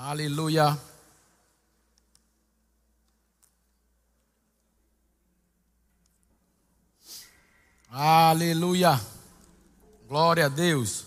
Aleluia. 0.00 0.78
Aleluia. 7.90 9.00
Glória 10.06 10.46
a 10.46 10.48
Deus. 10.48 11.04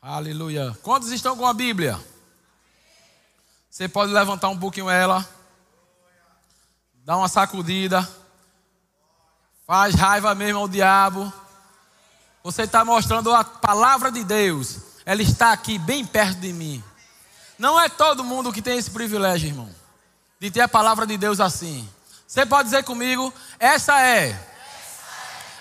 Aleluia. 0.00 0.74
Quantos 0.82 1.12
estão 1.12 1.36
com 1.36 1.46
a 1.46 1.52
Bíblia? 1.52 2.02
Você 3.68 3.86
pode 3.86 4.12
levantar 4.12 4.48
um 4.48 4.58
pouquinho 4.58 4.88
ela. 4.88 5.28
Dá 7.04 7.18
uma 7.18 7.28
sacudida. 7.28 8.08
Faz 9.66 9.94
raiva 9.94 10.34
mesmo 10.34 10.60
ao 10.60 10.68
diabo. 10.68 11.30
Você 12.42 12.62
está 12.62 12.84
mostrando 12.84 13.32
a 13.32 13.44
palavra 13.44 14.10
de 14.10 14.24
Deus. 14.24 14.78
Ela 15.04 15.22
está 15.22 15.52
aqui 15.52 15.78
bem 15.78 16.04
perto 16.04 16.40
de 16.40 16.52
mim. 16.52 16.82
Não 17.58 17.80
é 17.80 17.88
todo 17.88 18.24
mundo 18.24 18.52
que 18.52 18.62
tem 18.62 18.78
esse 18.78 18.90
privilégio, 18.90 19.48
irmão, 19.48 19.70
de 20.40 20.50
ter 20.50 20.60
a 20.60 20.68
palavra 20.68 21.06
de 21.06 21.16
Deus 21.16 21.40
assim. 21.40 21.88
Você 22.26 22.44
pode 22.44 22.64
dizer 22.64 22.84
comigo: 22.84 23.32
essa 23.58 24.00
é 24.00 24.38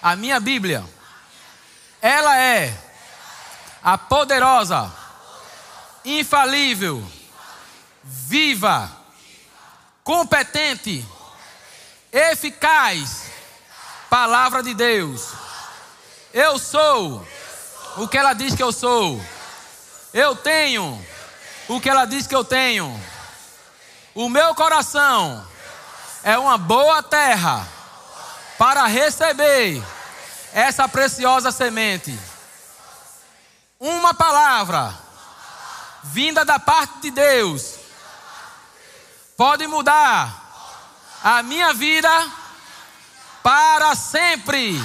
a 0.02 0.16
minha 0.16 0.39
Bíblia. 0.39 0.84
Ela 2.02 2.38
é 2.38 2.75
a 3.84 3.98
poderosa, 3.98 4.91
infalível 6.03 7.05
viva, 8.03 8.91
competente, 10.03 11.05
eficaz 12.11 13.30
palavra 14.09 14.61
de 14.61 14.73
Deus. 14.73 15.31
Eu 16.34 16.58
sou 16.58 17.27
o 17.98 18.08
que 18.08 18.17
ela 18.17 18.34
diz 18.34 18.55
que 18.55 18.63
eu 18.63 18.72
sou. 18.72 19.22
Eu 20.13 20.34
tenho 20.34 21.05
o 21.67 21.80
que 21.80 21.89
ela 21.89 22.05
diz 22.05 22.25
que 22.25 22.36
eu 22.36 22.44
tenho. 22.44 23.02
O 24.16 24.30
meu 24.30 24.55
coração 24.55 25.45
é 26.23 26.38
uma 26.38 26.58
boa 26.58 27.03
terra 27.03 27.67
para 28.58 28.86
receber 28.86 29.83
essa 30.53 30.88
preciosa 30.88 31.52
semente. 31.52 32.17
Uma 33.77 34.14
palavra 34.14 34.98
vinda 36.03 36.45
da 36.45 36.59
parte 36.59 37.02
de 37.02 37.11
Deus 37.11 37.75
pode 39.36 39.67
mudar 39.67 40.39
a 41.23 41.44
minha 41.44 41.73
vida 41.73 42.09
para 43.44 43.95
sempre. 43.95 44.80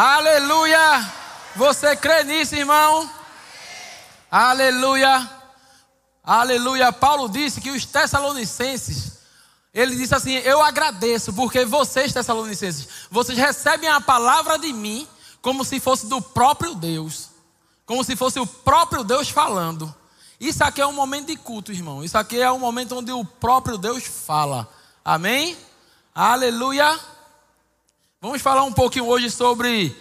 Aleluia. 0.00 1.12
Você 1.56 1.96
crê 1.96 2.22
nisso, 2.22 2.54
irmão? 2.54 3.10
Aleluia. 4.30 5.28
Aleluia. 6.22 6.92
Paulo 6.92 7.28
disse 7.28 7.60
que 7.60 7.72
os 7.72 7.84
Tessalonicenses, 7.84 9.18
ele 9.74 9.96
disse 9.96 10.14
assim: 10.14 10.34
Eu 10.34 10.62
agradeço, 10.62 11.32
porque 11.32 11.64
vocês, 11.64 12.12
Tessalonicenses, 12.12 12.86
vocês 13.10 13.36
recebem 13.36 13.88
a 13.88 14.00
palavra 14.00 14.56
de 14.56 14.72
mim 14.72 15.04
como 15.42 15.64
se 15.64 15.80
fosse 15.80 16.06
do 16.06 16.22
próprio 16.22 16.76
Deus, 16.76 17.30
como 17.84 18.04
se 18.04 18.14
fosse 18.14 18.38
o 18.38 18.46
próprio 18.46 19.02
Deus 19.02 19.28
falando. 19.28 19.92
Isso 20.38 20.62
aqui 20.62 20.80
é 20.80 20.86
um 20.86 20.92
momento 20.92 21.26
de 21.26 21.36
culto, 21.36 21.72
irmão. 21.72 22.04
Isso 22.04 22.16
aqui 22.16 22.40
é 22.40 22.52
um 22.52 22.60
momento 22.60 22.96
onde 22.96 23.10
o 23.10 23.24
próprio 23.24 23.76
Deus 23.76 24.04
fala. 24.04 24.72
Amém? 25.04 25.58
Aleluia. 26.14 26.96
Vamos 28.20 28.42
falar 28.42 28.64
um 28.64 28.72
pouquinho 28.72 29.06
hoje 29.06 29.30
sobre 29.30 29.96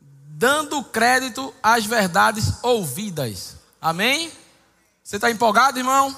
dando 0.00 0.82
crédito 0.84 1.54
às 1.62 1.84
verdades 1.84 2.62
ouvidas. 2.62 3.56
Amém? 3.80 4.30
Você 5.02 5.16
está 5.16 5.30
empolgado, 5.30 5.78
irmão? 5.78 6.14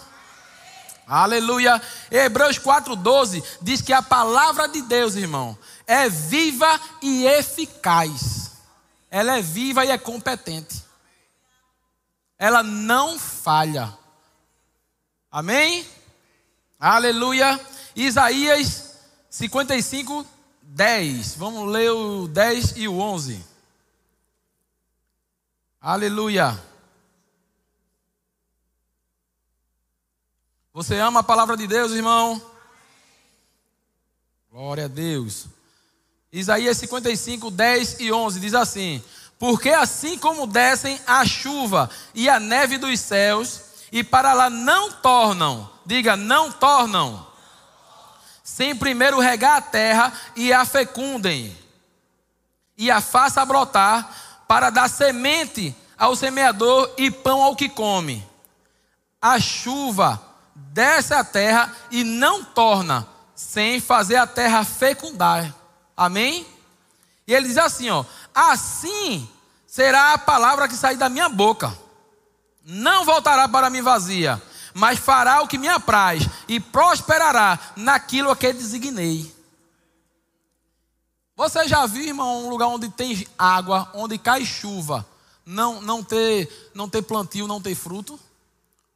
Aleluia. 1.06 1.80
Hebreus 2.10 2.58
4,12 2.58 3.42
diz 3.62 3.80
que 3.80 3.92
a 3.92 4.02
palavra 4.02 4.68
de 4.68 4.82
Deus, 4.82 5.16
irmão, 5.16 5.56
é 5.86 6.08
viva 6.08 6.80
e 7.02 7.24
eficaz. 7.26 8.52
Ela 9.10 9.38
é 9.38 9.42
viva 9.42 9.84
e 9.84 9.90
é 9.90 9.98
competente 9.98 10.90
ela 12.40 12.62
não 12.62 13.18
falha. 13.18 13.92
Amém? 15.30 15.86
Aleluia. 16.78 17.60
Isaías 17.94 18.94
55, 19.28 20.26
10. 20.70 21.34
Vamos 21.36 21.70
ler 21.70 21.90
o 21.90 22.28
10 22.28 22.76
e 22.76 22.88
o 22.88 22.98
11. 22.98 23.44
Aleluia. 25.80 26.58
Você 30.72 30.96
ama 30.96 31.20
a 31.20 31.24
palavra 31.24 31.56
de 31.56 31.66
Deus, 31.66 31.92
irmão? 31.92 32.40
Glória 34.50 34.84
a 34.84 34.88
Deus. 34.88 35.46
Isaías 36.32 36.76
55, 36.76 37.50
10 37.50 38.00
e 38.00 38.12
11 38.12 38.40
diz 38.40 38.54
assim: 38.54 39.02
porque 39.40 39.70
assim 39.70 40.18
como 40.18 40.46
descem 40.46 41.00
a 41.06 41.24
chuva 41.24 41.88
e 42.14 42.28
a 42.28 42.38
neve 42.38 42.76
dos 42.76 43.00
céus, 43.00 43.62
e 43.90 44.04
para 44.04 44.34
lá 44.34 44.50
não 44.50 44.92
tornam, 44.92 45.68
diga, 45.86 46.14
não 46.14 46.52
tornam, 46.52 47.26
sem 48.50 48.74
primeiro 48.74 49.20
regar 49.20 49.58
a 49.58 49.62
terra 49.62 50.12
e 50.34 50.52
a 50.52 50.64
fecundem, 50.64 51.56
e 52.76 52.90
a 52.90 53.00
faça 53.00 53.44
brotar, 53.44 54.10
para 54.48 54.70
dar 54.70 54.90
semente 54.90 55.74
ao 55.96 56.16
semeador 56.16 56.92
e 56.98 57.12
pão 57.12 57.40
ao 57.40 57.54
que 57.54 57.68
come. 57.68 58.26
A 59.22 59.38
chuva 59.38 60.20
desce 60.52 61.14
a 61.14 61.22
terra 61.22 61.72
e 61.92 62.02
não 62.02 62.42
torna, 62.42 63.06
sem 63.36 63.80
fazer 63.80 64.16
a 64.16 64.26
terra 64.26 64.64
fecundar. 64.64 65.54
Amém? 65.96 66.44
E 67.28 67.32
ele 67.32 67.46
diz 67.46 67.56
assim, 67.56 67.88
ó: 67.88 68.04
Assim 68.34 69.28
será 69.64 70.12
a 70.12 70.18
palavra 70.18 70.66
que 70.66 70.74
sair 70.74 70.96
da 70.96 71.08
minha 71.08 71.28
boca. 71.28 71.72
Não 72.64 73.04
voltará 73.04 73.48
para 73.48 73.70
mim 73.70 73.80
vazia, 73.80 74.42
mas 74.74 74.98
fará 74.98 75.42
o 75.42 75.48
que 75.48 75.58
me 75.58 75.68
apraz 75.68 76.26
e 76.48 76.60
prosperará 76.60 77.58
naquilo 77.76 78.30
a 78.30 78.36
que 78.36 78.52
designei. 78.52 79.34
Você 81.36 81.66
já 81.66 81.86
viu, 81.86 82.04
irmão, 82.04 82.44
um 82.44 82.50
lugar 82.50 82.66
onde 82.66 82.88
tem 82.90 83.26
água, 83.38 83.90
onde 83.94 84.18
cai 84.18 84.44
chuva, 84.44 85.06
não, 85.44 85.80
não, 85.80 86.02
ter, 86.02 86.70
não 86.74 86.88
ter 86.88 87.02
plantio, 87.02 87.46
não 87.46 87.60
ter 87.60 87.74
fruto? 87.74 88.20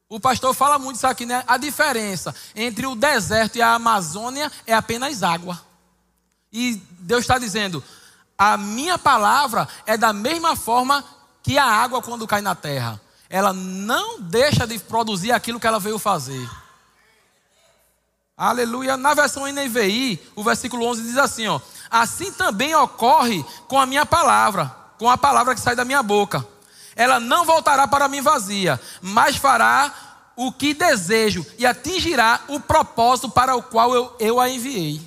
O 0.08 0.20
pastor 0.20 0.54
fala 0.54 0.78
muito 0.78 0.96
isso 0.96 1.06
aqui, 1.06 1.24
né? 1.24 1.42
A 1.46 1.56
diferença 1.56 2.34
entre 2.54 2.86
o 2.86 2.94
deserto 2.94 3.56
e 3.56 3.62
a 3.62 3.74
Amazônia 3.74 4.52
é 4.66 4.74
apenas 4.74 5.22
água. 5.22 5.60
E 6.52 6.80
Deus 7.00 7.22
está 7.22 7.38
dizendo: 7.38 7.82
a 8.36 8.56
minha 8.56 8.98
palavra 8.98 9.66
é 9.86 9.96
da 9.96 10.12
mesma 10.12 10.54
forma 10.54 11.04
que 11.42 11.58
a 11.58 11.64
água 11.64 12.02
quando 12.02 12.26
cai 12.26 12.40
na 12.40 12.54
terra. 12.54 13.00
Ela 13.28 13.52
não 13.52 14.20
deixa 14.20 14.66
de 14.66 14.78
produzir 14.78 15.32
aquilo 15.32 15.58
que 15.58 15.66
ela 15.66 15.80
veio 15.80 15.98
fazer. 15.98 16.48
Aleluia. 18.36 18.96
Na 18.96 19.14
versão 19.14 19.46
NVI, 19.46 20.20
o 20.34 20.42
versículo 20.42 20.86
11 20.86 21.02
diz 21.02 21.16
assim: 21.18 21.46
ó, 21.46 21.60
Assim 21.90 22.32
também 22.32 22.74
ocorre 22.74 23.44
com 23.68 23.78
a 23.78 23.86
minha 23.86 24.04
palavra, 24.04 24.74
com 24.98 25.08
a 25.08 25.16
palavra 25.16 25.54
que 25.54 25.60
sai 25.60 25.76
da 25.76 25.84
minha 25.84 26.02
boca. 26.02 26.46
Ela 26.96 27.20
não 27.20 27.44
voltará 27.44 27.86
para 27.86 28.08
mim 28.08 28.20
vazia, 28.20 28.80
mas 29.00 29.36
fará 29.36 29.92
o 30.36 30.52
que 30.52 30.74
desejo 30.74 31.46
e 31.58 31.64
atingirá 31.64 32.40
o 32.48 32.58
propósito 32.58 33.30
para 33.30 33.54
o 33.54 33.62
qual 33.62 33.94
eu, 33.94 34.16
eu 34.18 34.40
a 34.40 34.48
enviei. 34.48 35.00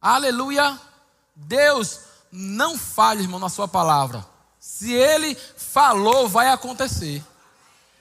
Aleluia. 0.00 0.78
Deus 1.34 2.00
não 2.30 2.78
falha, 2.78 3.20
irmão, 3.20 3.40
na 3.40 3.48
sua 3.48 3.66
palavra. 3.66 4.24
Se 4.58 4.92
ele 4.92 5.36
falou, 5.78 6.28
vai 6.28 6.48
acontecer. 6.48 7.24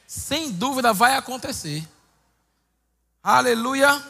Sem 0.08 0.52
dúvida 0.52 0.92
vai 0.94 1.14
acontecer. 1.14 1.88
Aleluia. 3.22 4.04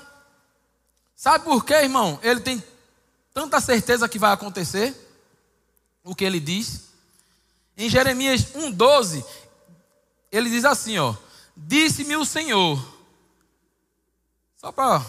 Sabe 1.18 1.44
por 1.44 1.66
quê, 1.66 1.74
irmão? 1.74 2.18
Ele 2.24 2.40
tem 2.40 2.64
tanta 3.34 3.60
certeza 3.60 4.08
que 4.08 4.18
vai 4.18 4.31
acontecer 4.31 4.96
o 6.02 6.16
que 6.16 6.24
ele 6.24 6.40
diz. 6.40 6.84
Em 7.75 7.90
Jeremias 7.90 8.54
1:12, 8.54 9.25
ele 10.31 10.50
diz 10.50 10.64
assim, 10.64 10.98
ó: 10.98 11.14
Disse-me 11.54 12.16
o 12.16 12.24
Senhor. 12.24 12.81
Só 14.56 14.72
para 14.72 15.06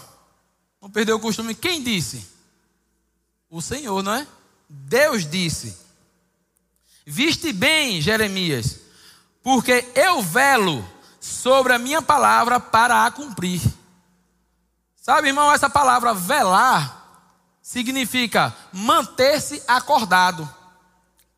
não 0.81 0.91
perder 0.91 1.13
o 1.13 1.19
costume, 1.21 1.55
quem 1.55 1.81
disse? 1.81 2.27
O 3.49 3.61
Senhor, 3.61 4.03
não 4.03 4.15
é? 4.15 4.27
Deus 4.67 5.25
disse: 5.25 5.77
Viste 7.11 7.51
bem, 7.51 7.99
Jeremias, 7.99 8.81
porque 9.41 9.83
eu 9.95 10.21
velo 10.21 10.87
sobre 11.19 11.73
a 11.73 11.79
minha 11.79 12.03
palavra 12.03 12.59
para 12.59 13.03
a 13.03 13.09
cumprir. 13.09 13.59
Sabe, 14.95 15.29
irmão, 15.29 15.51
essa 15.51 15.67
palavra 15.67 16.13
velar 16.13 17.25
significa 17.63 18.55
manter-se 18.71 19.59
acordado, 19.67 20.47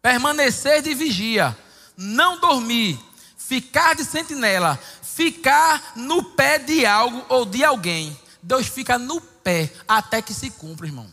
permanecer 0.01 0.81
de 0.81 0.93
vigia, 0.93 1.57
não 1.95 2.37
dormir, 2.37 2.99
ficar 3.37 3.95
de 3.95 4.03
sentinela, 4.03 4.77
ficar 5.01 5.93
no 5.95 6.21
pé 6.21 6.59
de 6.59 6.85
algo 6.85 7.25
ou 7.29 7.45
de 7.45 7.63
alguém. 7.63 8.19
Deus 8.43 8.67
fica 8.67 8.99
no 8.99 9.21
pé 9.21 9.71
até 9.87 10.21
que 10.21 10.33
se 10.33 10.49
cumpra, 10.49 10.85
irmão. 10.85 11.09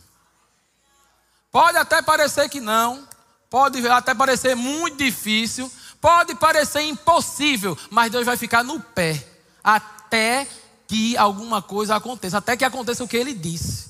Pode 1.49 1.77
até 1.77 2.01
parecer 2.01 2.49
que 2.49 2.59
não, 2.59 3.07
pode 3.49 3.85
até 3.87 4.13
parecer 4.13 4.55
muito 4.55 4.97
difícil, 4.97 5.71
pode 5.99 6.35
parecer 6.35 6.81
impossível, 6.81 7.77
mas 7.89 8.11
Deus 8.11 8.25
vai 8.25 8.37
ficar 8.37 8.63
no 8.63 8.79
pé 8.79 9.25
até 9.63 10.47
que 10.87 11.15
alguma 11.17 11.61
coisa 11.61 11.95
aconteça, 11.95 12.37
até 12.37 12.57
que 12.57 12.65
aconteça 12.65 13.03
o 13.03 13.07
que 13.07 13.17
ele 13.17 13.33
disse. 13.33 13.89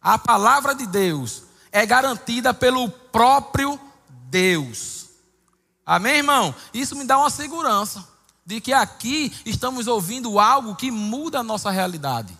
A 0.00 0.18
palavra 0.18 0.74
de 0.74 0.86
Deus 0.86 1.44
é 1.70 1.84
garantida 1.84 2.54
pelo 2.54 2.88
próprio 2.88 3.78
Deus. 4.08 5.06
Amém, 5.84 6.16
irmão? 6.16 6.54
Isso 6.74 6.96
me 6.96 7.04
dá 7.04 7.18
uma 7.18 7.30
segurança 7.30 8.06
de 8.44 8.60
que 8.60 8.72
aqui 8.72 9.32
estamos 9.44 9.86
ouvindo 9.86 10.38
algo 10.38 10.76
que 10.76 10.90
muda 10.90 11.40
a 11.40 11.42
nossa 11.42 11.70
realidade. 11.70 12.36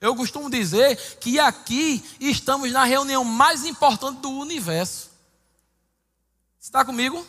Eu 0.00 0.14
costumo 0.14 0.50
dizer 0.50 0.96
que 1.20 1.38
aqui 1.38 2.04
estamos 2.20 2.70
na 2.72 2.84
reunião 2.84 3.24
mais 3.24 3.64
importante 3.64 4.20
do 4.20 4.30
universo. 4.30 5.07
Está 6.68 6.84
comigo? 6.84 7.26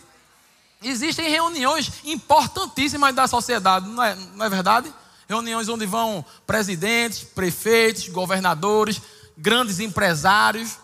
Existem 0.83 1.29
reuniões 1.29 1.93
importantíssimas 2.03 3.15
da 3.15 3.25
sociedade, 3.25 3.87
não 3.87 4.03
é, 4.03 4.13
não 4.35 4.45
é 4.45 4.49
verdade? 4.49 4.93
Reuniões 5.29 5.69
onde 5.69 5.85
vão 5.85 6.25
presidentes, 6.45 7.23
prefeitos, 7.23 8.09
governadores, 8.09 9.01
grandes 9.37 9.79
empresários. 9.79 10.77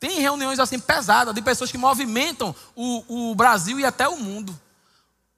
Tem 0.00 0.18
reuniões 0.18 0.58
assim 0.58 0.80
pesadas 0.80 1.32
de 1.32 1.40
pessoas 1.40 1.70
que 1.70 1.78
movimentam 1.78 2.52
o, 2.74 3.30
o 3.30 3.34
Brasil 3.36 3.78
e 3.78 3.84
até 3.84 4.08
o 4.08 4.16
mundo. 4.16 4.58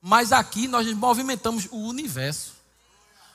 Mas 0.00 0.32
aqui 0.32 0.66
nós 0.68 0.90
movimentamos 0.94 1.68
o 1.70 1.76
universo. 1.76 2.54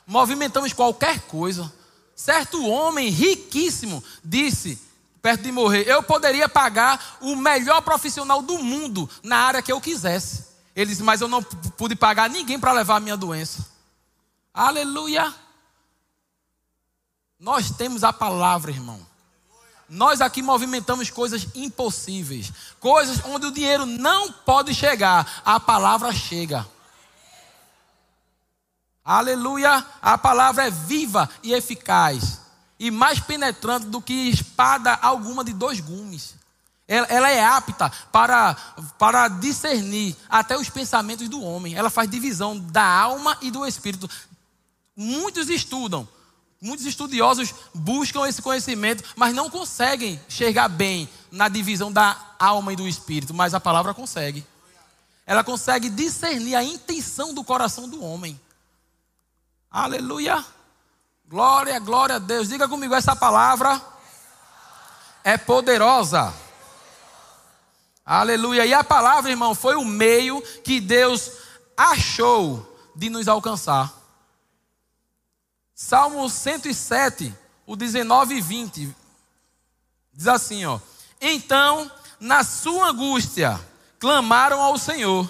Movimentamos 0.07 0.74
qualquer 0.74 1.19
coisa. 1.27 1.71
Certo 2.15 2.65
homem 2.65 3.09
riquíssimo 3.09 4.04
disse, 4.24 4.81
perto 5.22 5.44
de 5.44 5.52
morrer, 5.52 5.88
eu 5.88 6.02
poderia 6.04 6.48
pagar 6.48 7.18
o 7.22 7.36
melhor 7.36 7.81
profissional 7.81 8.42
do 8.42 8.60
mundo 8.60 9.10
na 9.24 9.38
área 9.38 9.62
que 9.62 9.72
eu 9.72 9.81
quisesse. 9.81 10.48
Ele 10.75 10.92
disse, 10.92 11.04
mas 11.04 11.22
eu 11.22 11.28
não 11.28 11.42
pude 11.42 11.96
pagar 11.96 12.30
ninguém 12.30 12.60
para 12.60 12.72
levar 12.72 12.98
a 12.98 13.00
minha 13.00 13.18
doença. 13.18 13.68
Aleluia. 14.54 15.34
Nós 17.40 17.72
temos 17.72 18.04
a 18.04 18.12
palavra, 18.12 18.72
irmão. 18.72 19.06
Nós 19.90 20.19
aqui 20.19 20.42
movimentamos 20.42 21.10
coisas 21.10 21.48
impossíveis, 21.56 22.52
coisas 22.80 23.24
onde 23.24 23.46
o 23.46 23.52
dinheiro 23.52 23.86
não 23.86 24.31
pode 24.31 24.74
chegar, 24.74 25.42
a 25.46 25.60
palavra 25.60 26.12
chega. 26.12 26.68
Aleluia! 29.04 29.86
A 30.02 30.18
palavra 30.18 30.68
é 30.68 30.69
viva 30.69 31.30
e 31.42 31.54
eficaz, 31.54 32.42
e 32.80 32.92
mais 32.92 33.20
penetrante 33.20 33.88
do 33.88 34.02
que 34.02 34.14
espada 34.30 34.94
alguma 34.94 35.44
de 35.44 35.54
dois 35.54 35.80
gumes. 35.80 36.36
Ela, 36.88 37.08
ela 37.08 37.30
é 37.30 37.44
apta 37.44 37.92
para, 38.12 38.56
para 38.98 39.28
discernir 39.28 40.16
até 40.30 40.58
os 40.58 40.70
pensamentos 40.70 41.28
do 41.28 41.42
homem. 41.42 41.76
Ela 41.76 41.90
faz 41.90 42.10
divisão 42.10 42.58
da 42.58 42.86
alma 42.86 43.38
e 43.42 43.52
do 43.52 43.66
espírito. 43.66 44.10
Muitos 44.96 45.50
estudam, 45.50 46.08
Muitos 46.60 46.88
estudiosos 46.88 47.54
buscam 47.74 48.28
esse 48.28 48.42
conhecimento, 48.42 49.04
mas 49.16 49.34
não 49.34 49.50
conseguem 49.50 50.20
chegar 50.28 50.68
bem 50.68 51.08
na 51.32 51.48
divisão 51.48 51.92
da 51.92 52.36
alma 52.40 52.74
e 52.74 52.76
do 52.76 52.88
espírito, 52.88 53.34
mas 53.34 53.54
a 53.54 53.60
palavra 53.60 53.94
consegue. 53.94 54.46
Ela 55.26 55.44
consegue 55.44 55.90
discernir 55.90 56.56
a 56.56 56.64
intenção 56.64 57.34
do 57.34 57.44
coração 57.44 57.88
do 57.88 58.04
homem. 58.04 58.40
Aleluia! 59.70 60.44
Glória, 61.30 61.78
glória 61.80 62.16
a 62.16 62.20
Deus. 62.20 62.48
Diga 62.48 62.70
comigo, 62.70 62.96
essa 62.96 63.14
palavra 63.14 63.82
é 65.26 65.38
poderosa. 65.38 66.34
Aleluia. 68.06 68.66
E 68.66 68.74
a 68.74 68.82
palavra, 68.82 69.30
irmão, 69.30 69.54
foi 69.54 69.76
o 69.76 69.84
meio 69.84 70.42
que 70.64 70.80
Deus 70.80 71.32
achou 71.76 72.80
de 72.96 73.10
nos 73.10 73.28
alcançar. 73.28 73.94
Salmo 75.76 76.30
107, 76.30 77.36
o 77.66 77.76
19 77.76 78.36
e 78.36 78.42
20. 78.42 78.96
Diz 80.14 80.28
assim, 80.28 80.66
ó: 80.66 80.80
Então, 81.20 81.92
na 82.22 82.46
sua 82.46 82.88
angústia, 82.88 83.60
clamaram 84.00 84.62
ao 84.62 84.78
Senhor, 84.78 85.30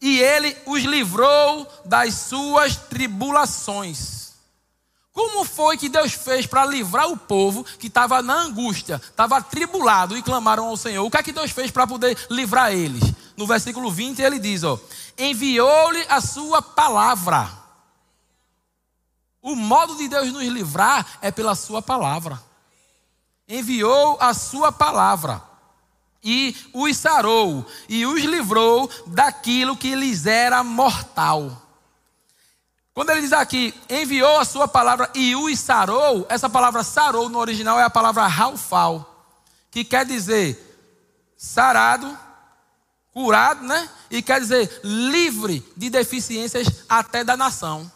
e 0.00 0.18
ele 0.18 0.60
os 0.66 0.82
livrou 0.82 1.72
das 1.84 2.14
suas 2.14 2.74
tribulações. 2.74 4.19
Como 5.12 5.44
foi 5.44 5.76
que 5.76 5.88
Deus 5.88 6.12
fez 6.12 6.46
para 6.46 6.64
livrar 6.64 7.10
o 7.10 7.16
povo 7.16 7.64
que 7.64 7.88
estava 7.88 8.22
na 8.22 8.34
angústia, 8.34 9.00
estava 9.04 9.42
tribulado 9.42 10.16
e 10.16 10.22
clamaram 10.22 10.66
ao 10.66 10.76
Senhor? 10.76 11.04
O 11.04 11.10
que 11.10 11.16
é 11.16 11.22
que 11.22 11.32
Deus 11.32 11.50
fez 11.50 11.70
para 11.70 11.86
poder 11.86 12.16
livrar 12.30 12.72
eles? 12.72 13.02
No 13.36 13.46
versículo 13.46 13.90
20 13.90 14.20
ele 14.20 14.38
diz: 14.38 14.62
ó, 14.62 14.78
enviou-lhe 15.18 16.04
a 16.08 16.20
sua 16.20 16.62
palavra 16.62 17.60
o 19.42 19.56
modo 19.56 19.96
de 19.96 20.06
Deus 20.08 20.30
nos 20.32 20.44
livrar 20.44 21.06
é 21.22 21.30
pela 21.30 21.54
Sua 21.54 21.80
palavra. 21.80 22.40
Enviou 23.48 24.18
a 24.20 24.34
Sua 24.34 24.70
palavra 24.70 25.42
e 26.22 26.54
os 26.74 26.96
sarou 26.98 27.64
e 27.88 28.04
os 28.04 28.22
livrou 28.22 28.90
daquilo 29.06 29.76
que 29.76 29.94
lhes 29.94 30.26
era 30.26 30.62
mortal. 30.62 31.69
Quando 32.92 33.10
ele 33.10 33.20
diz 33.20 33.32
aqui, 33.32 33.72
enviou 33.88 34.38
a 34.38 34.44
sua 34.44 34.66
palavra 34.66 35.10
e 35.14 35.34
os 35.36 35.58
sarou, 35.58 36.26
essa 36.28 36.50
palavra 36.50 36.82
sarou 36.82 37.28
no 37.28 37.38
original 37.38 37.78
é 37.78 37.84
a 37.84 37.90
palavra 37.90 38.26
raufal, 38.26 39.24
que 39.70 39.84
quer 39.84 40.04
dizer 40.04 40.66
sarado, 41.36 42.18
curado, 43.12 43.64
né? 43.64 43.88
E 44.10 44.20
quer 44.20 44.40
dizer 44.40 44.80
livre 44.82 45.64
de 45.76 45.88
deficiências 45.88 46.84
até 46.88 47.22
da 47.22 47.36
nação. 47.36 47.90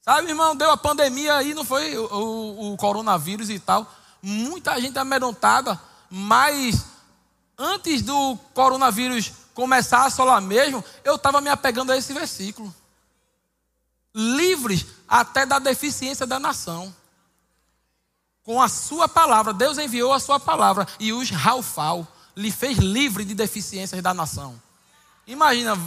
Sabe, 0.00 0.28
irmão, 0.28 0.56
deu 0.56 0.70
a 0.70 0.76
pandemia 0.76 1.34
aí, 1.34 1.52
não 1.52 1.64
foi 1.64 1.96
o, 1.96 2.06
o, 2.06 2.72
o 2.72 2.76
coronavírus 2.76 3.50
e 3.50 3.58
tal. 3.58 3.92
Muita 4.22 4.80
gente 4.80 4.98
amedrontada, 4.98 5.78
mas 6.08 6.84
antes 7.58 8.00
do 8.02 8.36
coronavírus 8.54 9.32
começar 9.54 9.98
a 9.98 10.06
assolar 10.06 10.40
mesmo, 10.40 10.82
eu 11.04 11.16
estava 11.16 11.40
me 11.40 11.50
apegando 11.50 11.92
a 11.92 11.96
esse 11.96 12.12
versículo. 12.12 12.74
Livres 14.14 14.86
até 15.08 15.46
da 15.46 15.58
deficiência 15.58 16.26
da 16.26 16.38
nação. 16.38 16.94
Com 18.42 18.60
a 18.60 18.68
sua 18.68 19.08
palavra, 19.08 19.52
Deus 19.52 19.78
enviou 19.78 20.12
a 20.12 20.20
sua 20.20 20.40
palavra 20.40 20.86
e 20.98 21.12
os 21.12 21.30
Raufal 21.30 22.06
lhe 22.36 22.50
fez 22.50 22.78
livre 22.78 23.24
de 23.24 23.34
deficiências 23.34 24.02
da 24.02 24.14
nação. 24.14 24.60
Imagina, 25.26 25.78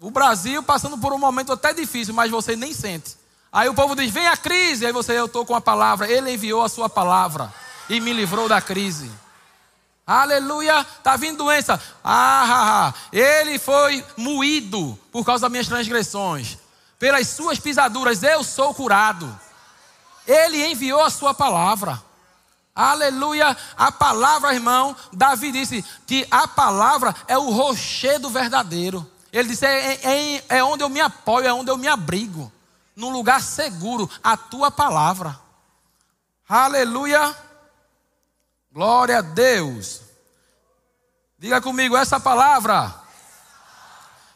o 0.00 0.10
Brasil 0.10 0.62
passando 0.62 0.96
por 0.98 1.12
um 1.12 1.18
momento 1.18 1.52
até 1.52 1.72
difícil, 1.72 2.14
mas 2.14 2.30
você 2.30 2.54
nem 2.54 2.72
sente. 2.72 3.16
Aí 3.52 3.68
o 3.68 3.74
povo 3.74 3.96
diz: 3.96 4.10
vem 4.10 4.26
a 4.26 4.36
crise. 4.36 4.86
Aí 4.86 4.92
você, 4.92 5.18
eu 5.18 5.26
estou 5.26 5.44
com 5.44 5.54
a 5.54 5.60
palavra. 5.60 6.10
Ele 6.10 6.32
enviou 6.32 6.62
a 6.62 6.68
sua 6.68 6.88
palavra 6.88 7.52
e 7.88 8.00
me 8.00 8.12
livrou 8.12 8.48
da 8.48 8.60
crise. 8.60 9.10
Aleluia, 10.06 10.80
está 10.80 11.16
vindo 11.16 11.38
doença. 11.38 11.80
Ah, 12.02 12.44
ah, 12.44 12.88
ah, 12.88 12.94
ele 13.12 13.58
foi 13.58 14.04
moído 14.16 14.98
por 15.12 15.24
causa 15.24 15.42
das 15.42 15.50
minhas 15.50 15.68
transgressões. 15.68 16.58
Pelas 17.00 17.28
suas 17.28 17.58
pisaduras 17.58 18.22
eu 18.22 18.44
sou 18.44 18.74
curado. 18.74 19.40
Ele 20.26 20.66
enviou 20.66 21.00
a 21.00 21.08
sua 21.08 21.32
palavra. 21.32 22.00
Aleluia, 22.74 23.56
a 23.74 23.90
palavra, 23.90 24.52
irmão. 24.52 24.94
Davi 25.10 25.50
disse 25.50 25.82
que 26.06 26.28
a 26.30 26.46
palavra 26.46 27.16
é 27.26 27.38
o 27.38 27.50
rochedo 27.50 28.28
verdadeiro. 28.28 29.10
Ele 29.32 29.48
disse: 29.48 29.64
é, 29.64 29.94
é, 29.94 30.44
é 30.50 30.62
onde 30.62 30.84
eu 30.84 30.90
me 30.90 31.00
apoio, 31.00 31.46
é 31.46 31.52
onde 31.52 31.70
eu 31.70 31.78
me 31.78 31.88
abrigo 31.88 32.52
num 32.94 33.10
lugar 33.10 33.40
seguro 33.40 34.08
a 34.22 34.36
tua 34.36 34.70
palavra. 34.70 35.40
Aleluia. 36.46 37.34
Glória 38.70 39.18
a 39.18 39.22
Deus. 39.22 40.02
Diga 41.38 41.62
comigo, 41.62 41.96
essa 41.96 42.20
palavra 42.20 42.94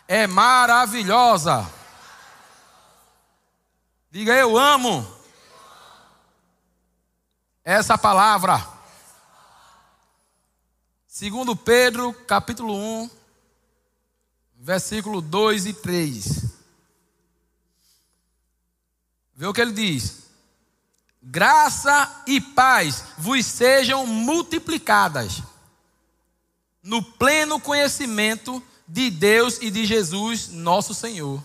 é 0.08 0.26
maravilhosa. 0.26 1.83
Diga, 4.14 4.32
eu 4.34 4.56
amo 4.56 5.04
essa 7.64 7.98
palavra. 7.98 8.64
Segundo 11.08 11.56
Pedro, 11.56 12.14
capítulo 12.24 12.76
1, 12.76 13.10
versículo 14.54 15.20
2 15.20 15.66
e 15.66 15.72
3. 15.72 16.44
Vê 19.34 19.46
o 19.48 19.52
que 19.52 19.60
ele 19.60 19.72
diz. 19.72 20.28
Graça 21.20 22.22
e 22.24 22.40
paz 22.40 23.02
vos 23.18 23.44
sejam 23.44 24.06
multiplicadas. 24.06 25.42
no 26.80 27.02
pleno 27.02 27.58
conhecimento 27.58 28.62
de 28.86 29.10
Deus 29.10 29.58
e 29.60 29.72
de 29.72 29.84
Jesus, 29.84 30.50
nosso 30.50 30.94
Senhor. 30.94 31.42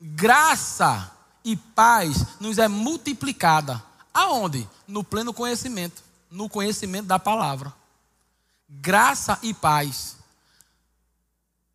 Graça 0.00 1.15
e 1.46 1.56
paz 1.56 2.26
nos 2.40 2.58
é 2.58 2.66
multiplicada. 2.66 3.80
Aonde? 4.12 4.68
No 4.88 5.04
pleno 5.04 5.32
conhecimento, 5.32 6.02
no 6.28 6.48
conhecimento 6.48 7.06
da 7.06 7.20
palavra. 7.20 7.72
Graça 8.68 9.38
e 9.42 9.54
paz. 9.54 10.16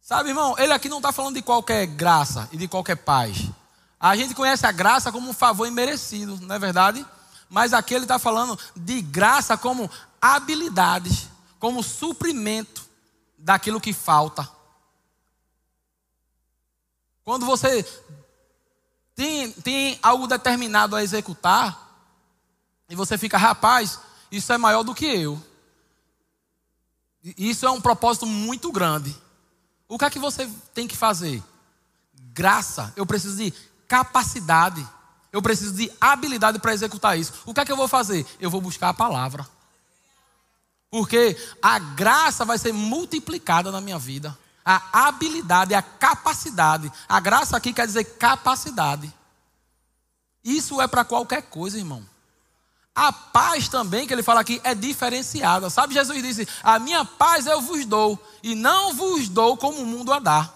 Sabe, 0.01 0.29
irmão, 0.29 0.55
ele 0.57 0.73
aqui 0.73 0.89
não 0.89 0.97
está 0.97 1.13
falando 1.13 1.35
de 1.35 1.41
qualquer 1.41 1.85
graça 1.85 2.49
e 2.51 2.57
de 2.57 2.67
qualquer 2.67 2.97
paz. 2.97 3.49
A 3.97 4.13
gente 4.13 4.35
conhece 4.35 4.65
a 4.67 4.73
graça 4.73 5.09
como 5.09 5.29
um 5.29 5.33
favor 5.33 5.65
imerecido, 5.65 6.37
não 6.41 6.53
é 6.53 6.59
verdade? 6.59 7.05
Mas 7.49 7.71
aqui 7.71 7.93
ele 7.93 8.03
está 8.03 8.19
falando 8.19 8.59
de 8.75 9.01
graça 9.01 9.57
como 9.57 9.89
habilidades, 10.21 11.29
como 11.59 11.81
suprimento 11.81 12.89
daquilo 13.37 13.79
que 13.79 13.93
falta. 13.93 14.49
Quando 17.23 17.45
você 17.45 17.85
tem, 19.21 19.51
tem 19.51 19.99
algo 20.01 20.25
determinado 20.25 20.95
a 20.95 21.03
executar, 21.03 21.95
e 22.89 22.95
você 22.95 23.19
fica, 23.19 23.37
rapaz, 23.37 23.99
isso 24.31 24.51
é 24.51 24.57
maior 24.57 24.81
do 24.81 24.95
que 24.95 25.05
eu. 25.05 25.39
Isso 27.37 27.67
é 27.67 27.69
um 27.69 27.79
propósito 27.79 28.25
muito 28.25 28.71
grande. 28.71 29.15
O 29.87 29.99
que 29.99 30.05
é 30.05 30.09
que 30.09 30.17
você 30.17 30.49
tem 30.73 30.87
que 30.87 30.97
fazer? 30.97 31.41
Graça. 32.33 32.91
Eu 32.95 33.05
preciso 33.05 33.37
de 33.37 33.53
capacidade. 33.87 34.85
Eu 35.31 35.39
preciso 35.39 35.75
de 35.75 35.91
habilidade 36.01 36.57
para 36.57 36.73
executar 36.73 37.15
isso. 37.15 37.31
O 37.45 37.53
que 37.53 37.59
é 37.59 37.65
que 37.65 37.71
eu 37.71 37.77
vou 37.77 37.87
fazer? 37.87 38.25
Eu 38.39 38.49
vou 38.49 38.59
buscar 38.59 38.89
a 38.89 38.93
palavra. 38.93 39.47
Porque 40.89 41.37
a 41.61 41.77
graça 41.77 42.43
vai 42.43 42.57
ser 42.57 42.73
multiplicada 42.73 43.71
na 43.71 43.79
minha 43.79 43.99
vida 43.99 44.35
a 44.65 45.07
habilidade, 45.07 45.73
a 45.73 45.81
capacidade. 45.81 46.91
A 47.07 47.19
graça 47.19 47.57
aqui 47.57 47.73
quer 47.73 47.87
dizer 47.87 48.03
capacidade. 48.03 49.11
Isso 50.43 50.81
é 50.81 50.87
para 50.87 51.03
qualquer 51.03 51.43
coisa, 51.43 51.77
irmão. 51.77 52.05
A 52.93 53.11
paz 53.11 53.69
também, 53.69 54.05
que 54.05 54.13
ele 54.13 54.23
fala 54.23 54.41
aqui, 54.41 54.59
é 54.63 54.75
diferenciada. 54.75 55.69
Sabe, 55.69 55.93
Jesus 55.93 56.21
disse: 56.21 56.47
A 56.61 56.77
minha 56.77 57.05
paz 57.05 57.45
eu 57.45 57.61
vos 57.61 57.85
dou, 57.85 58.19
e 58.43 58.53
não 58.53 58.93
vos 58.93 59.29
dou 59.29 59.55
como 59.55 59.81
o 59.81 59.85
mundo 59.85 60.11
a 60.11 60.19
dá. 60.19 60.49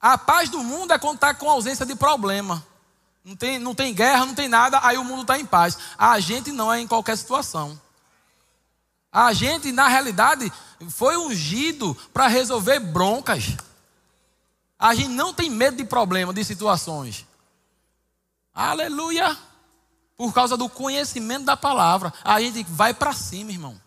A 0.00 0.18
paz 0.18 0.48
do 0.48 0.62
mundo 0.62 0.92
é 0.92 0.98
contar 0.98 1.34
com 1.34 1.48
ausência 1.48 1.86
de 1.86 1.94
problema. 1.94 2.64
Não 3.24 3.34
tem, 3.34 3.58
não 3.58 3.74
tem 3.74 3.92
guerra, 3.94 4.24
não 4.24 4.34
tem 4.34 4.48
nada, 4.48 4.78
aí 4.82 4.96
o 4.98 5.04
mundo 5.04 5.22
está 5.22 5.38
em 5.38 5.44
paz. 5.44 5.76
A 5.98 6.18
gente 6.20 6.52
não 6.52 6.72
é 6.72 6.80
em 6.80 6.86
qualquer 6.86 7.16
situação. 7.16 7.80
A 9.18 9.32
gente, 9.32 9.72
na 9.72 9.88
realidade, 9.88 10.52
foi 10.90 11.16
ungido 11.16 11.94
para 12.12 12.26
resolver 12.26 12.78
broncas. 12.78 13.56
A 14.78 14.94
gente 14.94 15.08
não 15.08 15.32
tem 15.32 15.48
medo 15.48 15.78
de 15.78 15.86
problemas, 15.86 16.34
de 16.34 16.44
situações. 16.44 17.24
Aleluia! 18.52 19.34
Por 20.18 20.34
causa 20.34 20.54
do 20.54 20.68
conhecimento 20.68 21.46
da 21.46 21.56
palavra, 21.56 22.12
a 22.22 22.38
gente 22.42 22.62
vai 22.64 22.92
para 22.92 23.14
cima, 23.14 23.52
irmão. 23.52 23.80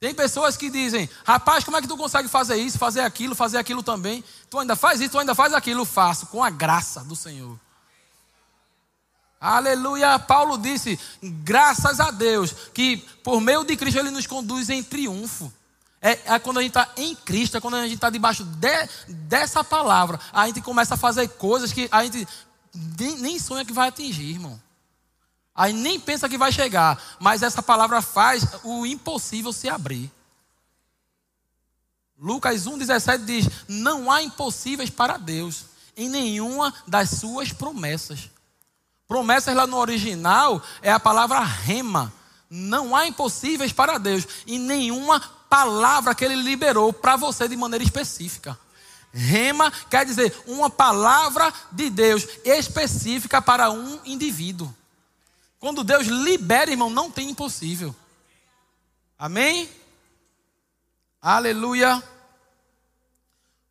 Tem 0.00 0.12
pessoas 0.12 0.56
que 0.56 0.70
dizem: 0.70 1.08
rapaz, 1.24 1.62
como 1.62 1.76
é 1.76 1.80
que 1.80 1.86
tu 1.86 1.96
consegue 1.96 2.26
fazer 2.26 2.56
isso, 2.56 2.78
fazer 2.78 3.02
aquilo, 3.02 3.36
fazer 3.36 3.58
aquilo 3.58 3.84
também? 3.84 4.24
Tu 4.50 4.58
ainda 4.58 4.74
faz 4.74 5.00
isso, 5.00 5.12
tu 5.12 5.20
ainda 5.20 5.36
faz 5.36 5.54
aquilo. 5.54 5.84
Faço, 5.84 6.26
com 6.26 6.42
a 6.42 6.50
graça 6.50 7.04
do 7.04 7.14
Senhor. 7.14 7.56
Aleluia. 9.40 10.18
Paulo 10.18 10.58
disse: 10.58 10.98
graças 11.22 12.00
a 12.00 12.10
Deus, 12.10 12.52
que 12.74 12.96
por 13.22 13.40
meio 13.40 13.64
de 13.64 13.76
Cristo 13.76 13.98
ele 13.98 14.10
nos 14.10 14.26
conduz 14.26 14.68
em 14.68 14.82
triunfo. 14.82 15.52
É, 16.00 16.34
é 16.34 16.38
quando 16.38 16.58
a 16.58 16.62
gente 16.62 16.70
está 16.70 16.92
em 16.96 17.14
Cristo, 17.14 17.56
é 17.56 17.60
quando 17.60 17.74
a 17.74 17.82
gente 17.82 17.94
está 17.94 18.08
debaixo 18.08 18.44
de, 18.44 18.88
dessa 19.08 19.64
palavra, 19.64 20.18
a 20.32 20.46
gente 20.46 20.60
começa 20.60 20.94
a 20.94 20.98
fazer 20.98 21.26
coisas 21.28 21.72
que 21.72 21.88
a 21.90 22.04
gente 22.04 22.26
nem, 22.98 23.16
nem 23.18 23.38
sonha 23.38 23.64
que 23.64 23.72
vai 23.72 23.88
atingir, 23.88 24.30
irmão. 24.30 24.60
Aí 25.54 25.72
nem 25.72 25.98
pensa 25.98 26.28
que 26.28 26.38
vai 26.38 26.52
chegar, 26.52 27.02
mas 27.18 27.42
essa 27.42 27.60
palavra 27.60 28.00
faz 28.00 28.46
o 28.62 28.86
impossível 28.86 29.52
se 29.52 29.68
abrir. 29.68 30.10
Lucas 32.16 32.64
1,17 32.64 33.24
diz: 33.24 33.48
Não 33.66 34.10
há 34.10 34.22
impossíveis 34.22 34.90
para 34.90 35.16
Deus 35.16 35.64
em 35.96 36.08
nenhuma 36.08 36.72
das 36.86 37.10
suas 37.10 37.52
promessas. 37.52 38.30
Promessas 39.08 39.56
lá 39.56 39.66
no 39.66 39.78
original 39.78 40.62
é 40.82 40.92
a 40.92 41.00
palavra 41.00 41.40
rema. 41.40 42.12
Não 42.50 42.94
há 42.94 43.06
impossíveis 43.06 43.72
para 43.72 43.96
Deus. 43.96 44.28
E 44.46 44.58
nenhuma 44.58 45.18
palavra 45.48 46.14
que 46.14 46.22
ele 46.22 46.36
liberou 46.36 46.92
para 46.92 47.16
você 47.16 47.48
de 47.48 47.56
maneira 47.56 47.82
específica. 47.82 48.58
Rema 49.10 49.70
quer 49.88 50.04
dizer 50.04 50.36
uma 50.46 50.68
palavra 50.68 51.50
de 51.72 51.88
Deus 51.88 52.28
específica 52.44 53.40
para 53.40 53.70
um 53.70 53.98
indivíduo. 54.04 54.72
Quando 55.58 55.82
Deus 55.82 56.06
libera, 56.06 56.70
irmão, 56.70 56.90
não 56.90 57.10
tem 57.10 57.30
impossível. 57.30 57.96
Amém? 59.18 59.70
Aleluia. 61.20 62.02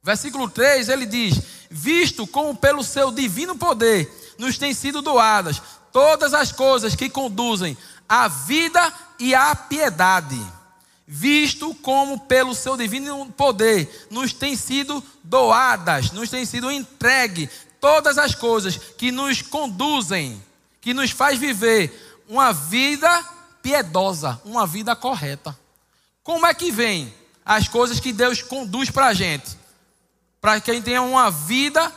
Versículo 0.01 0.49
3, 0.49 0.89
ele 0.89 1.05
diz: 1.05 1.39
Visto 1.69 2.25
como 2.25 2.55
pelo 2.55 2.83
seu 2.83 3.11
divino 3.11 3.55
poder 3.55 4.16
nos 4.37 4.57
têm 4.57 4.73
sido 4.73 5.01
doadas 5.01 5.61
todas 5.91 6.33
as 6.33 6.51
coisas 6.51 6.95
que 6.95 7.09
conduzem 7.09 7.75
à 8.07 8.27
vida 8.27 8.93
e 9.17 9.33
à 9.33 9.55
piedade, 9.55 10.39
visto 11.07 11.73
como 11.75 12.19
pelo 12.19 12.53
seu 12.53 12.77
divino 12.77 13.31
poder 13.35 14.07
nos 14.11 14.31
têm 14.31 14.55
sido 14.55 15.03
doadas, 15.23 16.11
nos 16.11 16.29
têm 16.29 16.45
sido 16.45 16.71
entregue 16.71 17.49
todas 17.79 18.17
as 18.17 18.35
coisas 18.35 18.77
que 18.77 19.11
nos 19.11 19.41
conduzem, 19.41 20.41
que 20.79 20.93
nos 20.93 21.11
faz 21.11 21.39
viver 21.39 22.23
uma 22.29 22.53
vida 22.53 23.09
piedosa, 23.61 24.39
uma 24.45 24.67
vida 24.67 24.95
correta. 24.95 25.57
Como 26.23 26.45
é 26.45 26.53
que 26.53 26.71
vem 26.71 27.13
as 27.45 27.67
coisas 27.67 27.99
que 27.99 28.13
Deus 28.13 28.41
conduz 28.41 28.91
para 28.91 29.07
a 29.07 29.13
gente? 29.13 29.57
Para 30.39 30.61
que 30.61 30.69
a 30.69 30.73
gente 30.73 30.83
tenha 30.83 31.01
uma 31.01 31.31
vida 31.31 31.91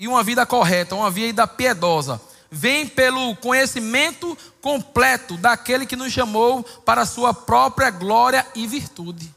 e 0.00 0.08
uma 0.08 0.24
vida 0.24 0.46
correta, 0.46 0.94
uma 0.94 1.10
vida 1.10 1.46
piedosa. 1.46 2.18
Vem 2.50 2.88
pelo 2.88 3.36
conhecimento 3.36 4.36
completo 4.62 5.36
daquele 5.36 5.84
que 5.84 5.94
nos 5.94 6.10
chamou 6.10 6.64
para 6.64 7.02
a 7.02 7.06
sua 7.06 7.34
própria 7.34 7.90
glória 7.90 8.44
e 8.54 8.66
virtude. 8.66 9.32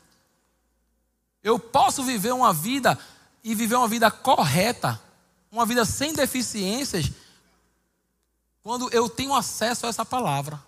Eu 1.44 1.60
posso 1.60 2.02
viver 2.02 2.34
uma 2.34 2.54
vida 2.54 2.98
e 3.44 3.54
viver 3.54 3.76
uma 3.76 3.90
vida 3.90 4.10
correta, 4.10 5.00
uma 5.52 5.66
vida 5.66 5.84
sem 5.84 6.14
deficiências, 6.14 7.12
quando 8.64 8.90
eu 8.94 9.10
tenho 9.10 9.36
acesso 9.36 9.86
a 9.86 9.90
essa 9.90 10.06
palavra. 10.06 10.64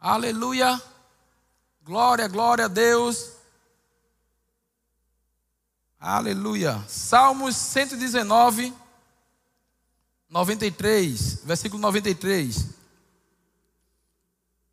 Aleluia. 0.00 0.82
Glória, 1.84 2.26
glória 2.26 2.64
a 2.64 2.68
Deus. 2.68 3.37
Aleluia. 6.00 6.84
Salmos 6.88 7.56
119, 7.56 8.72
93, 10.30 11.40
versículo 11.44 11.82
93. 11.82 12.66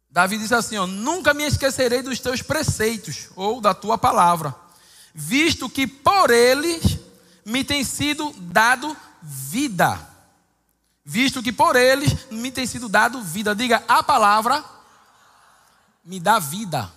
Davi 0.07 0.37
diz 0.37 0.51
assim: 0.51 0.77
ó, 0.77 0.85
Nunca 0.85 1.33
me 1.33 1.43
esquecerei 1.43 2.03
dos 2.03 2.19
teus 2.19 2.43
preceitos, 2.43 3.29
ou 3.35 3.59
da 3.59 3.73
tua 3.73 3.97
palavra, 3.97 4.53
visto 5.15 5.67
que 5.67 5.87
por 5.87 6.29
eles 6.29 6.99
me 7.43 7.63
tem 7.63 7.83
sido 7.83 8.31
dado 8.37 8.95
vida. 9.21 9.99
Visto 11.03 11.41
que 11.41 11.51
por 11.51 11.75
eles 11.75 12.29
me 12.31 12.51
tem 12.51 12.67
sido 12.67 12.87
dado 12.87 13.21
vida. 13.21 13.55
Diga, 13.55 13.83
a 13.87 14.03
palavra 14.03 14.63
me 16.03 16.19
dá 16.19 16.37
vida. 16.37 16.91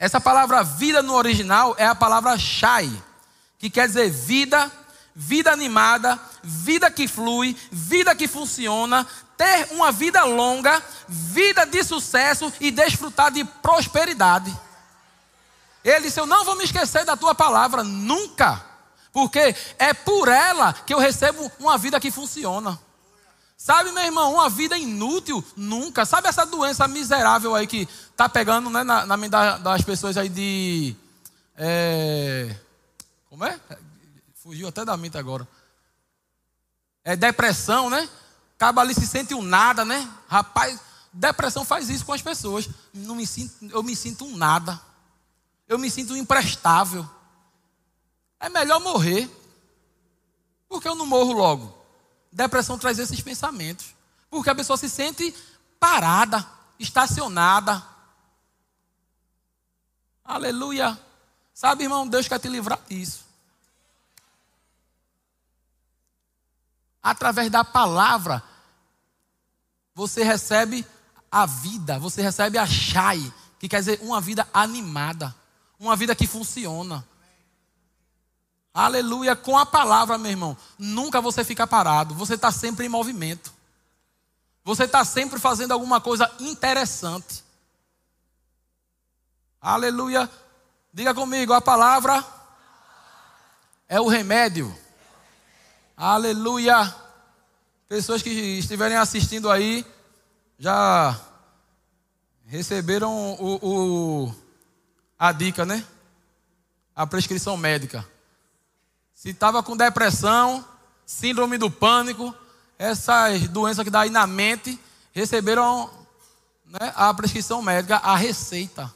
Essa 0.00 0.18
palavra 0.18 0.64
vida 0.64 1.02
no 1.02 1.12
original 1.12 1.74
é 1.76 1.84
a 1.84 1.94
palavra 1.94 2.38
shai, 2.38 2.90
que 3.58 3.68
quer 3.68 3.86
dizer 3.86 4.08
vida, 4.08 4.72
vida 5.14 5.52
animada, 5.52 6.18
vida 6.42 6.90
que 6.90 7.06
flui, 7.06 7.54
vida 7.70 8.14
que 8.14 8.26
funciona, 8.26 9.06
ter 9.36 9.68
uma 9.72 9.92
vida 9.92 10.24
longa, 10.24 10.82
vida 11.06 11.66
de 11.66 11.84
sucesso 11.84 12.50
e 12.58 12.70
desfrutar 12.70 13.30
de 13.30 13.44
prosperidade. 13.44 14.58
Ele 15.84 16.06
disse: 16.06 16.18
Eu 16.18 16.26
não 16.26 16.46
vou 16.46 16.56
me 16.56 16.64
esquecer 16.64 17.04
da 17.04 17.14
tua 17.14 17.34
palavra, 17.34 17.84
nunca, 17.84 18.64
porque 19.12 19.54
é 19.78 19.92
por 19.92 20.28
ela 20.28 20.72
que 20.72 20.94
eu 20.94 20.98
recebo 20.98 21.52
uma 21.58 21.76
vida 21.76 22.00
que 22.00 22.10
funciona. 22.10 22.80
Sabe, 23.62 23.92
meu 23.92 24.02
irmão, 24.02 24.32
uma 24.32 24.48
vida 24.48 24.78
inútil, 24.78 25.44
nunca. 25.54 26.06
Sabe 26.06 26.28
essa 26.28 26.46
doença 26.46 26.88
miserável 26.88 27.54
aí 27.54 27.66
que 27.66 27.86
tá 28.16 28.26
pegando 28.26 28.70
né, 28.70 28.82
na, 28.82 29.04
na 29.04 29.18
mente 29.18 29.32
das 29.32 29.82
pessoas 29.82 30.16
aí 30.16 30.30
de. 30.30 30.96
É, 31.58 32.56
como 33.28 33.44
é? 33.44 33.60
Fugiu 34.36 34.66
até 34.66 34.82
da 34.82 34.96
mente 34.96 35.18
agora. 35.18 35.46
É 37.04 37.14
depressão, 37.14 37.90
né? 37.90 38.08
Acaba 38.56 38.80
ali 38.80 38.94
se 38.94 39.06
sente 39.06 39.34
um 39.34 39.42
nada, 39.42 39.84
né? 39.84 40.10
Rapaz, 40.26 40.80
Depressão 41.12 41.62
faz 41.62 41.90
isso 41.90 42.06
com 42.06 42.14
as 42.14 42.22
pessoas. 42.22 42.66
Não 42.94 43.14
me 43.14 43.26
sinto, 43.26 43.66
eu 43.66 43.82
me 43.82 43.94
sinto 43.94 44.24
um 44.24 44.38
nada. 44.38 44.80
Eu 45.68 45.78
me 45.78 45.90
sinto 45.90 46.16
imprestável. 46.16 47.06
É 48.40 48.48
melhor 48.48 48.80
morrer. 48.80 49.28
Porque 50.66 50.88
eu 50.88 50.94
não 50.94 51.04
morro 51.04 51.32
logo. 51.32 51.79
Depressão 52.32 52.78
traz 52.78 52.98
esses 52.98 53.20
pensamentos. 53.20 53.94
Porque 54.30 54.50
a 54.50 54.54
pessoa 54.54 54.76
se 54.76 54.88
sente 54.88 55.34
parada, 55.78 56.46
estacionada. 56.78 57.84
Aleluia. 60.24 60.98
Sabe, 61.52 61.84
irmão, 61.84 62.06
Deus 62.06 62.28
quer 62.28 62.38
te 62.38 62.48
livrar 62.48 62.80
disso. 62.88 63.24
Através 67.02 67.50
da 67.50 67.64
palavra, 67.64 68.42
você 69.94 70.22
recebe 70.22 70.86
a 71.30 71.46
vida, 71.46 71.98
você 71.98 72.22
recebe 72.22 72.58
a 72.58 72.66
Shai, 72.66 73.32
que 73.58 73.68
quer 73.68 73.80
dizer 73.80 74.00
uma 74.02 74.20
vida 74.20 74.46
animada, 74.52 75.34
uma 75.78 75.96
vida 75.96 76.14
que 76.14 76.26
funciona. 76.26 77.06
Aleluia, 78.72 79.34
com 79.34 79.58
a 79.58 79.66
palavra, 79.66 80.16
meu 80.16 80.30
irmão. 80.30 80.56
Nunca 80.78 81.20
você 81.20 81.44
fica 81.44 81.66
parado, 81.66 82.14
você 82.14 82.34
está 82.34 82.52
sempre 82.52 82.86
em 82.86 82.88
movimento. 82.88 83.52
Você 84.64 84.84
está 84.84 85.04
sempre 85.04 85.38
fazendo 85.38 85.72
alguma 85.72 86.00
coisa 86.00 86.30
interessante. 86.38 87.42
Aleluia. 89.60 90.30
Diga 90.92 91.14
comigo, 91.14 91.52
a 91.52 91.60
palavra 91.60 92.24
é 93.88 94.00
o 94.00 94.06
remédio. 94.06 94.76
Aleluia. 95.96 96.94
Pessoas 97.88 98.22
que 98.22 98.30
estiverem 98.30 98.96
assistindo 98.96 99.50
aí 99.50 99.84
já 100.58 101.18
receberam 102.46 103.34
o, 103.34 103.58
o, 104.26 104.34
a 105.18 105.32
dica, 105.32 105.64
né? 105.64 105.84
A 106.94 107.06
prescrição 107.06 107.56
médica. 107.56 108.06
Se 109.20 109.28
estava 109.28 109.62
com 109.62 109.76
depressão, 109.76 110.64
síndrome 111.04 111.58
do 111.58 111.70
pânico, 111.70 112.34
essas 112.78 113.46
doenças 113.48 113.84
que 113.84 113.90
dá 113.90 114.00
aí 114.00 114.08
na 114.08 114.26
mente, 114.26 114.80
receberam 115.12 115.90
né, 116.64 116.90
a 116.96 117.12
prescrição 117.12 117.60
médica, 117.60 117.96
a 117.96 118.16
receita. 118.16 118.90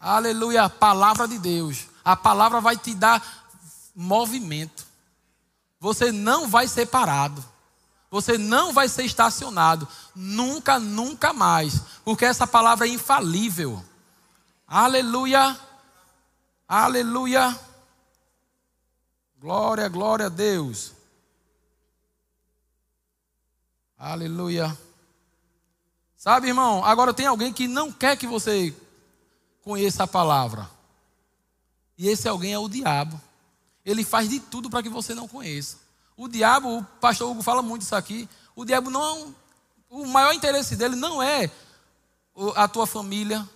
Aleluia, 0.00 0.70
palavra 0.70 1.28
de 1.28 1.36
Deus. 1.38 1.88
A 2.02 2.16
palavra 2.16 2.58
vai 2.58 2.74
te 2.74 2.94
dar 2.94 3.22
movimento. 3.94 4.86
Você 5.78 6.10
não 6.10 6.48
vai 6.48 6.66
ser 6.66 6.86
parado. 6.86 7.44
Você 8.10 8.38
não 8.38 8.72
vai 8.72 8.88
ser 8.88 9.04
estacionado. 9.04 9.86
Nunca, 10.14 10.78
nunca 10.78 11.34
mais. 11.34 11.82
Porque 12.02 12.24
essa 12.24 12.46
palavra 12.46 12.86
é 12.86 12.90
infalível. 12.90 13.84
Aleluia. 14.66 15.54
Aleluia. 16.66 17.65
Glória, 19.38 19.88
glória 19.88 20.26
a 20.26 20.30
Deus. 20.30 20.92
Aleluia. 23.98 24.76
Sabe, 26.16 26.48
irmão, 26.48 26.82
agora 26.84 27.12
tem 27.12 27.26
alguém 27.26 27.52
que 27.52 27.68
não 27.68 27.92
quer 27.92 28.16
que 28.16 28.26
você 28.26 28.74
conheça 29.62 30.04
a 30.04 30.06
palavra. 30.06 30.68
E 31.98 32.08
esse 32.08 32.26
alguém 32.26 32.54
é 32.54 32.58
o 32.58 32.68
diabo. 32.68 33.20
Ele 33.84 34.04
faz 34.04 34.28
de 34.28 34.40
tudo 34.40 34.70
para 34.70 34.82
que 34.82 34.88
você 34.88 35.14
não 35.14 35.28
conheça. 35.28 35.78
O 36.16 36.28
diabo, 36.28 36.78
o 36.78 36.84
pastor 36.84 37.30
Hugo 37.30 37.42
fala 37.42 37.60
muito 37.60 37.82
isso 37.82 37.94
aqui. 37.94 38.28
O 38.54 38.64
diabo 38.64 38.90
não. 38.90 39.34
O 39.90 40.06
maior 40.06 40.32
interesse 40.32 40.76
dele 40.76 40.96
não 40.96 41.22
é 41.22 41.50
a 42.54 42.66
tua 42.66 42.86
família, 42.86 43.46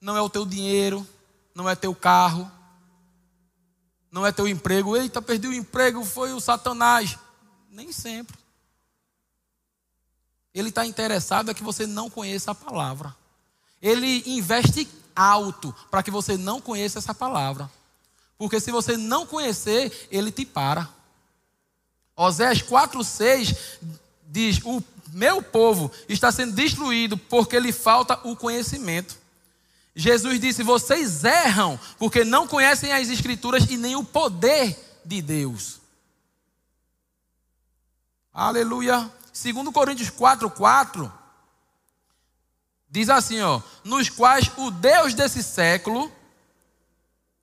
não 0.00 0.16
é 0.16 0.20
o 0.20 0.30
teu 0.30 0.44
dinheiro, 0.44 1.06
não 1.54 1.68
é 1.68 1.74
teu 1.74 1.94
carro, 1.94 2.50
não 4.10 4.26
é 4.26 4.32
teu 4.32 4.48
emprego. 4.48 4.96
Eita, 4.96 5.20
perdi 5.20 5.48
o 5.48 5.52
emprego, 5.52 6.04
foi 6.04 6.32
o 6.32 6.40
Satanás. 6.40 7.16
Nem 7.70 7.92
sempre. 7.92 8.36
Ele 10.54 10.70
está 10.70 10.84
interessado 10.84 11.50
é 11.50 11.54
que 11.54 11.62
você 11.62 11.86
não 11.86 12.10
conheça 12.10 12.50
a 12.50 12.54
palavra. 12.54 13.14
Ele 13.80 14.22
investe 14.26 14.88
alto 15.14 15.74
para 15.90 16.02
que 16.02 16.10
você 16.10 16.36
não 16.36 16.60
conheça 16.60 16.98
essa 16.98 17.14
palavra. 17.14 17.70
Porque 18.36 18.60
se 18.60 18.70
você 18.70 18.96
não 18.96 19.26
conhecer, 19.26 20.08
ele 20.10 20.30
te 20.32 20.44
para. 20.44 20.88
Oséias 22.16 22.62
4,6 22.62 23.56
diz: 24.26 24.60
O 24.64 24.82
meu 25.12 25.42
povo 25.42 25.90
está 26.08 26.30
sendo 26.32 26.52
destruído 26.52 27.16
porque 27.16 27.58
lhe 27.58 27.72
falta 27.72 28.18
o 28.24 28.36
conhecimento. 28.36 29.18
Jesus 29.98 30.38
disse: 30.38 30.62
Vocês 30.62 31.24
erram 31.24 31.78
porque 31.98 32.22
não 32.22 32.46
conhecem 32.46 32.92
as 32.92 33.08
Escrituras 33.08 33.68
e 33.68 33.76
nem 33.76 33.96
o 33.96 34.04
poder 34.04 35.00
de 35.04 35.20
Deus. 35.20 35.80
Aleluia. 38.32 39.10
Segundo 39.32 39.72
Coríntios 39.72 40.08
4,4 40.08 41.10
diz 42.88 43.10
assim: 43.10 43.40
ó, 43.40 43.60
nos 43.82 44.08
quais 44.08 44.48
o 44.56 44.70
Deus 44.70 45.14
desse 45.14 45.42
século, 45.42 46.12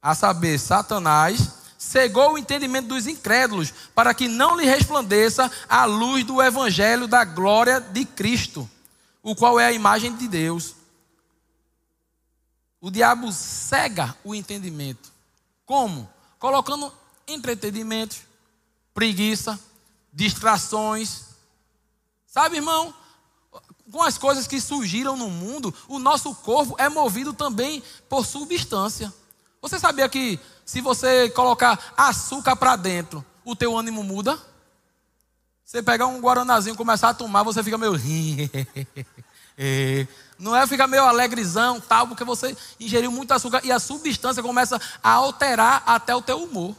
a 0.01 0.15
saber, 0.15 0.57
Satanás, 0.57 1.55
cegou 1.77 2.33
o 2.33 2.37
entendimento 2.37 2.87
dos 2.87 3.05
incrédulos, 3.05 3.73
para 3.93 4.13
que 4.13 4.29
não 4.29 4.57
lhe 4.57 4.65
resplandeça 4.65 5.51
a 5.67 5.83
luz 5.83 6.23
do 6.23 6.41
evangelho 6.41 7.05
da 7.05 7.25
glória 7.25 7.81
de 7.81 8.05
Cristo, 8.05 8.69
o 9.21 9.35
qual 9.35 9.59
é 9.59 9.65
a 9.65 9.73
imagem 9.73 10.15
de 10.15 10.29
Deus. 10.29 10.74
O 12.85 12.91
diabo 12.91 13.31
cega 13.31 14.15
o 14.23 14.35
entendimento. 14.35 15.11
Como? 15.65 16.07
Colocando 16.37 16.93
entretenimentos, 17.27 18.19
preguiça, 18.93 19.59
distrações. 20.13 21.29
Sabe, 22.27 22.57
irmão? 22.57 22.93
Com 23.91 24.03
as 24.03 24.19
coisas 24.19 24.45
que 24.45 24.61
surgiram 24.61 25.17
no 25.17 25.31
mundo, 25.31 25.73
o 25.87 25.97
nosso 25.97 26.35
corpo 26.35 26.75
é 26.77 26.87
movido 26.87 27.33
também 27.33 27.81
por 28.07 28.23
substância. 28.23 29.11
Você 29.63 29.79
sabia 29.79 30.07
que 30.07 30.39
se 30.63 30.79
você 30.79 31.27
colocar 31.31 31.91
açúcar 31.97 32.55
para 32.55 32.75
dentro, 32.75 33.25
o 33.43 33.55
teu 33.55 33.75
ânimo 33.75 34.03
muda? 34.03 34.39
Você 35.63 35.81
pegar 35.81 36.05
um 36.05 36.21
guaranazinho 36.21 36.75
e 36.75 36.77
começar 36.77 37.09
a 37.09 37.15
tomar, 37.15 37.41
você 37.41 37.63
fica 37.63 37.79
meio. 37.79 37.93
Não 40.37 40.55
é 40.55 40.67
ficar 40.67 40.87
meio 40.87 41.03
alegrezão, 41.03 41.79
tal, 41.79 42.07
porque 42.07 42.23
você 42.23 42.55
ingeriu 42.79 43.11
muito 43.11 43.31
açúcar 43.31 43.61
e 43.63 43.71
a 43.71 43.79
substância 43.79 44.43
começa 44.43 44.79
a 45.01 45.11
alterar 45.11 45.83
até 45.85 46.15
o 46.15 46.21
teu 46.21 46.43
humor. 46.43 46.75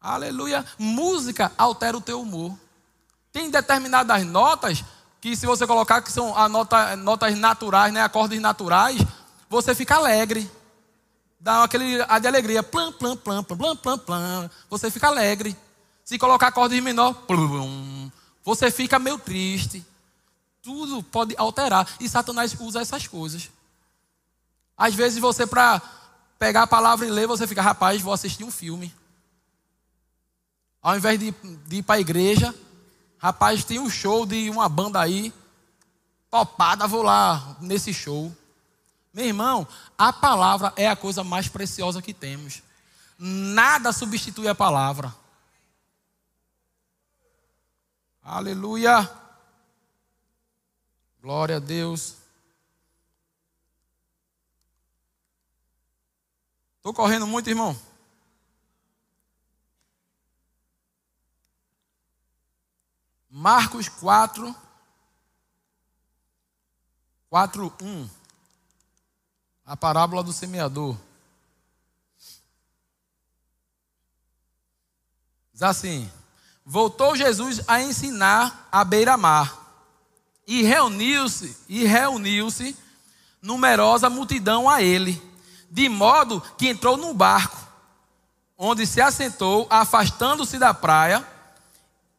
Aleluia. 0.00 0.64
Música 0.78 1.52
altera 1.56 1.96
o 1.96 2.00
teu 2.00 2.20
humor. 2.20 2.56
Tem 3.32 3.50
determinadas 3.50 4.24
notas 4.24 4.84
que 5.20 5.36
se 5.36 5.46
você 5.46 5.66
colocar 5.66 6.02
que 6.02 6.12
são 6.12 6.36
a 6.36 6.48
nota, 6.48 6.96
notas 6.96 7.36
naturais, 7.38 7.92
né, 7.92 8.02
acordes 8.02 8.40
naturais, 8.40 9.00
você 9.48 9.74
fica 9.74 9.96
alegre 9.96 10.50
dá 11.42 11.64
aquele 11.64 12.00
a 12.08 12.20
de 12.20 12.28
alegria, 12.28 12.62
plam, 12.62 12.92
plam, 12.92 13.16
plam, 13.16 13.42
plam, 13.42 13.76
plam, 13.76 13.98
plam. 13.98 14.50
Você 14.70 14.90
fica 14.90 15.08
alegre. 15.08 15.56
Se 16.04 16.16
colocar 16.18 16.48
acordes 16.48 16.80
menor, 16.82 17.12
plum, 17.26 18.10
você 18.44 18.70
fica 18.70 18.98
meio 18.98 19.18
triste. 19.18 19.84
Tudo 20.62 21.02
pode 21.02 21.34
alterar. 21.36 21.86
E 21.98 22.08
Satanás 22.08 22.54
usa 22.58 22.80
essas 22.80 23.06
coisas. 23.06 23.50
Às 24.76 24.94
vezes 24.94 25.18
você, 25.18 25.46
para 25.46 25.82
pegar 26.38 26.62
a 26.62 26.66
palavra 26.66 27.06
e 27.06 27.10
ler, 27.10 27.26
você 27.26 27.46
fica, 27.46 27.60
rapaz, 27.60 28.00
vou 28.00 28.12
assistir 28.12 28.44
um 28.44 28.50
filme. 28.50 28.94
Ao 30.80 30.96
invés 30.96 31.18
de, 31.18 31.30
de 31.66 31.76
ir 31.76 31.82
para 31.82 31.96
a 31.96 32.00
igreja, 32.00 32.54
rapaz, 33.18 33.64
tem 33.64 33.78
um 33.78 33.90
show 33.90 34.24
de 34.24 34.48
uma 34.50 34.68
banda 34.68 35.00
aí. 35.00 35.32
Topada, 36.30 36.86
vou 36.86 37.02
lá 37.02 37.56
nesse 37.60 37.92
show. 37.92 38.34
Meu 39.12 39.26
irmão, 39.26 39.68
a 39.98 40.12
palavra 40.12 40.72
é 40.76 40.88
a 40.88 40.96
coisa 40.96 41.22
mais 41.22 41.46
preciosa 41.48 42.00
que 42.00 42.14
temos. 42.14 42.62
Nada 43.18 43.92
substitui 43.92 44.48
a 44.48 44.54
palavra. 44.54 45.14
Aleluia. 48.22 49.21
Glória 51.22 51.58
a 51.58 51.60
Deus. 51.60 52.16
Estou 56.78 56.92
correndo 56.92 57.28
muito, 57.28 57.48
irmão. 57.48 57.80
Marcos 63.30 63.88
4, 63.88 64.52
4, 67.30 67.72
1 67.80 68.10
a 69.64 69.76
parábola 69.76 70.24
do 70.24 70.32
semeador. 70.32 70.98
Diz 75.52 75.62
assim: 75.62 76.10
Voltou 76.64 77.14
Jesus 77.14 77.62
a 77.68 77.80
ensinar 77.80 78.68
à 78.72 78.84
beira-mar. 78.84 79.61
E 80.52 80.62
reuniu-se, 80.62 81.56
e 81.66 81.86
reuniu-se 81.86 82.76
numerosa 83.40 84.10
multidão 84.10 84.68
a 84.68 84.82
ele, 84.82 85.18
de 85.70 85.88
modo 85.88 86.42
que 86.58 86.68
entrou 86.68 86.98
num 86.98 87.14
barco, 87.14 87.56
onde 88.58 88.86
se 88.86 89.00
assentou, 89.00 89.66
afastando-se 89.70 90.58
da 90.58 90.74
praia, 90.74 91.26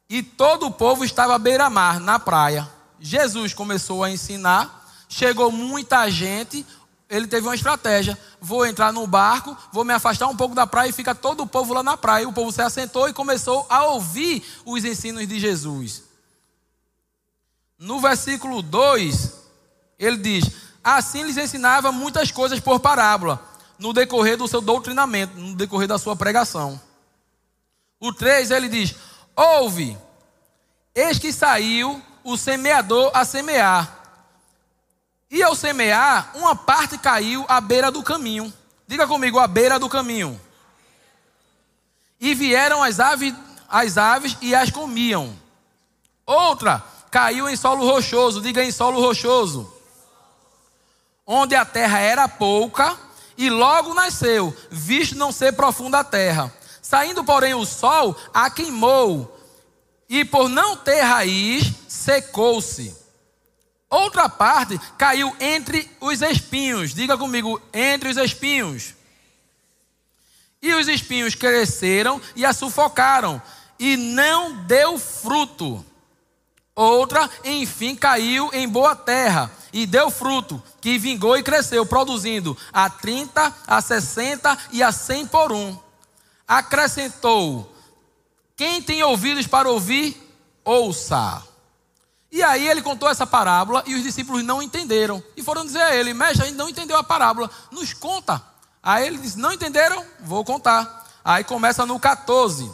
e 0.10 0.24
todo 0.24 0.66
o 0.66 0.72
povo 0.72 1.06
estava 1.06 1.36
à 1.36 1.38
beira-mar, 1.38 2.00
na 2.00 2.18
praia. 2.18 2.68
Jesus 3.00 3.54
começou 3.54 4.04
a 4.04 4.10
ensinar, 4.10 4.84
chegou 5.08 5.52
muita 5.52 6.10
gente, 6.10 6.66
ele 7.08 7.28
teve 7.28 7.46
uma 7.46 7.54
estratégia. 7.54 8.18
Vou 8.42 8.66
entrar 8.66 8.92
no 8.92 9.06
barco, 9.06 9.56
vou 9.72 9.86
me 9.86 9.94
afastar 9.94 10.26
um 10.26 10.36
pouco 10.36 10.56
da 10.56 10.66
praia 10.66 10.90
e 10.90 10.92
fica 10.92 11.14
todo 11.14 11.44
o 11.44 11.48
povo 11.48 11.72
lá 11.72 11.84
na 11.84 11.96
praia. 11.96 12.28
O 12.28 12.34
povo 12.34 12.52
se 12.52 12.64
assentou 12.64 13.08
e 13.08 13.14
começou 13.14 13.68
a 13.70 13.86
ouvir 13.86 14.44
os 14.66 14.84
ensinos 14.84 15.28
de 15.28 15.40
Jesus. 15.40 16.13
No 17.84 18.00
versículo 18.00 18.62
2, 18.62 19.34
ele 20.00 20.16
diz: 20.16 20.50
Assim 20.82 21.22
lhes 21.24 21.36
ensinava 21.36 21.92
muitas 21.92 22.32
coisas 22.32 22.62
por 22.62 22.80
parábola, 22.80 23.46
no 23.78 23.92
decorrer 23.92 24.38
do 24.38 24.48
seu 24.48 24.62
doutrinamento, 24.62 25.38
no 25.38 25.54
decorrer 25.54 25.86
da 25.86 25.98
sua 25.98 26.16
pregação. 26.16 26.80
O 28.00 28.14
3, 28.14 28.52
ele 28.52 28.70
diz: 28.70 28.96
Ouve, 29.36 29.98
eis 30.96 31.20
que 31.20 31.34
saiu 31.34 32.02
o 32.24 32.38
semeador 32.38 33.12
a 33.14 33.26
semear. 33.26 34.00
E 35.30 35.44
ao 35.44 35.54
semear, 35.54 36.32
uma 36.36 36.56
parte 36.56 36.98
caiu 36.98 37.46
à 37.50 37.60
beira 37.60 37.92
do 37.92 38.02
caminho. 38.02 38.54
Diga 38.88 39.06
comigo, 39.06 39.40
à 39.40 39.46
beira 39.46 39.78
do 39.78 39.90
caminho. 39.90 40.40
E 42.18 42.34
vieram 42.34 42.82
as 42.82 43.02
aves, 43.02 43.34
as 43.68 43.98
aves 43.98 44.38
e 44.42 44.56
as 44.56 44.72
comiam. 44.72 45.38
Outra 46.26 46.93
caiu 47.14 47.48
em 47.48 47.56
solo 47.56 47.86
rochoso. 47.86 48.42
Diga 48.42 48.64
em 48.64 48.72
solo 48.72 49.00
rochoso. 49.00 49.72
Onde 51.28 51.54
a 51.54 51.64
terra 51.64 52.00
era 52.00 52.28
pouca 52.28 52.98
e 53.38 53.52
logo 53.52 53.94
nasceu, 53.94 54.56
visto 54.72 55.16
não 55.16 55.32
ser 55.32 55.54
profunda 55.54 56.00
a 56.00 56.04
terra. 56.04 56.52
Saindo, 56.82 57.24
porém, 57.24 57.54
o 57.54 57.66
sol 57.66 58.18
a 58.34 58.50
queimou, 58.50 59.40
e 60.10 60.26
por 60.26 60.50
não 60.50 60.76
ter 60.76 61.02
raiz, 61.02 61.72
secou-se. 61.88 62.96
Outra 63.90 64.28
parte 64.28 64.80
caiu 64.98 65.36
entre 65.40 65.90
os 66.02 66.22
espinhos. 66.22 66.94
Diga 66.94 67.18
comigo, 67.18 67.62
entre 67.72 68.10
os 68.10 68.18
espinhos. 68.18 68.96
E 70.62 70.74
os 70.74 70.88
espinhos 70.88 71.36
cresceram 71.36 72.20
e 72.36 72.44
a 72.44 72.54
sufocaram, 72.54 73.42
e 73.80 73.96
não 73.98 74.64
deu 74.66 74.98
fruto. 74.98 75.86
Outra, 76.76 77.30
enfim, 77.44 77.96
caiu 77.96 78.50
em 78.52 78.68
boa 78.68 78.96
terra 78.96 79.52
e 79.72 79.86
deu 79.86 80.10
fruto, 80.10 80.62
que 80.82 80.98
vingou 80.98 81.38
e 81.38 81.44
cresceu, 81.44 81.86
produzindo 81.86 82.58
a 82.72 82.90
30, 82.90 83.56
a 83.68 83.82
60 83.82 84.58
e 84.72 84.82
a 84.82 84.92
100 84.92 85.28
por 85.28 85.52
um. 85.52 85.78
Acrescentou: 86.48 87.72
Quem 88.56 88.82
tem 88.82 89.04
ouvidos 89.04 89.46
para 89.46 89.70
ouvir, 89.70 90.20
ouça. 90.66 91.44
E 92.32 92.42
aí 92.42 92.68
ele 92.68 92.82
contou 92.82 93.08
essa 93.08 93.28
parábola 93.28 93.84
e 93.86 93.94
os 93.94 94.02
discípulos 94.02 94.44
não 94.44 94.62
entenderam. 94.62 95.24
E 95.38 95.44
foram 95.44 95.64
dizer 95.64 95.82
a 95.82 95.96
ele: 95.96 96.14
Mestre, 96.16 96.42
a 96.42 96.46
gente 96.48 96.58
não 96.58 96.70
entendeu 96.70 96.98
a 96.98 97.04
parábola, 97.04 97.52
nos 97.72 97.94
conta. 97.94 98.42
Aí 98.82 99.06
ele 99.06 99.20
disse: 99.20 99.38
Não 99.38 99.54
entenderam? 99.54 100.04
Vou 100.22 100.44
contar. 100.44 101.08
Aí 101.24 101.44
começa 101.44 101.86
no 101.86 102.00
14. 102.00 102.70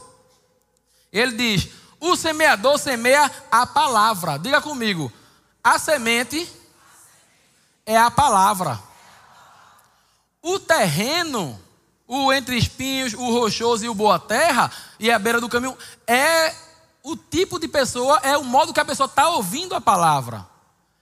Ele 1.12 1.34
diz: 1.34 1.70
O 2.00 2.16
semeador 2.16 2.78
semeia 2.78 3.30
a 3.52 3.66
palavra. 3.66 4.38
Diga 4.38 4.62
comigo: 4.62 5.12
a 5.64 5.78
semente 5.78 6.48
é 7.86 7.98
a 7.98 8.10
palavra. 8.10 8.80
O 10.42 10.60
terreno, 10.60 11.60
o 12.08 12.32
entre 12.32 12.58
espinhos, 12.58 13.14
o 13.14 13.32
rochoso 13.32 13.84
e 13.84 13.90
o 13.90 13.94
boa 13.94 14.20
terra, 14.20 14.72
e 15.00 15.12
a 15.12 15.20
beira 15.20 15.42
do 15.42 15.50
caminho, 15.50 15.78
é 16.08 16.56
o 17.04 17.16
tipo 17.16 17.60
de 17.60 17.68
pessoa, 17.68 18.20
é 18.24 18.38
o 18.38 18.44
modo 18.44 18.74
que 18.74 18.80
a 18.80 18.86
pessoa 18.86 19.08
está 19.08 19.30
ouvindo 19.30 19.76
a 19.76 19.82
palavra. 19.82 20.48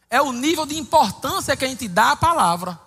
É 0.10 0.22
o 0.22 0.32
nível 0.32 0.66
de 0.66 0.78
importância 0.78 1.56
que 1.56 1.66
a 1.66 1.68
gente 1.68 1.88
dá 1.88 2.12
à 2.12 2.16
palavra. 2.16 2.80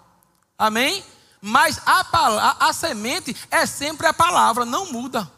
Amém? 0.59 1.05
Mas 1.41 1.81
a, 1.87 2.01
a, 2.01 2.69
a 2.69 2.73
semente 2.73 3.37
é 3.51 3.65
sempre 3.65 4.07
a 4.07 4.13
palavra, 4.13 4.65
não 4.65 4.93
muda. 4.93 5.31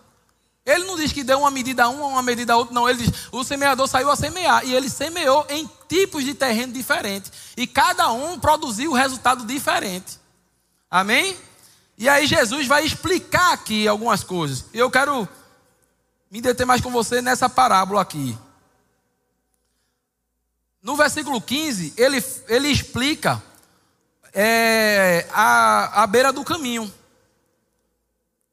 Ele 0.65 0.85
não 0.85 0.97
diz 0.97 1.13
que 1.13 1.25
deu 1.25 1.41
uma 1.41 1.51
medida 1.51 1.85
a 1.85 1.89
um, 1.89 2.01
uma 2.07 2.23
medida 2.23 2.53
a 2.53 2.57
outro, 2.57 2.75
não. 2.75 2.89
Ele 2.89 3.05
diz: 3.05 3.29
o 3.33 3.43
semeador 3.43 3.89
saiu 3.89 4.11
a 4.11 4.17
semear. 4.17 4.65
E 4.65 4.75
ele 4.75 4.89
semeou 4.89 5.45
em 5.49 5.69
tipos 5.89 6.25
de 6.25 6.35
terreno 6.35 6.73
diferentes. 6.73 7.33
E 7.57 7.67
cada 7.67 8.11
um 8.13 8.39
produziu 8.39 8.93
um 8.93 8.95
resultado 8.95 9.45
diferente. 9.45 10.21
Amém? 10.89 11.37
E 11.99 12.09
aí 12.09 12.27
Jesus 12.27 12.67
vai 12.67 12.85
explicar 12.85 13.53
aqui 13.53 13.89
algumas 13.89 14.23
coisas. 14.23 14.67
Eu 14.73 14.91
quero 14.91 15.29
me 16.31 16.41
deter 16.41 16.65
mais 16.65 16.81
com 16.81 16.91
você 16.91 17.21
nessa 17.21 17.49
parábola 17.49 18.01
aqui. 18.01 18.39
No 20.81 20.97
versículo 20.97 21.41
15, 21.41 21.95
ele, 21.97 22.25
ele 22.49 22.69
explica 22.69 23.43
é, 24.33 25.27
a, 25.33 26.03
a 26.03 26.07
beira 26.07 26.33
do 26.33 26.45
caminho. 26.45 26.93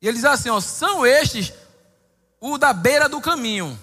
E 0.02 0.08
ele 0.08 0.18
diz 0.18 0.26
assim: 0.26 0.50
ó, 0.50 0.60
são 0.60 1.06
estes 1.06 1.54
o 2.40 2.58
da 2.58 2.74
beira 2.74 3.10
do 3.10 3.22
caminho, 3.22 3.78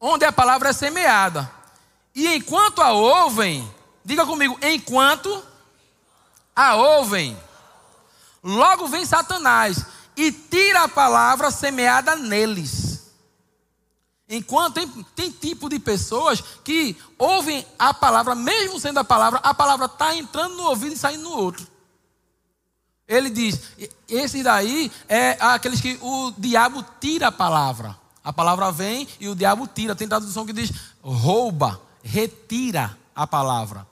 onde 0.00 0.24
a 0.24 0.32
palavra 0.32 0.70
é 0.70 0.72
semeada. 0.72 1.50
E 2.14 2.34
enquanto 2.34 2.80
a 2.80 2.92
ouvem, 2.92 3.68
diga 4.04 4.26
comigo, 4.26 4.58
enquanto 4.62 5.42
a 6.54 6.74
ouvem, 6.76 7.38
logo 8.42 8.88
vem 8.88 9.04
Satanás 9.04 9.84
e 10.16 10.30
tira 10.30 10.84
a 10.84 10.88
palavra 10.88 11.50
semeada 11.50 12.16
neles. 12.16 12.92
Enquanto 14.28 14.74
tem, 14.74 14.88
tem 15.14 15.30
tipo 15.30 15.68
de 15.68 15.78
pessoas 15.78 16.42
que 16.64 16.96
ouvem 17.18 17.66
a 17.78 17.92
palavra, 17.92 18.34
mesmo 18.34 18.80
sendo 18.80 18.98
a 18.98 19.04
palavra, 19.04 19.40
a 19.42 19.52
palavra 19.52 19.86
está 19.86 20.14
entrando 20.14 20.56
no 20.56 20.64
ouvido 20.64 20.94
e 20.94 20.98
saindo 20.98 21.24
no 21.24 21.36
outro. 21.36 21.66
Ele 23.06 23.30
diz: 23.30 23.60
esse 24.08 24.42
daí 24.42 24.90
é 25.08 25.36
aqueles 25.40 25.80
que 25.80 25.98
o 26.00 26.32
diabo 26.38 26.84
tira 27.00 27.28
a 27.28 27.32
palavra. 27.32 27.96
A 28.24 28.32
palavra 28.32 28.70
vem 28.70 29.08
e 29.18 29.28
o 29.28 29.34
diabo 29.34 29.66
tira. 29.66 29.94
Tem 29.94 30.08
tradução 30.08 30.46
que 30.46 30.52
diz: 30.52 30.70
rouba, 31.02 31.80
retira 32.02 32.96
a 33.14 33.26
palavra. 33.26 33.86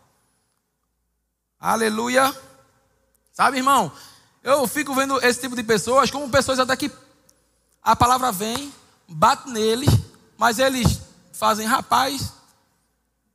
Aleluia. 1.59 2.35
Sabe, 3.33 3.59
irmão? 3.59 3.93
Eu 4.43 4.67
fico 4.67 4.95
vendo 4.95 5.19
esse 5.25 5.41
tipo 5.41 5.55
de 5.55 5.63
pessoas 5.63 6.11
como 6.11 6.31
pessoas 6.31 6.59
até 6.59 6.75
que 6.77 6.91
a 7.83 7.95
palavra 7.95 8.33
vem, 8.33 8.73
bate 9.09 9.51
neles, 9.51 9.91
mas 10.37 10.59
eles 10.59 11.01
fazem, 11.33 11.67
rapaz, 11.67 12.33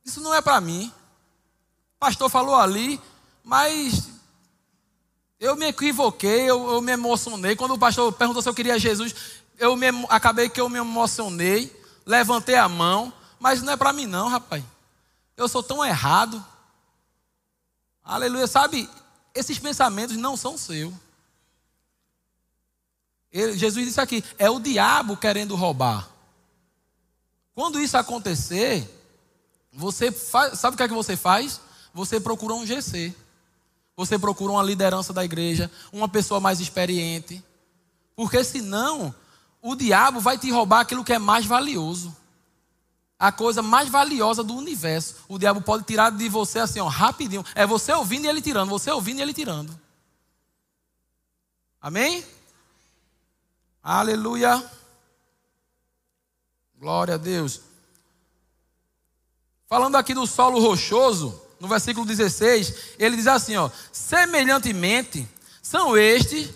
isso 0.04 0.20
não 0.20 0.34
é 0.34 0.40
para 0.40 0.60
mim. 0.60 0.92
O 1.96 1.98
pastor 1.98 2.28
falou 2.30 2.54
ali, 2.54 3.00
mas 3.42 4.08
eu 5.38 5.56
me 5.56 5.66
equivoquei, 5.66 6.42
eu, 6.42 6.70
eu, 6.70 6.80
me 6.80 6.92
emocionei. 6.92 7.56
Quando 7.56 7.74
o 7.74 7.78
pastor 7.78 8.12
perguntou 8.12 8.42
se 8.42 8.48
eu 8.48 8.54
queria 8.54 8.78
Jesus, 8.78 9.14
eu 9.58 9.76
me, 9.76 9.86
acabei 10.08 10.48
que 10.48 10.60
eu 10.60 10.68
me 10.68 10.78
emocionei, 10.78 11.74
levantei 12.04 12.56
a 12.56 12.68
mão, 12.68 13.12
mas 13.38 13.62
não 13.62 13.72
é 13.72 13.76
para 13.76 13.92
mim 13.92 14.06
não, 14.06 14.28
rapaz. 14.28 14.64
Eu 15.36 15.48
sou 15.48 15.62
tão 15.62 15.84
errado. 15.84 16.44
Aleluia, 18.02 18.46
sabe? 18.46 18.88
esses 19.36 19.58
pensamentos 19.58 20.16
não 20.16 20.36
são 20.36 20.56
seus. 20.56 20.92
Jesus 23.32 23.84
disse 23.84 24.00
aqui: 24.00 24.24
é 24.38 24.48
o 24.48 24.58
diabo 24.58 25.16
querendo 25.16 25.54
roubar. 25.54 26.08
Quando 27.54 27.80
isso 27.80 27.96
acontecer, 27.96 28.88
você 29.72 30.10
faz, 30.10 30.58
sabe 30.58 30.74
o 30.74 30.76
que 30.76 30.82
é 30.82 30.88
que 30.88 30.94
você 30.94 31.16
faz? 31.16 31.60
Você 31.92 32.18
procura 32.18 32.54
um 32.54 32.66
GC. 32.66 33.14
Você 33.96 34.18
procura 34.18 34.52
uma 34.52 34.62
liderança 34.62 35.12
da 35.12 35.24
igreja, 35.24 35.70
uma 35.92 36.08
pessoa 36.08 36.38
mais 36.38 36.60
experiente. 36.60 37.42
Porque 38.14 38.44
senão, 38.44 39.14
o 39.62 39.74
diabo 39.74 40.20
vai 40.20 40.36
te 40.36 40.50
roubar 40.50 40.80
aquilo 40.80 41.04
que 41.04 41.12
é 41.12 41.18
mais 41.18 41.46
valioso 41.46 42.14
a 43.18 43.32
coisa 43.32 43.62
mais 43.62 43.88
valiosa 43.88 44.42
do 44.42 44.54
universo. 44.54 45.16
O 45.28 45.38
diabo 45.38 45.60
pode 45.60 45.84
tirar 45.84 46.10
de 46.10 46.28
você 46.28 46.58
assim, 46.58 46.80
ó, 46.80 46.86
rapidinho. 46.86 47.44
É 47.54 47.66
você 47.66 47.92
ouvindo 47.92 48.26
e 48.26 48.28
ele 48.28 48.42
tirando, 48.42 48.68
você 48.68 48.90
ouvindo 48.90 49.18
e 49.18 49.22
ele 49.22 49.32
tirando. 49.32 49.78
Amém? 51.80 52.24
Aleluia. 53.82 54.62
Glória 56.78 57.14
a 57.14 57.18
Deus. 57.18 57.60
Falando 59.66 59.96
aqui 59.96 60.12
do 60.12 60.26
solo 60.26 60.60
rochoso, 60.60 61.40
no 61.58 61.68
versículo 61.68 62.06
16, 62.06 62.74
ele 62.98 63.16
diz 63.16 63.26
assim, 63.26 63.56
ó: 63.56 63.70
"Semelhantemente 63.92 65.28
são 65.62 65.96
estes 65.96 66.50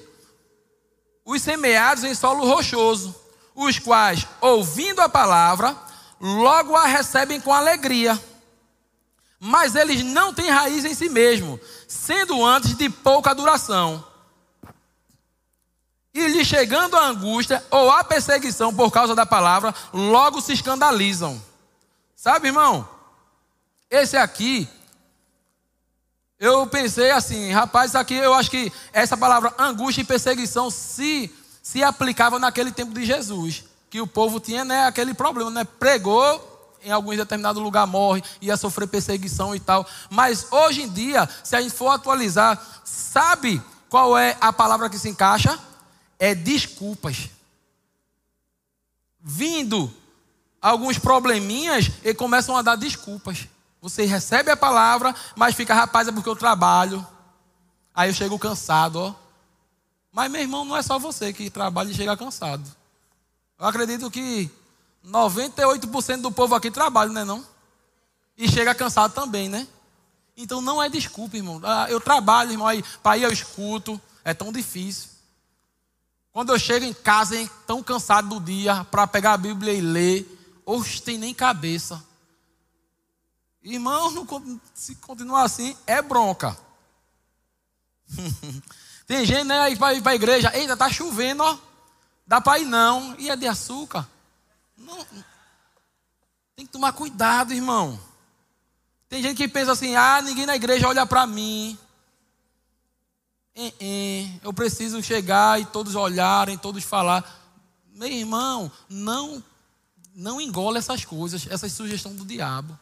os 1.24 1.42
semeados 1.42 2.02
em 2.04 2.14
solo 2.14 2.44
rochoso, 2.46 3.14
os 3.54 3.78
quais, 3.78 4.26
ouvindo 4.40 5.00
a 5.00 5.08
palavra, 5.08 5.76
logo 6.20 6.74
a 6.74 6.86
recebem 6.86 7.40
com 7.40 7.52
alegria. 7.52 8.20
mas 9.42 9.74
eles 9.74 10.04
não 10.04 10.34
têm 10.34 10.50
raiz 10.50 10.84
em 10.84 10.92
si 10.94 11.08
mesmo, 11.08 11.58
sendo 11.88 12.44
antes 12.44 12.76
de 12.76 12.90
pouca 12.90 13.34
duração. 13.34 14.04
E 16.12 16.26
lhe 16.26 16.44
chegando 16.44 16.94
a 16.94 17.06
angústia 17.06 17.64
ou 17.70 17.90
a 17.90 18.04
perseguição 18.04 18.74
por 18.74 18.90
causa 18.90 19.14
da 19.14 19.24
palavra, 19.24 19.74
logo 19.94 20.42
se 20.42 20.52
escandalizam. 20.52 21.42
Sabe, 22.14 22.48
irmão? 22.48 22.86
Esse 23.90 24.16
aqui, 24.16 24.68
eu 26.40 26.66
pensei 26.66 27.10
assim, 27.10 27.52
rapaz, 27.52 27.94
aqui 27.94 28.14
eu 28.14 28.32
acho 28.32 28.50
que 28.50 28.72
essa 28.94 29.14
palavra 29.14 29.54
angústia 29.58 30.00
e 30.00 30.06
perseguição 30.06 30.70
se, 30.70 31.30
se 31.62 31.82
aplicava 31.82 32.38
naquele 32.38 32.72
tempo 32.72 32.94
de 32.94 33.04
Jesus. 33.04 33.64
Que 33.90 34.00
o 34.00 34.06
povo 34.06 34.40
tinha 34.40 34.64
né, 34.64 34.86
aquele 34.86 35.12
problema, 35.12 35.50
né? 35.50 35.64
Pregou, 35.64 36.78
em 36.82 36.90
algum 36.90 37.14
determinado 37.14 37.60
lugar 37.60 37.86
morre, 37.86 38.24
ia 38.40 38.56
sofrer 38.56 38.88
perseguição 38.88 39.54
e 39.54 39.60
tal. 39.60 39.86
Mas 40.08 40.46
hoje 40.50 40.82
em 40.82 40.88
dia, 40.88 41.28
se 41.44 41.54
a 41.54 41.60
gente 41.60 41.74
for 41.74 41.90
atualizar, 41.90 42.58
sabe 42.84 43.60
qual 43.90 44.16
é 44.16 44.34
a 44.40 44.50
palavra 44.50 44.88
que 44.88 44.98
se 44.98 45.10
encaixa? 45.10 45.58
É 46.18 46.34
desculpas. 46.34 47.28
Vindo 49.20 49.92
alguns 50.62 50.98
probleminhas, 50.98 51.90
e 52.02 52.14
começam 52.14 52.56
a 52.56 52.62
dar 52.62 52.76
desculpas. 52.76 53.46
Você 53.80 54.04
recebe 54.04 54.50
a 54.50 54.56
palavra, 54.56 55.14
mas 55.34 55.54
fica, 55.54 55.74
rapaz, 55.74 56.08
é 56.08 56.12
porque 56.12 56.28
eu 56.28 56.36
trabalho. 56.36 57.06
Aí 57.94 58.10
eu 58.10 58.14
chego 58.14 58.38
cansado, 58.38 58.96
ó. 58.96 59.14
Mas, 60.12 60.30
meu 60.30 60.40
irmão, 60.40 60.64
não 60.64 60.76
é 60.76 60.82
só 60.82 60.98
você 60.98 61.32
que 61.32 61.48
trabalha 61.48 61.90
e 61.90 61.94
chega 61.94 62.16
cansado. 62.16 62.64
Eu 63.58 63.66
acredito 63.66 64.10
que 64.10 64.50
98% 65.06 66.20
do 66.20 66.32
povo 66.32 66.54
aqui 66.54 66.70
trabalha, 66.70 67.10
né 67.10 67.24
não? 67.24 67.44
E 68.36 68.48
chega 68.48 68.74
cansado 68.74 69.12
também, 69.12 69.48
né? 69.48 69.66
Então 70.36 70.60
não 70.60 70.82
é 70.82 70.88
desculpa, 70.88 71.36
irmão. 71.36 71.60
Ah, 71.62 71.86
eu 71.88 72.00
trabalho, 72.00 72.52
irmão, 72.52 72.66
aí 72.66 72.82
para 73.02 73.18
ir 73.18 73.22
eu 73.22 73.32
escuto, 73.32 74.00
é 74.24 74.32
tão 74.32 74.50
difícil. 74.52 75.10
Quando 76.32 76.50
eu 76.50 76.58
chego 76.58 76.84
em 76.84 76.94
casa, 76.94 77.36
hein, 77.36 77.50
tão 77.66 77.82
cansado 77.82 78.28
do 78.28 78.40
dia, 78.40 78.84
para 78.84 79.06
pegar 79.06 79.34
a 79.34 79.36
Bíblia 79.36 79.72
e 79.72 79.80
ler, 79.80 80.62
hoje 80.64 81.02
tem 81.02 81.18
nem 81.18 81.34
cabeça. 81.34 82.02
Irmão, 83.62 84.26
se 84.74 84.94
continuar 84.96 85.42
assim, 85.42 85.76
é 85.86 86.00
bronca. 86.00 86.56
tem 89.06 89.24
gente, 89.24 89.44
né, 89.44 89.60
aí 89.60 89.74
ir 89.74 89.78
para 89.78 90.10
a 90.10 90.14
igreja, 90.14 90.50
eita, 90.56 90.76
tá 90.76 90.90
chovendo, 90.90 91.42
ó. 91.42 91.58
Dá 92.26 92.40
para 92.40 92.58
ir 92.58 92.64
não. 92.64 93.14
E 93.18 93.28
é 93.28 93.36
de 93.36 93.46
açúcar. 93.46 94.08
Não, 94.76 95.04
tem 96.56 96.64
que 96.64 96.72
tomar 96.72 96.92
cuidado, 96.92 97.52
irmão. 97.52 97.98
Tem 99.08 99.22
gente 99.22 99.36
que 99.36 99.48
pensa 99.48 99.72
assim: 99.72 99.96
ah, 99.96 100.22
ninguém 100.22 100.46
na 100.46 100.54
igreja 100.54 100.88
olha 100.88 101.04
para 101.04 101.26
mim. 101.26 101.76
Eu 104.42 104.52
preciso 104.52 105.02
chegar 105.02 105.60
e 105.60 105.66
todos 105.66 105.94
olharem, 105.94 106.56
todos 106.56 106.84
falar. 106.84 107.24
Meu 107.92 108.08
irmão, 108.08 108.70
não, 108.88 109.42
não 110.14 110.40
engole 110.40 110.78
essas 110.78 111.04
coisas, 111.04 111.46
essas 111.50 111.72
sugestões 111.72 112.16
do 112.16 112.24
diabo. 112.24 112.78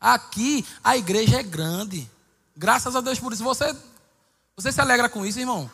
Aqui 0.00 0.64
a 0.82 0.96
igreja 0.96 1.40
é 1.40 1.42
grande. 1.42 2.08
Graças 2.56 2.94
a 2.94 3.00
Deus 3.00 3.18
por 3.18 3.32
isso. 3.32 3.44
Você, 3.44 3.74
você 4.56 4.72
se 4.72 4.80
alegra 4.80 5.08
com 5.08 5.24
isso, 5.24 5.38
irmão? 5.38 5.70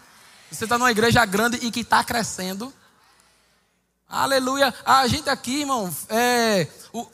Você 0.50 0.64
está 0.64 0.78
numa 0.78 0.90
igreja 0.90 1.24
grande 1.24 1.58
e 1.62 1.70
que 1.70 1.80
está 1.80 2.02
crescendo. 2.04 2.72
Aleluia. 4.08 4.72
A 4.84 5.06
gente 5.08 5.28
aqui, 5.28 5.60
irmão, 5.60 5.94
é, 6.08 6.68
o, 6.92 7.06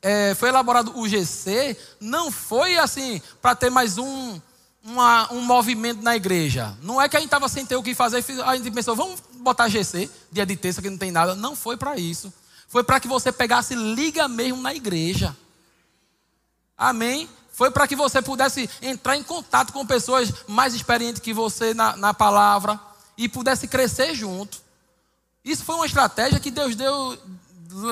é, 0.00 0.34
foi 0.34 0.50
elaborado 0.50 0.96
o 0.98 1.08
GC, 1.08 1.76
não 1.98 2.30
foi 2.30 2.76
assim 2.78 3.20
para 3.40 3.54
ter 3.54 3.70
mais 3.70 3.96
um, 3.98 4.40
uma, 4.84 5.32
um 5.32 5.40
movimento 5.40 6.02
na 6.02 6.14
igreja. 6.14 6.76
Não 6.82 7.00
é 7.00 7.08
que 7.08 7.16
a 7.16 7.20
gente 7.20 7.28
estava 7.28 7.48
sem 7.48 7.64
ter 7.64 7.76
o 7.76 7.82
que 7.82 7.94
fazer, 7.94 8.22
a 8.44 8.56
gente 8.56 8.70
pensou, 8.70 8.94
vamos 8.94 9.20
botar 9.40 9.68
GC, 9.68 10.10
dia 10.30 10.44
de 10.44 10.56
terça 10.56 10.82
que 10.82 10.90
não 10.90 10.98
tem 10.98 11.10
nada. 11.10 11.34
Não 11.34 11.56
foi 11.56 11.76
para 11.76 11.96
isso. 11.96 12.32
Foi 12.68 12.84
para 12.84 13.00
que 13.00 13.08
você 13.08 13.32
pegasse 13.32 13.74
liga 13.74 14.28
mesmo 14.28 14.60
na 14.60 14.74
igreja. 14.74 15.34
Amém? 16.76 17.28
Foi 17.52 17.70
para 17.70 17.86
que 17.86 17.94
você 17.94 18.20
pudesse 18.20 18.68
entrar 18.82 19.16
em 19.16 19.22
contato 19.22 19.72
com 19.72 19.86
pessoas 19.86 20.32
mais 20.48 20.74
experientes 20.74 21.22
que 21.22 21.32
você 21.32 21.72
na, 21.72 21.96
na 21.96 22.12
palavra 22.12 22.80
e 23.16 23.28
pudesse 23.28 23.68
crescer 23.68 24.14
junto. 24.14 24.58
Isso 25.44 25.64
foi 25.64 25.76
uma 25.76 25.86
estratégia 25.86 26.40
que 26.40 26.50
Deus 26.50 26.74
deu 26.74 27.18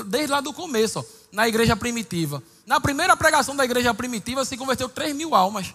desde 0.07 0.33
lá 0.33 0.41
do 0.41 0.53
começo, 0.53 1.01
ó, 1.01 1.05
na 1.31 1.47
igreja 1.47 1.77
primitiva. 1.77 2.43
Na 2.67 2.81
primeira 2.81 3.17
pregação 3.17 3.55
da 3.55 3.65
igreja 3.65 3.93
primitiva 3.93 4.45
se 4.45 4.57
converteu 4.57 4.89
3 4.89 5.15
mil 5.15 5.35
almas, 5.35 5.75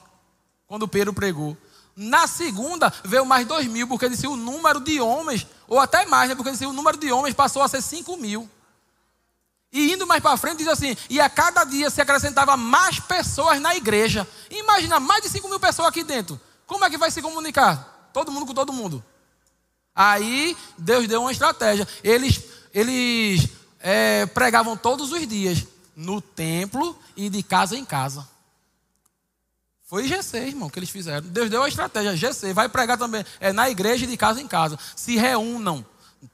quando 0.67 0.87
Pedro 0.87 1.13
pregou. 1.13 1.55
Na 1.95 2.27
segunda 2.27 2.93
veio 3.03 3.25
mais 3.25 3.47
2 3.47 3.67
mil, 3.67 3.87
porque 3.87 4.09
disse 4.09 4.27
o 4.27 4.35
número 4.35 4.79
de 4.79 4.99
homens, 4.99 5.47
ou 5.67 5.79
até 5.79 6.05
mais, 6.05 6.29
né, 6.29 6.35
porque 6.35 6.51
disse 6.51 6.65
o 6.65 6.73
número 6.73 6.97
de 6.97 7.11
homens 7.11 7.33
passou 7.33 7.61
a 7.61 7.67
ser 7.67 7.81
5 7.81 8.17
mil. 8.17 8.49
E 9.71 9.93
indo 9.93 10.08
mais 10.08 10.21
para 10.21 10.38
frente, 10.38 10.60
diz 10.60 10.67
assim: 10.67 10.95
e 11.10 11.19
a 11.19 11.30
cada 11.30 11.63
dia 11.63 11.89
se 11.89 12.01
acrescentava 12.01 12.56
mais 12.56 12.99
pessoas 12.99 13.60
na 13.60 13.75
igreja. 13.75 14.27
Imagina, 14.49 14.99
mais 14.99 15.23
de 15.23 15.30
5 15.30 15.47
mil 15.49 15.60
pessoas 15.60 15.89
aqui 15.89 16.03
dentro. 16.03 16.39
Como 16.65 16.84
é 16.84 16.89
que 16.89 16.97
vai 16.97 17.12
se 17.12 17.21
comunicar? 17.21 18.10
Todo 18.13 18.32
mundo 18.32 18.45
com 18.45 18.53
todo 18.53 18.73
mundo. 18.73 19.03
Aí 19.95 20.56
Deus 20.77 21.08
deu 21.08 21.21
uma 21.21 21.32
estratégia. 21.32 21.88
Eles, 22.03 22.43
eles 22.73 23.49
é, 23.80 24.25
pregavam 24.27 24.77
todos 24.77 25.12
os 25.12 25.27
dias 25.27 25.65
no 25.95 26.21
templo 26.21 26.97
e 27.15 27.30
de 27.30 27.41
casa 27.41 27.75
em 27.75 27.84
casa. 27.84 28.27
Foi 29.86 30.08
GC, 30.08 30.38
irmão, 30.38 30.69
que 30.69 30.77
eles 30.77 30.89
fizeram. 30.89 31.27
Deus 31.27 31.49
deu 31.49 31.63
a 31.63 31.67
estratégia. 31.67 32.15
GC 32.15 32.53
vai 32.53 32.67
pregar 32.69 32.97
também 32.97 33.25
é 33.39 33.53
na 33.53 33.69
igreja 33.69 34.03
e 34.03 34.08
de 34.08 34.17
casa 34.17 34.41
em 34.41 34.47
casa. 34.47 34.77
Se 34.95 35.15
reúnam, 35.15 35.86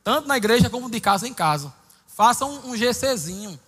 tanto 0.03 0.27
na 0.27 0.37
igreja 0.37 0.69
como 0.69 0.89
de 0.89 0.99
casa 0.99 1.27
em 1.27 1.33
casa. 1.33 1.73
Façam 2.15 2.61
um 2.65 2.75
GCzinho. 2.75 3.59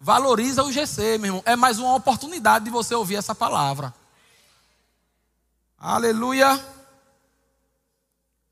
Valoriza 0.00 0.64
o 0.64 0.72
GC, 0.72 1.18
meu 1.18 1.28
irmão. 1.28 1.42
É 1.46 1.54
mais 1.54 1.78
uma 1.78 1.94
oportunidade 1.94 2.64
de 2.64 2.70
você 2.70 2.94
ouvir 2.94 3.14
essa 3.14 3.34
palavra. 3.34 3.94
Aleluia. 5.78 6.60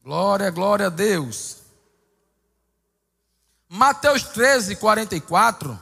Glória, 0.05 0.51
glória 0.51 0.87
a 0.87 0.91
Deus. 0.91 1.57
Mateus 3.69 4.23
13, 4.23 4.77
44. 4.77 5.81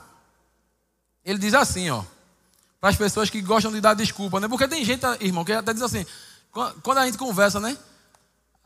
Ele 1.23 1.37
diz 1.37 1.53
assim, 1.53 1.91
ó. 1.91 2.03
Para 2.81 2.89
as 2.89 2.95
pessoas 2.95 3.29
que 3.29 3.41
gostam 3.41 3.71
de 3.71 3.81
dar 3.81 3.93
desculpa, 3.93 4.39
né? 4.39 4.47
Porque 4.47 4.67
tem 4.67 4.83
gente, 4.83 5.05
irmão, 5.19 5.45
que 5.45 5.51
até 5.51 5.73
diz 5.73 5.83
assim. 5.83 6.05
Quando 6.51 6.97
a 6.97 7.05
gente 7.05 7.17
conversa, 7.17 7.59
né? 7.59 7.77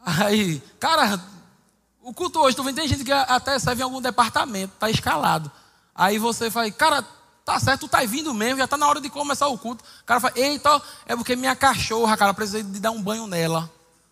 Aí, 0.05 0.61
cara, 0.79 1.21
o 2.03 2.13
culto 2.13 2.39
hoje, 2.39 2.55
tu 2.55 2.63
vê, 2.63 2.73
tem 2.73 2.87
gente 2.87 3.03
que 3.03 3.11
até 3.11 3.57
serve 3.57 3.81
em 3.81 3.85
algum 3.85 4.01
departamento, 4.01 4.73
tá 4.77 4.89
escalado. 4.89 5.49
Aí 5.95 6.19
você 6.19 6.51
fala, 6.51 6.69
cara, 6.69 7.01
tá 7.45 7.57
certo, 7.59 7.81
tu 7.81 7.87
tá 7.87 8.03
vindo 8.03 8.33
mesmo, 8.33 8.59
já 8.59 8.67
tá 8.67 8.77
na 8.77 8.87
hora 8.87 8.99
de 8.99 9.09
começar 9.09 9.47
o 9.47 9.57
culto. 9.57 9.83
O 10.01 10.03
cara 10.05 10.19
fala, 10.19 10.33
eita, 10.35 10.81
é 11.05 11.15
porque 11.15 11.35
minha 11.35 11.55
cachorra, 11.55 12.17
cara, 12.17 12.33
precisa 12.33 12.61
de 12.61 12.79
dar 12.79 12.91
um 12.91 13.01
banho 13.01 13.25
nela. 13.25 13.71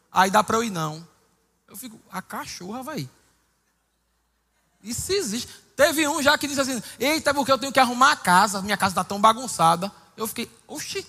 Aí 0.10 0.32
dá 0.32 0.42
para 0.42 0.58
eu 0.58 0.64
ir 0.64 0.70
não. 0.70 1.06
Eu 1.68 1.76
fico, 1.76 2.00
a 2.10 2.22
cachorra, 2.22 2.82
vai. 2.82 3.10
Isso 4.82 5.12
existe. 5.12 5.50
Teve 5.76 6.08
um 6.08 6.22
já 6.22 6.38
que 6.38 6.48
disse 6.48 6.62
assim: 6.62 6.82
Eita, 7.00 7.34
porque 7.34 7.52
eu 7.52 7.58
tenho 7.58 7.72
que 7.72 7.80
arrumar 7.80 8.12
a 8.12 8.16
casa, 8.16 8.62
minha 8.62 8.78
casa 8.78 8.92
está 8.92 9.04
tão 9.04 9.20
bagunçada. 9.20 9.92
Eu 10.18 10.28
fiquei, 10.28 10.50
oxi, 10.68 11.06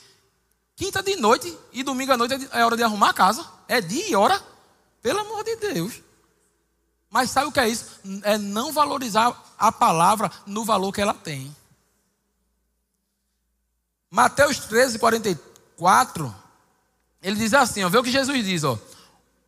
quinta 0.77 1.03
de 1.03 1.17
noite 1.17 1.57
e 1.73 1.83
domingo 1.83 2.13
à 2.13 2.17
noite 2.17 2.49
é 2.53 2.65
hora 2.65 2.77
de 2.77 2.83
arrumar 2.83 3.11
a 3.11 3.15
casa. 3.15 3.45
É 3.69 3.81
dia 3.81 4.09
e 4.09 4.15
hora. 4.15 4.41
Pelo 5.01 5.21
amor 5.21 5.43
de 5.43 5.57
Deus. 5.57 6.01
Mas 7.13 7.31
sabe 7.31 7.49
o 7.49 7.53
que 7.53 7.61
é 7.61 7.69
isso? 7.69 8.01
É 8.23 8.39
não 8.39 8.73
valorizar 8.73 9.39
a 9.59 9.71
palavra 9.71 10.33
no 10.47 10.65
valor 10.65 10.91
que 10.93 11.01
ela 11.01 11.13
tem. 11.13 11.55
Mateus 14.11 14.59
13, 14.61 14.99
44, 14.99 16.35
ele 17.23 17.37
diz 17.37 17.53
assim: 17.53 17.85
ó, 17.85 17.91
vê 17.91 17.99
o 17.99 18.03
que 18.03 18.11
Jesus 18.11 18.43
diz, 18.43 18.65
ó. 18.65 18.79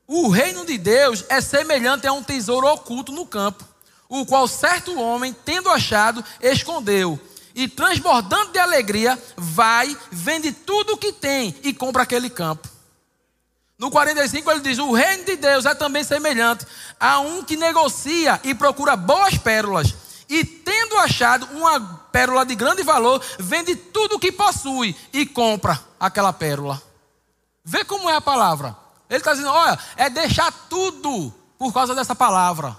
O 0.07 0.29
reino 0.29 0.67
de 0.67 0.77
Deus 0.77 1.25
é 1.31 1.41
semelhante 1.41 2.07
a 2.07 2.13
um 2.13 2.23
tesouro 2.23 2.67
oculto 2.67 3.11
no 3.11 3.25
campo, 3.25 3.65
o 4.11 4.27
qual 4.27 4.47
certo 4.47 5.01
homem, 5.01 5.33
tendo 5.33 5.71
achado, 5.71 6.23
escondeu. 6.43 7.19
E 7.55 7.67
transbordando 7.67 8.53
de 8.53 8.59
alegria, 8.59 9.19
vai, 9.37 9.97
vende 10.11 10.53
tudo 10.53 10.95
o 10.95 10.99
que 10.99 11.13
tem 11.13 11.55
e 11.63 11.73
compra 11.73 12.03
aquele 12.03 12.29
campo. 12.29 12.74
No 13.85 13.91
45 13.91 14.51
ele 14.51 14.61
diz: 14.61 14.79
O 14.79 14.95
reino 14.95 15.27
de 15.27 15.37
Deus 15.37 15.67
é 15.67 15.75
também 15.75 16.03
semelhante 16.03 16.67
a 16.99 17.21
um 17.21 17.45
que 17.45 17.55
negocia 17.55 18.41
e 18.43 18.55
procura 18.55 18.97
boas 18.97 19.37
pérolas. 19.37 19.95
E 20.27 20.43
tendo 20.43 20.97
achado 20.97 21.45
uma 21.53 21.79
pérola 22.11 22.47
de 22.47 22.55
grande 22.55 22.83
valor, 22.83 23.23
vende 23.39 23.77
tudo 23.77 24.15
o 24.15 24.19
que 24.19 24.33
possui 24.33 24.97
e 25.13 25.27
compra 25.27 25.79
aquela 26.01 26.33
pérola. 26.33 26.83
Vê 27.63 27.85
como 27.85 28.09
é 28.09 28.17
a 28.17 28.23
palavra. 28.23 28.75
Ele 29.11 29.19
está 29.19 29.33
dizendo: 29.33 29.51
olha, 29.51 29.79
é 29.97 30.09
deixar 30.09 30.51
tudo 30.71 31.31
por 31.59 31.71
causa 31.71 31.95
dessa 31.95 32.15
palavra. 32.15 32.75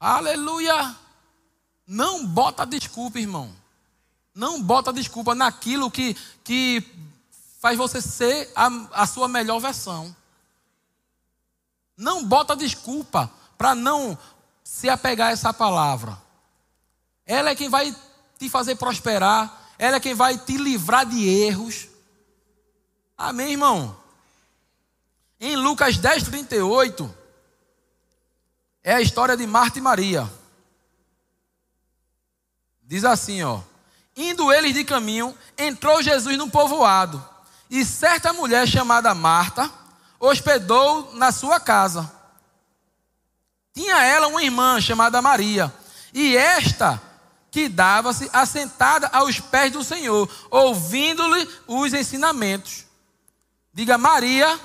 Aleluia. 0.00 0.96
Não 1.86 2.26
bota 2.26 2.66
desculpa, 2.66 3.20
irmão. 3.20 3.54
Não 4.34 4.60
bota 4.60 4.92
desculpa 4.92 5.36
naquilo 5.36 5.88
que, 5.88 6.16
que 6.42 7.09
faz 7.60 7.76
você 7.76 8.00
ser 8.00 8.50
a, 8.56 8.68
a 9.02 9.06
sua 9.06 9.28
melhor 9.28 9.60
versão. 9.60 10.14
Não 11.96 12.24
bota 12.24 12.56
desculpa 12.56 13.30
para 13.58 13.74
não 13.74 14.18
se 14.64 14.88
apegar 14.88 15.28
a 15.28 15.32
essa 15.32 15.52
palavra. 15.52 16.20
Ela 17.26 17.50
é 17.50 17.54
quem 17.54 17.68
vai 17.68 17.94
te 18.38 18.48
fazer 18.48 18.76
prosperar, 18.76 19.70
ela 19.78 19.96
é 19.96 20.00
quem 20.00 20.14
vai 20.14 20.38
te 20.38 20.56
livrar 20.56 21.04
de 21.04 21.28
erros. 21.28 21.88
Amém, 23.16 23.52
irmão? 23.52 23.94
Em 25.38 25.56
Lucas 25.56 25.98
10, 25.98 26.24
38, 26.24 27.14
é 28.82 28.94
a 28.94 29.00
história 29.00 29.36
de 29.36 29.46
Marta 29.46 29.78
e 29.78 29.82
Maria. 29.82 30.30
Diz 32.82 33.04
assim, 33.04 33.42
ó. 33.42 33.60
Indo 34.16 34.50
eles 34.50 34.74
de 34.74 34.84
caminho, 34.84 35.36
entrou 35.56 36.02
Jesus 36.02 36.36
num 36.36 36.50
povoado, 36.50 37.24
e 37.70 37.84
certa 37.84 38.32
mulher 38.32 38.66
chamada 38.66 39.14
Marta 39.14 39.70
hospedou 40.18 41.14
na 41.14 41.30
sua 41.30 41.60
casa. 41.60 42.12
Tinha 43.72 44.02
ela 44.02 44.26
uma 44.26 44.42
irmã 44.42 44.80
chamada 44.80 45.22
Maria, 45.22 45.72
e 46.12 46.36
esta 46.36 47.00
que 47.50 47.68
dava-se 47.68 48.28
assentada 48.32 49.08
aos 49.12 49.40
pés 49.40 49.72
do 49.72 49.84
Senhor, 49.84 50.28
ouvindo-lhe 50.50 51.48
os 51.66 51.94
ensinamentos. 51.94 52.84
Diga, 53.72 53.96
Maria 53.96 54.58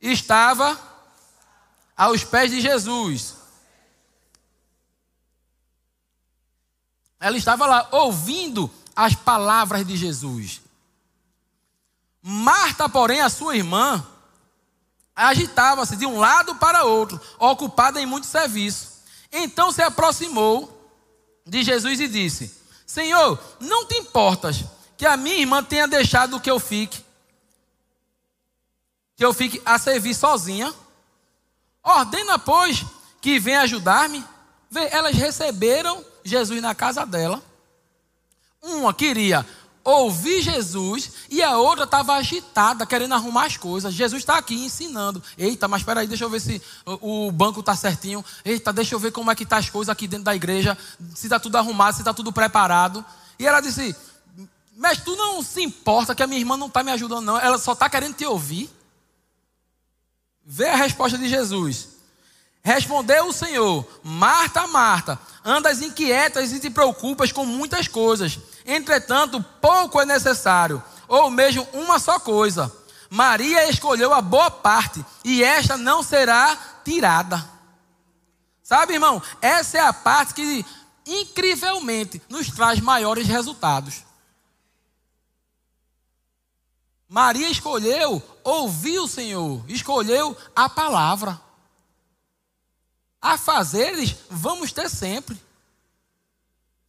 estava 0.00 0.78
aos 1.96 2.24
pés 2.24 2.50
de 2.50 2.60
Jesus. 2.60 3.36
Ela 7.20 7.36
estava 7.36 7.66
lá 7.66 7.88
ouvindo 7.90 8.70
as 8.94 9.14
palavras 9.14 9.86
de 9.86 9.96
Jesus. 9.96 10.60
Marta, 12.22 12.88
porém, 12.88 13.20
a 13.20 13.28
sua 13.28 13.56
irmã, 13.56 14.04
agitava-se 15.14 15.96
de 15.96 16.06
um 16.06 16.18
lado 16.18 16.54
para 16.56 16.84
outro, 16.84 17.20
ocupada 17.38 18.00
em 18.00 18.06
muito 18.06 18.26
serviço. 18.26 18.98
Então 19.32 19.72
se 19.72 19.82
aproximou 19.82 20.92
de 21.46 21.62
Jesus 21.62 22.00
e 22.00 22.08
disse: 22.08 22.54
Senhor, 22.86 23.38
não 23.60 23.86
te 23.86 23.96
importas 23.96 24.64
que 24.96 25.06
a 25.06 25.16
minha 25.16 25.36
irmã 25.36 25.62
tenha 25.62 25.86
deixado 25.86 26.40
que 26.40 26.50
eu 26.50 26.58
fique, 26.58 27.04
que 29.16 29.24
eu 29.24 29.32
fique 29.32 29.60
a 29.64 29.78
servir 29.78 30.14
sozinha? 30.14 30.72
Ordena, 31.82 32.38
pois, 32.38 32.84
que 33.20 33.38
venha 33.38 33.62
ajudar-me. 33.62 34.24
Elas 34.90 35.16
receberam 35.16 36.04
Jesus 36.22 36.60
na 36.60 36.74
casa 36.74 37.04
dela. 37.06 37.42
Uma 38.62 38.92
queria 38.92 39.46
ouvir 39.88 40.42
Jesus 40.42 41.12
e 41.30 41.42
a 41.42 41.56
outra 41.56 41.84
estava 41.84 42.14
agitada, 42.14 42.86
querendo 42.86 43.14
arrumar 43.14 43.46
as 43.46 43.56
coisas. 43.56 43.94
Jesus 43.94 44.22
está 44.22 44.36
aqui 44.38 44.54
ensinando. 44.54 45.22
Eita, 45.36 45.66
mas 45.66 45.80
espera 45.80 46.00
aí, 46.00 46.06
deixa 46.06 46.24
eu 46.24 46.30
ver 46.30 46.40
se 46.40 46.62
o 46.84 47.30
banco 47.30 47.60
está 47.60 47.74
certinho. 47.74 48.24
Eita, 48.44 48.72
deixa 48.72 48.94
eu 48.94 48.98
ver 48.98 49.12
como 49.12 49.30
é 49.30 49.34
que 49.34 49.46
tá 49.46 49.56
as 49.56 49.70
coisas 49.70 49.90
aqui 49.90 50.06
dentro 50.06 50.24
da 50.24 50.34
igreja, 50.34 50.76
se 51.14 51.26
está 51.26 51.40
tudo 51.40 51.56
arrumado, 51.56 51.94
se 51.94 52.02
está 52.02 52.12
tudo 52.12 52.32
preparado. 52.32 53.04
E 53.38 53.46
ela 53.46 53.60
disse: 53.60 53.94
Mas 54.76 54.98
tu 54.98 55.16
não 55.16 55.42
se 55.42 55.62
importa 55.62 56.14
que 56.14 56.22
a 56.22 56.26
minha 56.26 56.40
irmã 56.40 56.56
não 56.56 56.66
está 56.66 56.82
me 56.82 56.92
ajudando, 56.92 57.24
não. 57.24 57.38
Ela 57.38 57.58
só 57.58 57.72
está 57.72 57.88
querendo 57.88 58.14
te 58.14 58.26
ouvir. 58.26 58.70
Vê 60.44 60.68
a 60.68 60.76
resposta 60.76 61.16
de 61.18 61.28
Jesus. 61.28 61.98
Respondeu 62.62 63.28
o 63.28 63.32
Senhor: 63.32 63.86
Marta, 64.02 64.66
Marta, 64.66 65.18
andas 65.44 65.80
inquietas 65.80 66.52
e 66.52 66.60
te 66.60 66.68
preocupas 66.68 67.32
com 67.32 67.46
muitas 67.46 67.88
coisas. 67.88 68.38
Entretanto, 68.70 69.42
pouco 69.62 69.98
é 69.98 70.04
necessário, 70.04 70.84
ou 71.08 71.30
mesmo 71.30 71.66
uma 71.72 71.98
só 71.98 72.20
coisa. 72.20 72.70
Maria 73.08 73.66
escolheu 73.70 74.12
a 74.12 74.20
boa 74.20 74.50
parte, 74.50 75.02
e 75.24 75.42
esta 75.42 75.78
não 75.78 76.02
será 76.02 76.54
tirada. 76.84 77.48
Sabe, 78.62 78.92
irmão, 78.92 79.22
essa 79.40 79.78
é 79.78 79.80
a 79.80 79.94
parte 79.94 80.34
que 80.34 80.66
incrivelmente 81.06 82.20
nos 82.28 82.48
traz 82.48 82.78
maiores 82.78 83.26
resultados. 83.26 84.04
Maria 87.08 87.48
escolheu 87.48 88.22
ouvir 88.44 88.98
o 88.98 89.08
Senhor, 89.08 89.64
escolheu 89.66 90.36
a 90.54 90.68
palavra. 90.68 91.40
A 93.18 93.38
fazeres, 93.38 94.14
vamos 94.28 94.72
ter 94.72 94.90
sempre. 94.90 95.40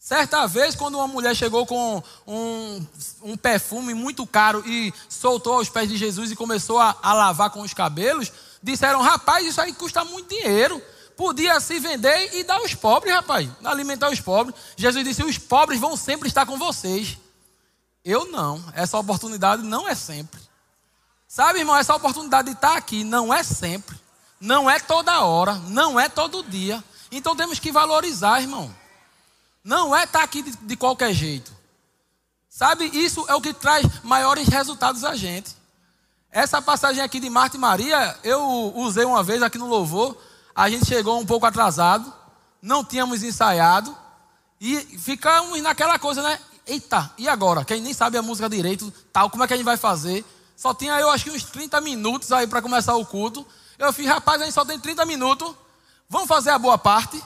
Certa 0.10 0.48
vez, 0.48 0.76
quando 0.76 0.96
uma 0.96 1.08
mulher 1.08 1.36
chegou 1.36 1.68
com 1.68 2.02
um, 2.26 2.84
um, 3.22 3.38
perfume 3.38 3.94
muito 3.94 4.26
caro 4.26 4.64
e 4.66 4.92
soltou 5.08 5.54
aos 5.54 5.70
pés 5.70 5.88
de 5.88 5.98
Jesus 5.98 6.32
e 6.32 6.36
começou 6.36 6.80
a, 6.80 6.98
a 7.00 7.14
lavar 7.14 7.52
com 7.52 7.62
os 7.62 7.76
cabelos, 7.76 8.32
disseram: 8.64 9.04
Rapaz, 9.04 9.46
isso 9.46 9.62
aí 9.62 9.72
custa 9.72 10.04
muito 10.04 10.30
dinheiro. 10.30 10.82
Podia 11.16 11.60
se 11.60 11.78
vender 11.78 12.34
e 12.34 12.44
dar 12.44 12.56
aos 12.56 12.74
pobres, 12.74 13.14
rapaz, 13.14 13.48
alimentar 13.64 14.10
os 14.10 14.20
pobres. 14.20 14.56
Jesus 14.76 15.04
disse: 15.04 15.24
Os 15.24 15.38
pobres 15.38 15.80
vão 15.80 15.96
sempre 15.96 16.28
estar 16.28 16.44
com 16.44 16.58
vocês. 16.58 17.16
Eu 18.04 18.26
não, 18.32 18.64
essa 18.74 18.98
oportunidade 18.98 19.62
não 19.62 19.88
é 19.88 19.94
sempre. 19.94 20.42
Sabe, 21.28 21.60
irmão, 21.60 21.78
essa 21.78 21.94
oportunidade 21.94 22.48
de 22.48 22.56
estar 22.56 22.76
aqui 22.76 23.04
não 23.04 23.32
é 23.32 23.44
sempre. 23.44 23.96
Não 24.42 24.68
é 24.68 24.80
toda 24.80 25.22
hora, 25.22 25.54
não 25.68 26.00
é 26.00 26.10
todo 26.10 26.42
dia. 26.42 26.84
Então 27.12 27.36
temos 27.36 27.60
que 27.60 27.72
valorizar, 27.72 28.42
irmão. 28.42 28.79
Não 29.70 29.96
é 29.96 30.04
estar 30.04 30.24
aqui 30.24 30.42
de, 30.42 30.50
de 30.50 30.76
qualquer 30.76 31.14
jeito. 31.14 31.54
Sabe, 32.50 32.86
isso 32.86 33.24
é 33.28 33.36
o 33.36 33.42
que 33.42 33.54
traz 33.54 33.86
maiores 34.02 34.48
resultados 34.48 35.04
a 35.04 35.16
gente. 35.16 35.56
Essa 36.32 36.60
passagem 36.60 37.04
aqui 37.04 37.20
de 37.20 37.30
Marta 37.30 37.56
e 37.56 37.60
Maria, 37.60 38.18
eu 38.24 38.74
usei 38.76 39.06
uma 39.06 39.22
vez 39.22 39.44
aqui 39.44 39.60
no 39.60 39.68
louvor. 39.68 40.18
A 40.56 40.68
gente 40.72 40.88
chegou 40.88 41.20
um 41.20 41.26
pouco 41.26 41.46
atrasado, 41.46 42.12
não 42.60 42.84
tínhamos 42.84 43.22
ensaiado 43.22 43.96
e 44.60 44.76
ficamos 44.98 45.62
naquela 45.62 46.00
coisa, 46.00 46.24
né? 46.24 46.40
Eita, 46.66 47.12
e 47.16 47.30
agora? 47.30 47.64
Quem 47.64 47.80
nem 47.80 47.94
sabe 47.94 48.18
a 48.18 48.24
música 48.24 48.50
direito, 48.50 48.92
tal, 49.14 49.30
como 49.30 49.44
é 49.44 49.48
que 49.48 49.54
a 49.54 49.56
gente 49.56 49.68
vai 49.68 49.78
fazer? 49.78 50.26
Só 50.58 50.74
tinha 50.74 51.00
eu 51.00 51.12
acho 51.12 51.26
que 51.26 51.30
uns 51.30 51.44
30 51.44 51.80
minutos 51.80 52.32
aí 52.32 52.48
para 52.48 52.60
começar 52.60 52.96
o 52.96 53.06
culto. 53.06 53.46
Eu 53.78 53.94
fiz, 53.94 54.08
rapaz, 54.08 54.42
a 54.42 54.46
gente 54.46 54.54
só 54.56 54.66
tem 54.66 54.80
30 54.80 55.06
minutos. 55.06 55.54
Vamos 56.10 56.28
fazer 56.28 56.50
a 56.50 56.58
boa 56.58 56.80
parte. 56.80 57.24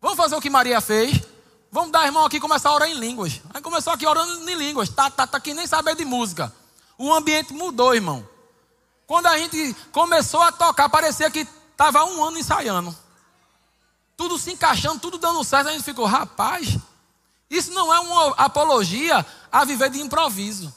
Vamos 0.00 0.16
fazer 0.16 0.34
o 0.34 0.40
que 0.40 0.48
Maria 0.48 0.80
fez. 0.80 1.20
Vamos 1.70 1.92
dar, 1.92 2.06
irmão, 2.06 2.24
aqui 2.24 2.40
começar 2.40 2.70
a 2.70 2.74
orar 2.74 2.88
em 2.88 2.94
línguas. 2.94 3.40
Aí 3.52 3.60
começou 3.60 3.92
aqui 3.92 4.06
orando 4.06 4.50
em 4.50 4.54
línguas. 4.54 4.88
Tá, 4.88 5.10
tá, 5.10 5.26
tá, 5.26 5.38
que 5.38 5.54
nem 5.54 5.66
saber 5.66 5.94
de 5.94 6.04
música. 6.04 6.52
O 6.98 7.12
ambiente 7.12 7.52
mudou, 7.52 7.94
irmão. 7.94 8.26
Quando 9.06 9.26
a 9.26 9.38
gente 9.38 9.74
começou 9.92 10.42
a 10.42 10.50
tocar, 10.50 10.88
parecia 10.88 11.30
que 11.30 11.46
estava 11.70 12.04
um 12.04 12.24
ano 12.24 12.38
ensaiando. 12.38 12.96
Tudo 14.16 14.38
se 14.38 14.52
encaixando, 14.52 15.00
tudo 15.00 15.18
dando 15.18 15.44
certo. 15.44 15.68
A 15.68 15.72
gente 15.72 15.84
ficou, 15.84 16.06
rapaz, 16.06 16.76
isso 17.48 17.72
não 17.72 17.92
é 17.92 18.00
uma 18.00 18.34
apologia 18.36 19.24
a 19.50 19.64
viver 19.64 19.90
de 19.90 20.00
improviso. 20.00 20.74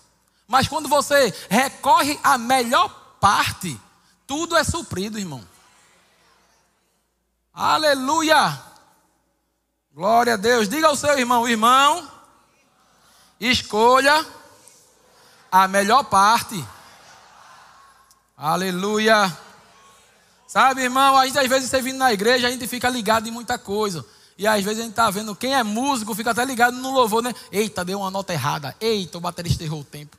Mas 0.47 0.67
quando 0.67 0.87
você 0.89 1.33
recorre 1.49 2.19
à 2.23 2.37
melhor 2.37 2.89
parte, 3.19 3.79
tudo 4.27 4.55
é 4.55 4.63
suprido, 4.63 5.17
irmão. 5.17 5.43
Aleluia! 7.53 8.72
Glória 9.93 10.33
a 10.33 10.37
Deus. 10.37 10.67
Diga 10.67 10.87
ao 10.87 10.95
seu 10.95 11.17
irmão, 11.19 11.47
irmão, 11.47 12.09
escolha 13.39 14.25
a 15.51 15.67
melhor 15.67 16.03
parte. 16.05 16.65
Aleluia. 18.35 19.31
Sabe, 20.47 20.81
irmão, 20.81 21.15
a 21.15 21.27
gente 21.27 21.37
às 21.37 21.47
vezes 21.47 21.69
você 21.69 21.79
vindo 21.79 21.97
na 21.97 22.11
igreja, 22.11 22.47
a 22.47 22.51
gente 22.51 22.67
fica 22.67 22.89
ligado 22.89 23.27
em 23.27 23.31
muita 23.31 23.59
coisa. 23.59 24.03
E 24.35 24.47
às 24.47 24.63
vezes 24.63 24.79
a 24.79 24.81
gente 24.81 24.93
está 24.93 25.11
vendo 25.11 25.35
quem 25.35 25.53
é 25.53 25.61
músico, 25.61 26.15
fica 26.15 26.31
até 26.31 26.43
ligado 26.43 26.75
no 26.77 26.91
louvor, 26.91 27.21
né? 27.21 27.31
Eita, 27.51 27.85
deu 27.85 27.99
uma 27.99 28.09
nota 28.09 28.33
errada. 28.33 28.75
Eita, 28.81 29.19
o 29.19 29.21
baterista 29.21 29.63
errou 29.63 29.81
o 29.81 29.85
tempo. 29.85 30.17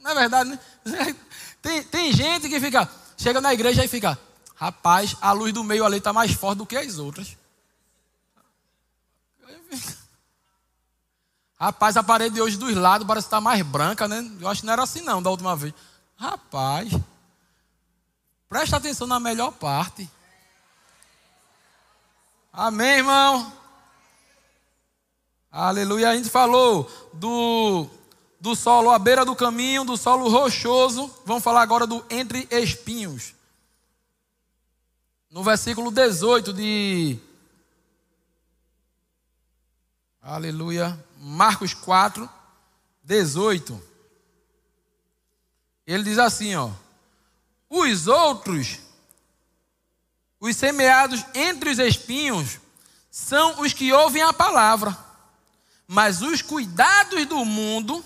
Não 0.00 0.12
é 0.12 0.14
verdade, 0.14 0.50
né? 0.50 0.58
Tem, 1.60 1.82
tem 1.82 2.12
gente 2.12 2.48
que 2.48 2.60
fica, 2.60 2.88
chega 3.16 3.40
na 3.40 3.52
igreja 3.52 3.84
e 3.84 3.88
fica, 3.88 4.16
rapaz, 4.54 5.16
a 5.20 5.32
luz 5.32 5.52
do 5.52 5.64
meio 5.64 5.84
ali 5.84 5.96
está 5.96 6.12
mais 6.12 6.30
forte 6.30 6.58
do 6.58 6.66
que 6.66 6.76
as 6.76 6.98
outras. 6.98 7.36
Rapaz, 11.58 11.96
a 11.96 12.02
parede 12.02 12.40
hoje 12.40 12.56
dos 12.56 12.74
lados 12.74 13.06
parece 13.06 13.26
estar 13.26 13.38
tá 13.38 13.40
mais 13.40 13.62
branca, 13.62 14.06
né? 14.06 14.30
Eu 14.40 14.48
acho 14.48 14.60
que 14.60 14.66
não 14.66 14.72
era 14.72 14.82
assim 14.82 15.02
não 15.02 15.22
da 15.22 15.30
última 15.30 15.56
vez. 15.56 15.74
Rapaz, 16.16 16.92
presta 18.48 18.76
atenção 18.76 19.06
na 19.06 19.18
melhor 19.18 19.52
parte. 19.52 20.08
Amém, 22.52 22.98
irmão? 22.98 23.52
Aleluia. 25.50 26.10
A 26.10 26.16
gente 26.16 26.28
falou 26.28 26.90
do 27.12 27.88
do 28.40 28.54
solo 28.54 28.90
à 28.90 28.98
beira 28.98 29.24
do 29.24 29.34
caminho, 29.34 29.84
do 29.84 29.96
solo 29.96 30.28
rochoso. 30.28 31.10
Vamos 31.24 31.42
falar 31.42 31.62
agora 31.62 31.86
do 31.86 32.04
entre 32.08 32.46
espinhos. 32.50 33.34
No 35.30 35.42
versículo 35.42 35.90
18 35.90 36.52
de. 36.52 37.18
Aleluia. 40.30 41.02
Marcos 41.16 41.72
4, 41.72 42.28
18. 43.02 43.82
Ele 45.86 46.02
diz 46.02 46.18
assim, 46.18 46.54
ó: 46.54 46.70
Os 47.70 48.06
outros, 48.06 48.78
os 50.38 50.54
semeados 50.54 51.24
entre 51.32 51.70
os 51.70 51.78
espinhos, 51.78 52.60
são 53.10 53.62
os 53.62 53.72
que 53.72 53.90
ouvem 53.90 54.20
a 54.20 54.30
palavra, 54.30 54.94
mas 55.86 56.20
os 56.20 56.42
cuidados 56.42 57.24
do 57.24 57.42
mundo, 57.46 58.04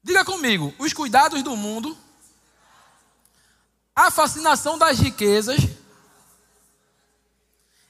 diga 0.00 0.24
comigo, 0.24 0.72
os 0.78 0.92
cuidados 0.92 1.42
do 1.42 1.56
mundo, 1.56 1.98
a 3.96 4.12
fascinação 4.12 4.78
das 4.78 5.00
riquezas 5.00 5.58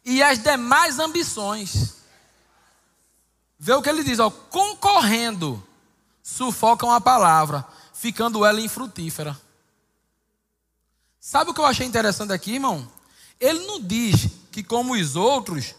e 0.07 0.23
as 0.23 0.43
demais 0.43 0.99
ambições. 0.99 2.01
Vê 3.65 3.73
o 3.75 3.81
que 3.81 3.89
ele 3.89 4.03
diz, 4.03 4.19
ó, 4.19 4.29
concorrendo, 4.29 5.63
sufocam 6.21 6.91
a 6.91 7.01
palavra, 7.01 7.65
ficando 7.95 8.45
ela 8.45 8.61
infrutífera. 8.61 9.41
Sabe 11.21 11.53
o 11.53 11.55
que 11.55 11.61
eu 11.61 11.65
achei 11.65 11.87
interessante 11.87 12.33
aqui, 12.33 12.55
irmão? 12.55 12.91
Ele 13.39 13.65
não 13.65 13.81
diz 13.81 14.27
que, 14.51 14.65
como 14.65 14.95
os 14.95 15.15
outros, 15.15 15.77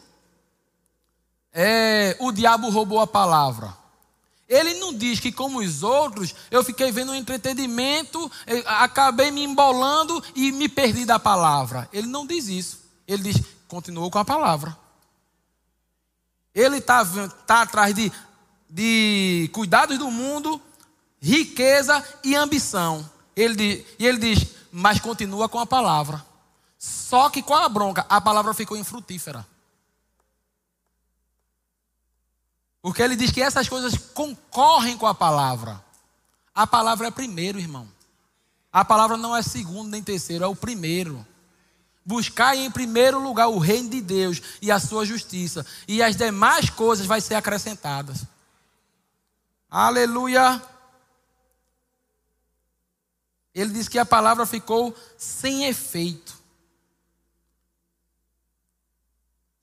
é, 1.51 2.15
o 2.21 2.31
diabo 2.31 2.69
roubou 2.69 3.01
a 3.01 3.05
palavra. 3.05 3.75
Ele 4.47 4.75
não 4.75 4.93
diz 4.93 5.19
que, 5.19 5.29
como 5.29 5.59
os 5.59 5.83
outros, 5.83 6.33
eu 6.49 6.63
fiquei 6.63 6.89
vendo 6.89 7.11
um 7.11 7.15
entretenimento, 7.15 8.31
acabei 8.65 9.29
me 9.29 9.43
embolando 9.43 10.23
e 10.33 10.53
me 10.53 10.69
perdi 10.69 11.03
da 11.03 11.19
palavra. 11.19 11.89
Ele 11.91 12.07
não 12.07 12.25
diz 12.25 12.47
isso. 12.47 12.79
Ele 13.05 13.23
diz: 13.23 13.45
continuou 13.67 14.09
com 14.09 14.19
a 14.19 14.23
palavra. 14.23 14.82
Ele 16.53 16.77
está 16.77 17.03
tá 17.45 17.61
atrás 17.61 17.93
de, 17.95 18.11
de 18.69 19.49
cuidados 19.53 19.97
do 19.97 20.11
mundo, 20.11 20.61
riqueza 21.19 22.03
e 22.23 22.35
ambição. 22.35 23.09
Ele 23.35 23.85
e 23.97 24.05
ele 24.05 24.17
diz: 24.17 24.47
mas 24.71 24.99
continua 24.99 25.47
com 25.47 25.59
a 25.59 25.65
palavra. 25.65 26.23
Só 26.77 27.29
que 27.29 27.41
qual 27.41 27.63
a 27.63 27.69
bronca? 27.69 28.05
A 28.09 28.19
palavra 28.19 28.53
ficou 28.53 28.75
infrutífera. 28.75 29.45
Porque 32.81 33.01
ele 33.01 33.15
diz 33.15 33.31
que 33.31 33.41
essas 33.41 33.69
coisas 33.69 33.95
concorrem 34.13 34.97
com 34.97 35.07
a 35.07 35.15
palavra. 35.15 35.81
A 36.53 36.67
palavra 36.67 37.07
é 37.07 37.11
primeiro, 37.11 37.57
irmão. 37.57 37.87
A 38.71 38.83
palavra 38.83 39.15
não 39.15 39.35
é 39.35 39.41
segundo 39.41 39.89
nem 39.89 40.03
terceiro, 40.03 40.43
é 40.43 40.47
o 40.47 40.55
primeiro. 40.55 41.25
Buscai 42.05 42.59
em 42.59 42.71
primeiro 42.71 43.19
lugar 43.19 43.47
o 43.47 43.59
reino 43.59 43.89
de 43.89 44.01
Deus 44.01 44.41
e 44.61 44.71
a 44.71 44.79
sua 44.79 45.05
justiça, 45.05 45.65
e 45.87 46.03
as 46.03 46.15
demais 46.15 46.69
coisas 46.69 47.05
vai 47.05 47.21
ser 47.21 47.35
acrescentadas. 47.35 48.25
Aleluia. 49.69 50.61
Ele 53.55 53.71
diz 53.71 53.87
que 53.87 53.99
a 53.99 54.05
palavra 54.05 54.45
ficou 54.45 54.95
sem 55.17 55.65
efeito. 55.65 56.41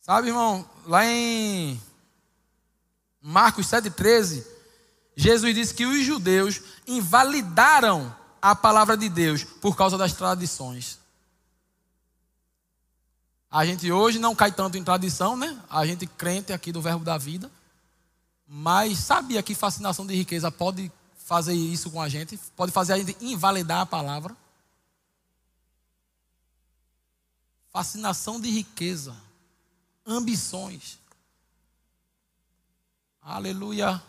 Sabe, 0.00 0.28
irmão, 0.28 0.68
lá 0.86 1.04
em 1.04 1.80
Marcos 3.20 3.66
7,13, 3.66 4.44
Jesus 5.14 5.54
disse 5.54 5.74
que 5.74 5.84
os 5.84 6.04
judeus 6.04 6.60
invalidaram 6.86 8.14
a 8.40 8.56
palavra 8.56 8.96
de 8.96 9.08
Deus 9.08 9.44
por 9.44 9.76
causa 9.76 9.98
das 9.98 10.14
tradições. 10.14 10.98
A 13.50 13.66
gente 13.66 13.90
hoje 13.90 14.18
não 14.20 14.34
cai 14.34 14.52
tanto 14.52 14.78
em 14.78 14.84
tradição, 14.84 15.36
né? 15.36 15.60
A 15.68 15.84
gente 15.84 16.06
crente 16.06 16.52
aqui 16.52 16.70
do 16.70 16.80
verbo 16.80 17.04
da 17.04 17.18
vida. 17.18 17.50
Mas 18.46 18.98
sabia 18.98 19.42
que 19.42 19.54
fascinação 19.54 20.06
de 20.06 20.14
riqueza 20.14 20.50
pode 20.52 20.90
fazer 21.16 21.52
isso 21.52 21.90
com 21.90 22.00
a 22.00 22.08
gente? 22.08 22.38
Pode 22.54 22.70
fazer 22.70 22.92
a 22.92 22.98
gente 22.98 23.16
invalidar 23.20 23.80
a 23.80 23.86
palavra? 23.86 24.36
Fascinação 27.72 28.40
de 28.40 28.50
riqueza, 28.50 29.16
ambições. 30.06 30.98
Aleluia. 33.22 34.02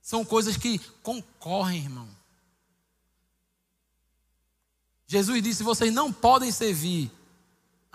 São 0.00 0.24
coisas 0.24 0.56
que 0.56 0.78
concorrem, 1.02 1.82
irmão. 1.84 2.08
Jesus 5.06 5.42
disse: 5.42 5.62
vocês 5.62 5.92
não 5.92 6.12
podem 6.12 6.50
servir 6.50 7.10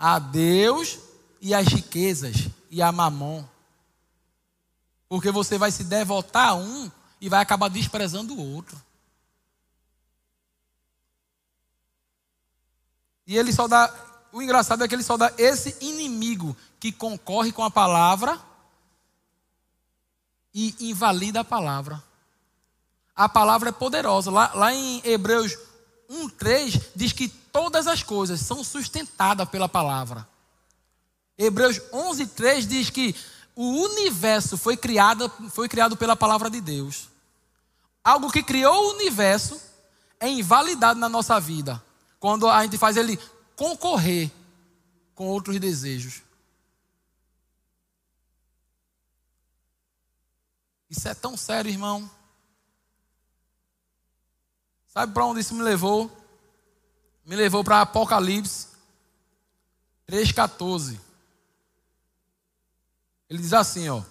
a 0.02 0.18
Deus 0.18 0.98
e 1.40 1.54
as 1.54 1.68
riquezas 1.68 2.48
e 2.68 2.82
a 2.82 2.90
mamon. 2.90 3.44
Porque 5.08 5.30
você 5.30 5.56
vai 5.56 5.70
se 5.70 5.84
devotar 5.84 6.48
a 6.48 6.54
um 6.54 6.90
e 7.20 7.28
vai 7.28 7.40
acabar 7.40 7.68
desprezando 7.68 8.34
o 8.34 8.54
outro. 8.54 8.76
E 13.24 13.38
ele 13.38 13.52
só 13.52 13.68
dá. 13.68 13.94
O 14.32 14.42
engraçado 14.42 14.82
é 14.82 14.88
que 14.88 14.94
ele 14.94 15.04
só 15.04 15.16
dá 15.16 15.32
esse 15.38 15.76
inimigo 15.80 16.56
que 16.80 16.90
concorre 16.90 17.52
com 17.52 17.62
a 17.62 17.70
palavra 17.70 18.40
e 20.52 20.74
invalida 20.90 21.40
a 21.40 21.44
palavra. 21.44 22.02
A 23.14 23.28
palavra 23.28 23.68
é 23.68 23.72
poderosa. 23.72 24.32
Lá, 24.32 24.52
lá 24.52 24.74
em 24.74 25.00
Hebreus 25.04 25.56
1,3 26.10 26.82
diz 26.96 27.12
que 27.12 27.41
todas 27.52 27.86
as 27.86 28.02
coisas 28.02 28.40
são 28.40 28.64
sustentadas 28.64 29.48
pela 29.48 29.68
palavra. 29.68 30.26
Hebreus 31.36 31.78
11,3 31.92 32.66
diz 32.66 32.90
que 32.90 33.14
o 33.54 33.82
universo 33.82 34.56
foi 34.56 34.76
criado, 34.76 35.30
foi 35.50 35.68
criado 35.68 35.96
pela 35.96 36.16
palavra 36.16 36.48
de 36.48 36.60
Deus. 36.60 37.08
Algo 38.02 38.32
que 38.32 38.42
criou 38.42 38.74
o 38.74 38.94
universo 38.94 39.60
é 40.18 40.28
invalidado 40.28 40.98
na 40.98 41.08
nossa 41.08 41.38
vida 41.38 41.82
quando 42.18 42.48
a 42.48 42.62
gente 42.62 42.78
faz 42.78 42.96
ele 42.96 43.18
concorrer 43.54 44.30
com 45.14 45.26
outros 45.26 45.58
desejos. 45.60 46.22
Isso 50.88 51.08
é 51.08 51.14
tão 51.14 51.36
sério, 51.36 51.70
irmão. 51.70 52.08
Sabe 54.88 55.12
para 55.12 55.24
onde 55.24 55.40
isso 55.40 55.54
me 55.54 55.62
levou? 55.62 56.21
Me 57.24 57.36
levou 57.36 57.62
para 57.62 57.80
Apocalipse 57.80 58.68
3,14. 60.10 60.98
Ele 63.30 63.38
diz 63.38 63.52
assim, 63.52 63.88
ó. 63.88 64.02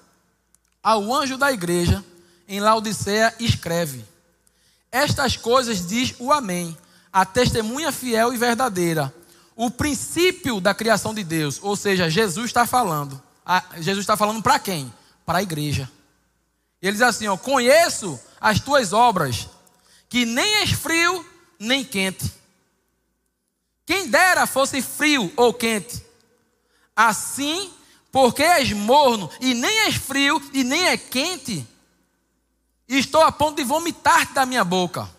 Ao 0.81 1.13
anjo 1.13 1.37
da 1.37 1.51
igreja 1.51 2.03
em 2.47 2.59
Laodiceia 2.59 3.35
escreve: 3.39 4.03
Estas 4.91 5.37
coisas 5.37 5.85
diz 5.85 6.15
o 6.17 6.31
Amém, 6.31 6.75
a 7.13 7.23
testemunha 7.23 7.91
fiel 7.91 8.33
e 8.33 8.37
verdadeira, 8.37 9.13
o 9.55 9.69
princípio 9.69 10.59
da 10.59 10.73
criação 10.73 11.13
de 11.13 11.23
Deus. 11.23 11.59
Ou 11.61 11.75
seja, 11.75 12.09
Jesus 12.09 12.47
está 12.47 12.65
falando. 12.65 13.21
Jesus 13.77 13.99
está 13.99 14.17
falando 14.17 14.41
para 14.41 14.57
quem? 14.57 14.91
Para 15.25 15.39
a 15.39 15.43
igreja. 15.43 15.89
Ele 16.81 16.93
diz 16.93 17.01
assim: 17.01 17.27
ó, 17.27 17.37
Conheço 17.37 18.19
as 18.39 18.59
tuas 18.59 18.91
obras, 18.91 19.47
que 20.09 20.25
nem 20.25 20.61
és 20.61 20.71
frio 20.71 21.23
nem 21.59 21.83
quente. 21.83 22.40
Quem 23.91 24.07
dera 24.07 24.47
fosse 24.47 24.81
frio 24.81 25.33
ou 25.35 25.53
quente. 25.53 26.01
Assim, 26.95 27.73
porque 28.09 28.41
és 28.41 28.71
morno 28.71 29.29
e 29.41 29.53
nem 29.53 29.79
és 29.79 29.95
frio 29.95 30.41
e 30.53 30.63
nem 30.63 30.85
é 30.85 30.95
quente, 30.95 31.67
estou 32.87 33.21
a 33.21 33.33
ponto 33.33 33.57
de 33.57 33.65
vomitar 33.65 34.31
da 34.31 34.45
minha 34.45 34.63
boca. 34.63 35.13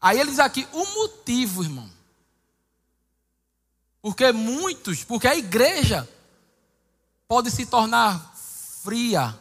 Aí 0.00 0.18
ele 0.18 0.30
diz 0.30 0.40
aqui 0.40 0.66
o 0.72 0.84
motivo, 0.86 1.62
irmão. 1.62 1.88
Porque 4.02 4.32
muitos, 4.32 5.04
porque 5.04 5.28
a 5.28 5.36
igreja 5.36 6.08
pode 7.28 7.48
se 7.52 7.64
tornar 7.64 8.34
fria 8.82 9.38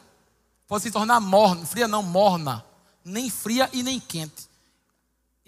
pode 0.67 0.83
se 0.83 0.91
tornar 0.91 1.19
morna, 1.19 1.65
fria 1.65 1.87
não, 1.87 2.03
morna, 2.03 2.63
nem 3.03 3.31
fria 3.31 3.67
e 3.73 3.81
nem 3.81 3.99
quente. 3.99 4.47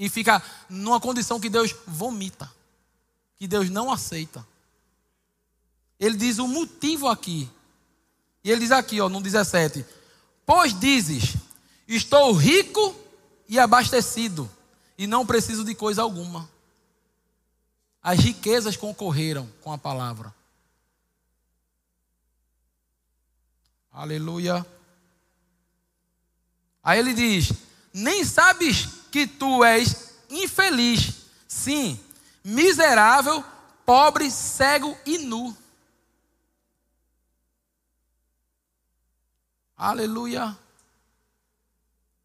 E 0.01 0.09
fica 0.09 0.41
numa 0.67 0.99
condição 0.99 1.39
que 1.39 1.47
Deus 1.47 1.75
vomita, 1.85 2.51
que 3.35 3.47
Deus 3.47 3.69
não 3.69 3.91
aceita. 3.91 4.43
Ele 5.99 6.17
diz 6.17 6.39
o 6.39 6.47
motivo 6.47 7.07
aqui. 7.07 7.47
E 8.43 8.49
ele 8.49 8.61
diz 8.61 8.71
aqui, 8.71 8.99
ó, 8.99 9.07
no 9.07 9.21
17: 9.21 9.85
Pois 10.43 10.73
dizes, 10.73 11.35
estou 11.87 12.33
rico 12.33 12.95
e 13.47 13.59
abastecido, 13.59 14.49
e 14.97 15.05
não 15.05 15.23
preciso 15.23 15.63
de 15.63 15.75
coisa 15.75 16.01
alguma. 16.01 16.49
As 18.01 18.17
riquezas 18.17 18.75
concorreram 18.75 19.47
com 19.61 19.71
a 19.71 19.77
palavra. 19.77 20.33
Aleluia. 23.91 24.65
Aí 26.81 26.97
ele 26.97 27.13
diz: 27.13 27.53
Nem 27.93 28.25
sabes 28.25 29.00
que 29.11 29.27
tu 29.27 29.63
és 29.63 30.13
infeliz, 30.29 31.25
sim, 31.47 31.99
miserável, 32.43 33.43
pobre, 33.85 34.31
cego 34.31 34.97
e 35.05 35.17
nu. 35.17 35.55
Aleluia. 39.75 40.57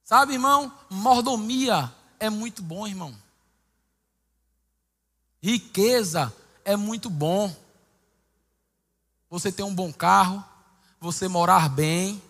Sabe, 0.05 0.34
irmão, 0.34 0.72
mordomia 0.89 1.93
é 2.20 2.30
muito 2.30 2.62
bom, 2.62 2.87
irmão. 2.87 3.16
Riqueza 5.43 6.32
é 6.64 6.76
muito 6.76 7.11
bom. 7.11 7.55
Você 9.28 9.51
ter 9.51 9.64
um 9.64 9.74
bom 9.74 9.93
carro, 9.93 10.45
você 11.01 11.26
morar 11.26 11.68
bem, 11.68 12.22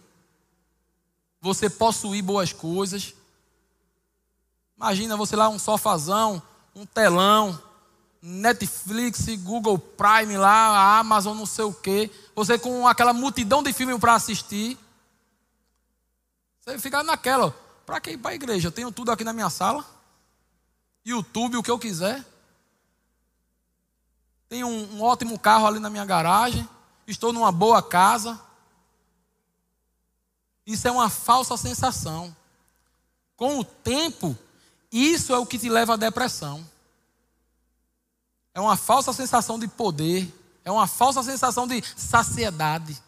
você 1.40 1.68
possuir 1.68 2.22
boas 2.22 2.52
coisas. 2.52 3.14
Imagina 4.76 5.16
você 5.16 5.34
lá 5.34 5.48
um 5.48 5.58
sofazão, 5.58 6.42
um 6.74 6.84
telão, 6.84 7.60
Netflix, 8.20 9.26
Google 9.38 9.78
Prime 9.78 10.36
lá, 10.36 10.98
Amazon, 10.98 11.36
não 11.36 11.46
sei 11.46 11.64
o 11.64 11.72
quê. 11.72 12.10
Você 12.34 12.58
com 12.58 12.86
aquela 12.86 13.12
multidão 13.12 13.62
de 13.62 13.72
filmes 13.72 13.98
para 13.98 14.14
assistir. 14.14 14.78
Você 16.60 16.78
fica 16.78 17.02
naquela, 17.02 17.52
para 17.86 18.00
que 18.00 18.10
ir 18.10 18.18
para 18.18 18.32
a 18.32 18.34
igreja? 18.34 18.68
Eu 18.68 18.72
tenho 18.72 18.90
tudo 18.90 19.10
aqui 19.10 19.24
na 19.24 19.32
minha 19.32 19.48
sala. 19.48 19.84
YouTube, 21.04 21.56
o 21.56 21.62
que 21.62 21.70
eu 21.70 21.78
quiser. 21.78 22.24
Tenho 24.48 24.66
um, 24.66 24.96
um 24.96 25.02
ótimo 25.02 25.38
carro 25.38 25.66
ali 25.66 25.78
na 25.78 25.88
minha 25.88 26.04
garagem. 26.04 26.68
Estou 27.06 27.32
numa 27.32 27.52
boa 27.52 27.80
casa. 27.80 28.40
Isso 30.66 30.86
é 30.88 30.90
uma 30.90 31.08
falsa 31.08 31.56
sensação. 31.56 32.34
Com 33.36 33.60
o 33.60 33.64
tempo, 33.64 34.36
isso 34.90 35.34
é 35.34 35.38
o 35.38 35.46
que 35.46 35.58
te 35.58 35.68
leva 35.68 35.94
à 35.94 35.96
depressão. 35.96 36.64
É 38.54 38.60
uma 38.60 38.76
falsa 38.76 39.12
sensação 39.12 39.58
de 39.58 39.68
poder. 39.68 40.32
É 40.64 40.70
uma 40.70 40.86
falsa 40.86 41.22
sensação 41.22 41.66
de 41.66 41.82
saciedade. 41.96 43.00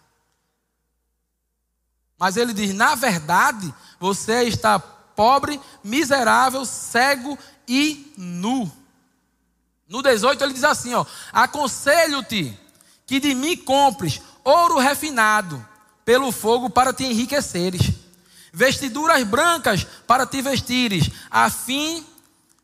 Mas 2.18 2.36
ele 2.36 2.52
diz: 2.52 2.74
na 2.74 2.94
verdade, 2.94 3.72
você 3.98 4.44
está 4.44 4.78
pobre, 4.78 5.60
miserável, 5.82 6.64
cego 6.64 7.38
e 7.66 8.12
nu. 8.16 8.70
No 9.88 10.02
18 10.02 10.44
ele 10.44 10.52
diz 10.52 10.64
assim: 10.64 10.94
ó, 10.94 11.04
aconselho-te 11.32 12.58
que 13.06 13.18
de 13.18 13.34
mim 13.34 13.56
compres 13.56 14.20
ouro 14.44 14.78
refinado 14.78 15.66
pelo 16.04 16.30
fogo 16.30 16.68
para 16.70 16.92
te 16.92 17.04
enriqueceres, 17.04 17.92
vestiduras 18.52 19.22
brancas 19.24 19.86
para 20.06 20.26
te 20.26 20.40
vestires, 20.42 21.10
a 21.30 21.50
fim 21.50 22.06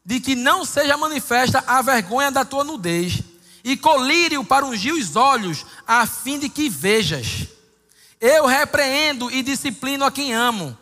de 0.05 0.21
que 0.21 0.35
não 0.35 0.65
seja 0.65 0.97
manifesta 0.97 1.65
a 1.67 1.81
vergonha 1.81 2.31
da 2.31 2.45
tua 2.45 2.65
nudez, 2.65 3.23
e 3.63 3.77
colírio 3.77 4.45
para 4.45 4.67
ungir 4.67 4.93
os 4.93 5.17
olhos, 5.17 5.65
a 5.87 6.07
fim 6.07 6.39
de 6.39 6.49
que 6.49 6.69
vejas. 6.69 7.49
Eu 8.21 8.47
repreendo 8.47 9.31
e 9.31 9.43
disciplino 9.43 10.05
a 10.05 10.13
quem 10.13 10.35
amo. 10.35 10.77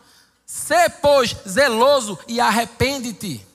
Sê, 0.45 0.89
pois, 0.89 1.35
zeloso 1.47 2.19
e 2.27 2.39
arrepende-te. 2.41 3.45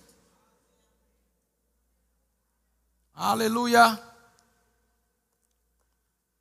Aleluia. 3.15 4.01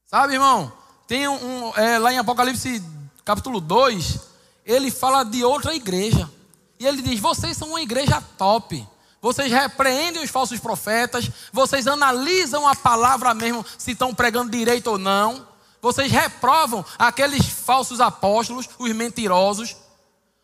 Sabe, 0.05 0.33
irmão? 0.33 0.71
Tem 1.05 1.27
um, 1.27 1.67
um 1.67 1.75
é, 1.75 1.99
lá 1.99 2.13
em 2.13 2.17
Apocalipse 2.17 2.81
capítulo 3.25 3.59
2, 3.59 4.19
ele 4.67 4.91
fala 4.91 5.23
de 5.23 5.43
outra 5.43 5.73
igreja. 5.73 6.29
E 6.77 6.85
ele 6.85 7.01
diz: 7.01 7.19
vocês 7.19 7.55
são 7.55 7.69
uma 7.69 7.81
igreja 7.81 8.21
top. 8.37 8.85
Vocês 9.19 9.51
repreendem 9.51 10.23
os 10.23 10.29
falsos 10.29 10.59
profetas, 10.59 11.29
vocês 11.51 11.87
analisam 11.87 12.67
a 12.67 12.75
palavra 12.75 13.33
mesmo, 13.33 13.65
se 13.77 13.91
estão 13.91 14.13
pregando 14.13 14.51
direito 14.51 14.91
ou 14.91 14.97
não. 14.99 15.47
Vocês 15.81 16.11
reprovam 16.11 16.85
aqueles 16.99 17.45
falsos 17.45 17.99
apóstolos, 17.99 18.69
os 18.77 18.91
mentirosos. 18.93 19.75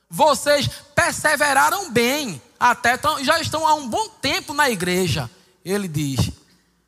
Vocês 0.09 0.69
perseveraram 0.95 1.91
bem, 1.91 2.41
até 2.59 2.99
já 3.21 3.39
estão 3.39 3.67
há 3.67 3.74
um 3.74 3.88
bom 3.88 4.09
tempo 4.09 4.53
na 4.53 4.69
igreja. 4.69 5.30
Ele 5.63 5.88
diz. 5.88 6.32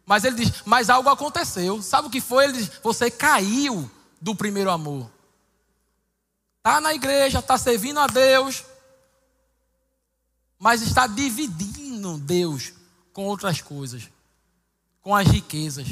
Mas 0.05 0.23
ele 0.23 0.35
diz, 0.35 0.53
mas 0.65 0.89
algo 0.89 1.09
aconteceu. 1.09 1.81
Sabe 1.81 2.07
o 2.07 2.11
que 2.11 2.21
foi? 2.21 2.45
Ele 2.45 2.53
diz, 2.53 2.71
você 2.83 3.09
caiu 3.09 3.89
do 4.21 4.35
primeiro 4.35 4.69
amor. 4.69 5.09
Está 6.65 6.81
na 6.81 6.95
igreja, 6.95 7.37
está 7.37 7.59
servindo 7.59 7.99
a 7.99 8.07
Deus, 8.07 8.65
mas 10.57 10.81
está 10.81 11.05
dividindo 11.05 12.17
Deus 12.17 12.73
com 13.13 13.27
outras 13.27 13.61
coisas, 13.61 14.09
com 14.99 15.13
as 15.13 15.27
riquezas. 15.27 15.87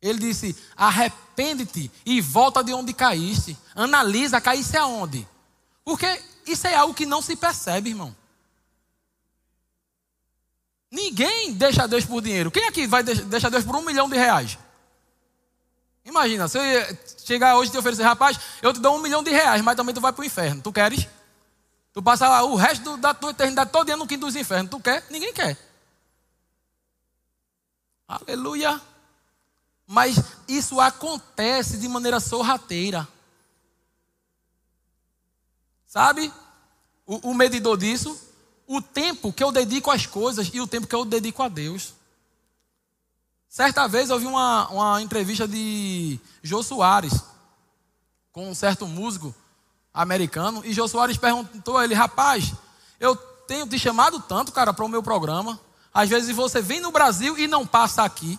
Ele 0.00 0.20
disse: 0.20 0.56
arrepende-te 0.76 1.90
e 2.06 2.20
volta 2.20 2.62
de 2.62 2.72
onde 2.72 2.94
caíste. 2.94 3.58
Analisa, 3.74 4.40
caíste 4.40 4.76
aonde? 4.76 5.26
Porque 5.84 6.06
isso 6.46 6.68
é 6.68 6.76
algo 6.76 6.94
que 6.94 7.04
não 7.04 7.20
se 7.20 7.34
percebe, 7.34 7.90
irmão. 7.90 8.14
Ninguém 10.92 11.54
deixa 11.54 11.88
Deus 11.88 12.04
por 12.04 12.22
dinheiro. 12.22 12.52
Quem 12.52 12.68
aqui 12.68 12.86
vai 12.86 13.02
deixar 13.02 13.48
Deus 13.48 13.64
por 13.64 13.74
um 13.74 13.84
milhão 13.84 14.08
de 14.08 14.16
reais? 14.16 14.56
Imagina, 16.04 16.48
se 16.48 16.58
eu 16.58 16.96
chegar 17.24 17.56
hoje 17.56 17.68
e 17.68 17.72
te 17.72 17.78
oferecer, 17.78 18.02
rapaz, 18.02 18.38
eu 18.62 18.72
te 18.72 18.80
dou 18.80 18.96
um 18.96 19.02
milhão 19.02 19.22
de 19.22 19.30
reais, 19.30 19.62
mas 19.62 19.76
também 19.76 19.94
tu 19.94 20.00
vai 20.00 20.12
para 20.12 20.22
o 20.22 20.24
inferno. 20.24 20.62
Tu 20.62 20.72
queres? 20.72 21.06
Tu 21.92 22.02
passa 22.02 22.42
o 22.42 22.56
resto 22.56 22.96
da 22.96 23.12
tua 23.12 23.30
eternidade 23.30 23.70
todo 23.70 23.86
dia 23.86 23.96
no 23.96 24.06
quinto 24.06 24.26
dos 24.26 24.36
infernos. 24.36 24.70
Tu 24.70 24.80
quer? 24.80 25.04
Ninguém 25.10 25.32
quer. 25.32 25.56
Aleluia. 28.08 28.80
Mas 29.86 30.16
isso 30.48 30.80
acontece 30.80 31.76
de 31.78 31.88
maneira 31.88 32.20
sorrateira. 32.20 33.06
Sabe? 35.86 36.32
O, 37.06 37.30
o 37.30 37.34
medidor 37.34 37.76
disso 37.76 38.30
o 38.72 38.80
tempo 38.80 39.32
que 39.32 39.42
eu 39.42 39.50
dedico 39.50 39.90
às 39.90 40.06
coisas 40.06 40.48
e 40.54 40.60
o 40.60 40.66
tempo 40.66 40.86
que 40.86 40.94
eu 40.94 41.04
dedico 41.04 41.42
a 41.42 41.48
Deus. 41.48 41.92
Certa 43.50 43.88
vez 43.88 44.10
eu 44.10 44.18
vi 44.20 44.26
uma, 44.26 44.68
uma 44.68 45.02
entrevista 45.02 45.48
de 45.48 46.20
Jô 46.40 46.62
Soares 46.62 47.12
com 48.30 48.48
um 48.48 48.54
certo 48.54 48.86
músico 48.86 49.34
americano 49.92 50.62
e 50.64 50.72
Jô 50.72 50.86
Soares 50.86 51.16
perguntou 51.16 51.76
a 51.76 51.82
ele: 51.82 51.92
Rapaz, 51.92 52.54
eu 53.00 53.16
tenho 53.16 53.66
te 53.66 53.76
chamado 53.76 54.20
tanto, 54.20 54.52
cara, 54.52 54.72
para 54.72 54.84
o 54.84 54.88
meu 54.88 55.02
programa. 55.02 55.58
Às 55.92 56.08
vezes 56.08 56.34
você 56.34 56.62
vem 56.62 56.80
no 56.80 56.92
Brasil 56.92 57.36
e 57.36 57.48
não 57.48 57.66
passa 57.66 58.04
aqui. 58.04 58.38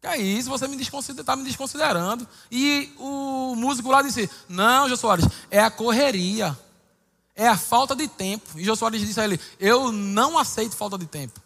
Que 0.00 0.06
é 0.06 0.16
isso, 0.16 0.48
você 0.48 0.66
me 0.66 0.80
está 0.80 1.36
me 1.36 1.44
desconsiderando. 1.44 2.26
E 2.50 2.94
o 2.98 3.54
músico 3.54 3.90
lá 3.90 4.00
disse: 4.00 4.28
Não, 4.48 4.88
Jô 4.88 4.96
Soares, 4.96 5.28
é 5.50 5.60
a 5.60 5.70
correria 5.70 6.58
é 7.34 7.46
a 7.46 7.56
falta 7.58 7.94
de 7.94 8.08
tempo. 8.08 8.58
E 8.58 8.64
Josué 8.64 8.90
disse 8.90 9.20
a 9.20 9.24
ele: 9.24 9.38
Eu 9.60 9.92
não 9.92 10.38
aceito 10.38 10.76
falta 10.76 10.96
de 10.96 11.06
tempo. 11.06 11.41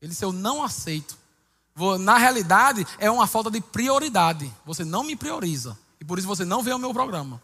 Ele 0.00 0.10
disse: 0.10 0.24
Eu 0.24 0.32
não 0.32 0.62
aceito. 0.62 1.16
Na 2.00 2.18
realidade, 2.18 2.86
é 2.98 3.10
uma 3.10 3.26
falta 3.26 3.50
de 3.50 3.60
prioridade. 3.60 4.52
Você 4.64 4.84
não 4.84 5.04
me 5.04 5.14
prioriza. 5.14 5.78
E 6.00 6.04
por 6.04 6.18
isso 6.18 6.26
você 6.26 6.44
não 6.44 6.62
veio 6.62 6.74
ao 6.74 6.80
meu 6.80 6.92
programa. 6.92 7.40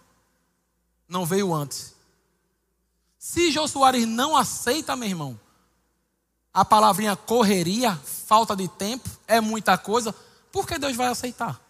Não 1.08 1.24
veio 1.24 1.54
antes. 1.54 1.94
Se 3.18 3.50
Josué 3.50 4.04
não 4.04 4.36
aceita, 4.36 4.96
meu 4.96 5.08
irmão, 5.08 5.40
a 6.52 6.64
palavrinha 6.64 7.16
correria, 7.16 7.96
falta 7.96 8.54
de 8.54 8.68
tempo, 8.68 9.08
é 9.26 9.40
muita 9.40 9.78
coisa, 9.78 10.14
por 10.52 10.66
que 10.66 10.78
Deus 10.78 10.94
vai 10.94 11.08
aceitar? 11.08 11.60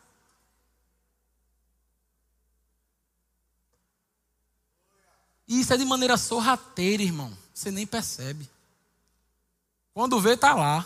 E 5.47 5.61
isso 5.61 5.73
é 5.73 5.77
de 5.77 5.85
maneira 5.85 6.17
sorrateira, 6.17 7.03
irmão. 7.03 7.33
Você 7.53 7.71
nem 7.71 7.87
percebe. 7.87 8.49
Quando 9.95 10.21
vê, 10.21 10.35
está 10.35 10.53
lá. 10.55 10.85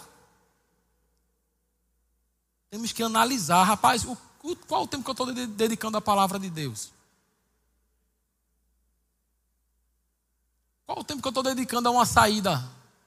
Temos 2.71 2.93
que 2.93 3.03
analisar, 3.03 3.65
rapaz, 3.65 4.05
o, 4.05 4.15
qual 4.69 4.83
o 4.83 4.87
tempo 4.87 5.03
que 5.03 5.11
eu 5.11 5.13
estou 5.13 5.33
dedicando 5.49 5.97
à 5.97 6.01
palavra 6.01 6.39
de 6.39 6.51
Deus? 6.51 6.93
Qual 10.87 10.99
o 11.01 11.05
tempo 11.05 11.23
que 11.23 11.29
eu 11.29 11.31
estou 11.31 11.43
dedicando 11.43 11.89
a 11.89 11.91
uma 11.91 12.05
saída, 12.05 12.63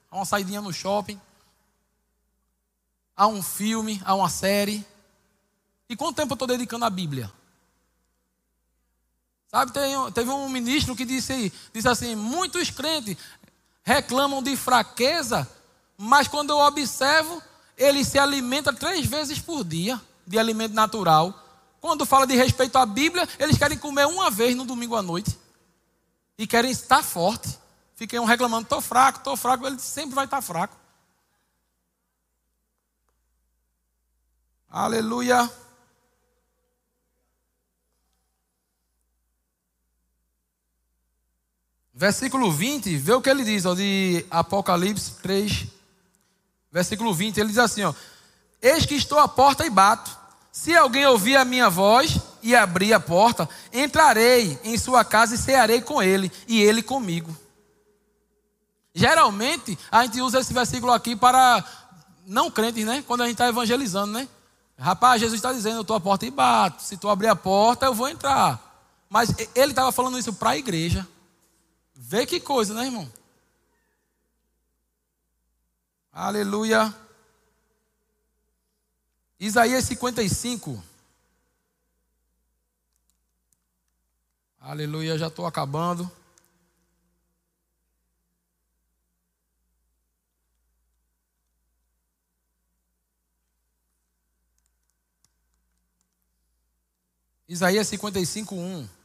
a 0.10 0.16
uma 0.16 0.26
saidinha 0.26 0.62
no 0.62 0.74
shopping, 0.74 1.22
a 3.16 3.28
um 3.28 3.44
filme, 3.44 4.02
a 4.04 4.16
uma 4.16 4.30
série? 4.30 4.86
E 5.88 5.96
quanto 5.96 6.16
tempo 6.16 6.34
eu 6.34 6.36
estou 6.36 6.48
dedicando 6.48 6.86
à 6.86 6.90
Bíblia? 6.90 7.32
Sabe, 9.48 9.72
teve 10.14 10.30
um 10.30 10.50
ministro 10.50 10.96
que 10.96 11.06
disse, 11.06 11.54
disse 11.74 11.88
assim: 11.88 12.16
muitos 12.16 12.72
crentes 12.72 13.18
reclamam 13.84 14.42
de 14.42 14.56
fraqueza, 14.56 15.48
mas 16.04 16.28
quando 16.28 16.50
eu 16.50 16.58
observo, 16.58 17.40
ele 17.78 18.04
se 18.04 18.18
alimenta 18.18 18.74
três 18.74 19.06
vezes 19.06 19.38
por 19.38 19.64
dia 19.64 20.02
de 20.26 20.40
alimento 20.40 20.74
natural. 20.74 21.32
Quando 21.80 22.08
fala 22.08 22.26
de 22.26 22.36
respeito 22.36 22.76
à 22.76 22.88
Bíblia, 22.88 23.30
eles 23.38 23.56
querem 23.56 23.78
comer 23.78 24.08
uma 24.08 24.32
vez 24.32 24.56
no 24.56 24.66
domingo 24.66 24.96
à 24.96 25.04
noite. 25.04 25.38
E 26.40 26.48
querem 26.48 26.72
estar 26.72 27.04
forte. 27.04 27.56
Fiquem 27.94 28.20
um 28.20 28.26
reclamando, 28.26 28.64
estou 28.64 28.82
fraco, 28.82 29.20
estou 29.20 29.38
fraco. 29.38 29.68
Ele 29.68 29.78
sempre 29.78 30.16
vai 30.16 30.26
estar 30.26 30.42
fraco. 30.42 30.76
Aleluia. 34.68 35.48
Versículo 41.94 42.52
20, 42.52 42.98
vê 42.98 43.14
o 43.14 43.22
que 43.22 43.30
ele 43.30 43.44
diz, 43.44 43.68
ó, 43.68 43.76
de 43.76 44.26
Apocalipse 44.32 45.12
3, 45.22 45.81
versículo 46.72 47.14
20, 47.14 47.40
ele 47.40 47.50
diz 47.50 47.58
assim, 47.58 47.84
ó: 47.84 47.94
Eis 48.62 48.86
que 48.86 48.96
estou 48.96 49.20
à 49.20 49.28
porta 49.28 49.66
e 49.66 49.70
bato. 49.70 50.20
Se 50.52 50.76
alguém 50.76 51.06
ouvir 51.06 51.38
a 51.38 51.46
minha 51.46 51.70
voz 51.70 52.18
e 52.44 52.56
abrir 52.56 52.94
a 52.94 53.00
porta, 53.00 53.48
entrarei 53.72 54.60
em 54.64 54.78
sua 54.78 55.06
casa 55.06 55.36
e 55.36 55.38
cearei 55.38 55.82
com 55.82 56.04
ele, 56.04 56.32
e 56.48 56.62
ele 56.62 56.84
comigo. 56.84 57.36
Geralmente, 58.94 59.80
a 59.90 60.04
gente 60.04 60.20
usa 60.20 60.40
esse 60.40 60.54
versículo 60.54 60.92
aqui 60.92 61.16
para 61.16 61.64
não 62.28 62.52
crentes, 62.52 62.86
né? 62.86 63.04
Quando 63.08 63.22
a 63.22 63.26
gente 63.26 63.36
está 63.36 63.48
evangelizando, 63.48 64.12
né? 64.12 64.28
Rapaz, 64.78 65.22
Jesus 65.22 65.38
está 65.38 65.54
dizendo: 65.54 65.78
Eu 65.78 65.82
estou 65.82 65.96
à 65.96 66.02
porta 66.02 66.26
e 66.26 66.32
bato. 66.32 66.84
Se 66.84 66.98
tu 66.98 67.08
abrir 67.08 67.28
a 67.28 67.36
porta, 67.36 67.86
eu 67.86 67.94
vou 67.94 68.10
entrar. 68.10 68.60
Mas 69.10 69.34
ele 69.56 69.72
estava 69.72 69.92
falando 69.92 70.20
isso 70.20 70.34
para 70.34 70.52
a 70.52 70.58
igreja. 70.58 71.08
Vê 71.96 72.26
que 72.26 72.40
coisa, 72.40 72.74
né, 72.74 72.86
irmão? 72.86 73.10
Aleluia. 76.12 76.94
Isaías 79.40 79.86
55. 79.86 80.84
Aleluia, 84.60 85.18
já 85.18 85.28
estou 85.28 85.46
acabando. 85.48 86.12
Isaías 97.48 97.88
55, 97.88 98.56
1. 98.56 99.01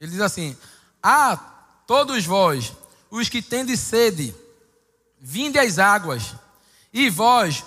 Ele 0.00 0.10
diz 0.10 0.20
assim: 0.20 0.56
Ah, 1.02 1.36
todos 1.86 2.24
vós, 2.24 2.72
os 3.10 3.28
que 3.28 3.42
tendes 3.42 3.80
sede, 3.80 4.34
vinde 5.18 5.58
às 5.58 5.78
águas, 5.78 6.34
e 6.92 7.08
vós, 7.10 7.64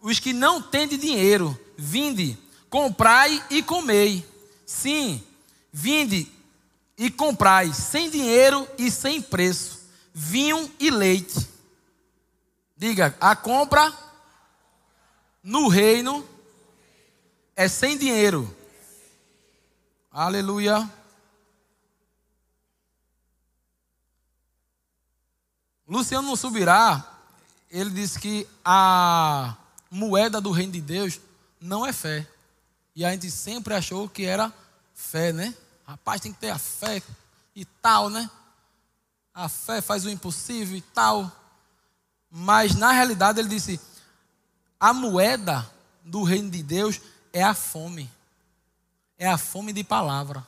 os 0.00 0.18
que 0.18 0.32
não 0.32 0.60
tendes 0.60 0.98
dinheiro, 0.98 1.58
vinde, 1.76 2.38
comprai 2.68 3.42
e 3.50 3.62
comei. 3.62 4.26
Sim, 4.66 5.22
vinde 5.72 6.30
e 6.96 7.10
comprai, 7.10 7.72
sem 7.72 8.10
dinheiro 8.10 8.66
e 8.78 8.90
sem 8.90 9.20
preço, 9.20 9.80
vinho 10.14 10.70
e 10.78 10.90
leite 10.90 11.52
Diga, 12.82 13.16
a 13.20 13.36
compra 13.36 13.96
no 15.40 15.68
reino 15.68 16.28
é 17.54 17.68
sem 17.68 17.96
dinheiro. 17.96 18.52
Aleluia. 20.10 20.90
Luciano 25.92 26.26
não 26.26 26.36
subirá. 26.36 27.06
Ele 27.70 27.90
disse 27.90 28.18
que 28.18 28.48
a 28.64 29.54
moeda 29.90 30.40
do 30.40 30.50
reino 30.50 30.72
de 30.72 30.80
Deus 30.80 31.20
não 31.60 31.84
é 31.84 31.92
fé. 31.92 32.26
E 32.96 33.04
a 33.04 33.10
gente 33.10 33.30
sempre 33.30 33.74
achou 33.74 34.08
que 34.08 34.24
era 34.24 34.50
fé, 34.94 35.34
né? 35.34 35.54
Rapaz, 35.86 36.22
tem 36.22 36.32
que 36.32 36.38
ter 36.38 36.48
a 36.48 36.58
fé 36.58 37.02
e 37.54 37.66
tal, 37.66 38.08
né? 38.08 38.30
A 39.34 39.50
fé 39.50 39.82
faz 39.82 40.06
o 40.06 40.10
impossível 40.10 40.76
e 40.76 40.80
tal. 40.80 41.30
Mas 42.30 42.74
na 42.74 42.90
realidade 42.92 43.38
ele 43.38 43.50
disse: 43.50 43.78
a 44.80 44.94
moeda 44.94 45.70
do 46.02 46.22
reino 46.22 46.50
de 46.50 46.62
Deus 46.62 47.02
é 47.34 47.42
a 47.42 47.52
fome. 47.52 48.10
É 49.18 49.28
a 49.28 49.36
fome 49.36 49.74
de 49.74 49.84
palavra. 49.84 50.46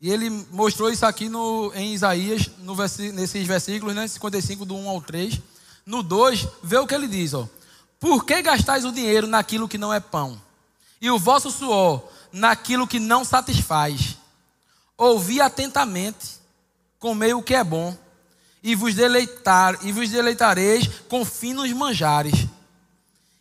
E 0.00 0.10
ele 0.10 0.30
mostrou 0.50 0.90
isso 0.90 1.04
aqui 1.04 1.28
no, 1.28 1.70
em 1.74 1.92
Isaías, 1.92 2.50
no 2.58 2.74
nesses 3.12 3.46
versículos, 3.46 3.94
né, 3.94 4.08
55, 4.08 4.64
do 4.64 4.74
1 4.74 4.88
ao 4.88 5.02
3. 5.02 5.38
No 5.84 6.02
2, 6.02 6.48
vê 6.62 6.78
o 6.78 6.86
que 6.86 6.94
ele 6.94 7.06
diz: 7.06 7.34
ó. 7.34 7.46
Por 7.98 8.24
que 8.24 8.40
gastais 8.40 8.86
o 8.86 8.92
dinheiro 8.92 9.26
naquilo 9.26 9.68
que 9.68 9.76
não 9.76 9.92
é 9.92 10.00
pão? 10.00 10.40
E 11.00 11.10
o 11.10 11.18
vosso 11.18 11.50
suor 11.50 12.02
naquilo 12.32 12.86
que 12.86 12.98
não 12.98 13.24
satisfaz? 13.24 14.16
Ouvi 14.96 15.40
atentamente, 15.40 16.38
comei 16.98 17.34
o 17.34 17.42
que 17.42 17.54
é 17.54 17.62
bom 17.62 17.96
e 18.62 18.74
vos 18.74 18.94
deleitar 18.94 19.78
e 19.82 19.92
vos 19.92 20.08
deleitareis 20.10 20.88
com 21.08 21.24
finos 21.24 21.70
manjares. 21.72 22.46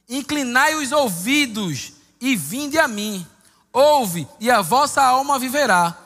Inclinai 0.08 0.76
os 0.76 0.92
ouvidos 0.92 1.94
e 2.20 2.36
vinde 2.36 2.78
a 2.78 2.88
mim. 2.88 3.26
Ouve 3.72 4.28
e 4.40 4.50
a 4.50 4.62
vossa 4.62 5.02
alma 5.02 5.38
viverá, 5.38 5.98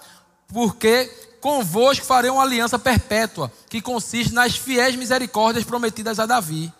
porque 0.53 1.05
convosco 1.41 2.05
farei 2.05 2.29
uma 2.29 2.43
aliança 2.43 2.77
perpétua, 2.77 3.51
que 3.67 3.81
consiste 3.81 4.31
nas 4.31 4.55
fiéis 4.55 4.95
misericórdias 4.95 5.65
prometidas 5.65 6.19
a 6.19 6.25
Davi. 6.27 6.71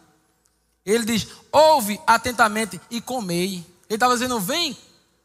Ele 0.86 1.04
diz: 1.04 1.28
ouve 1.52 2.00
atentamente 2.06 2.80
e 2.92 3.02
comei. 3.02 3.66
Ele 3.90 3.96
estava 3.96 4.14
dizendo: 4.14 4.40
vem, 4.40 4.78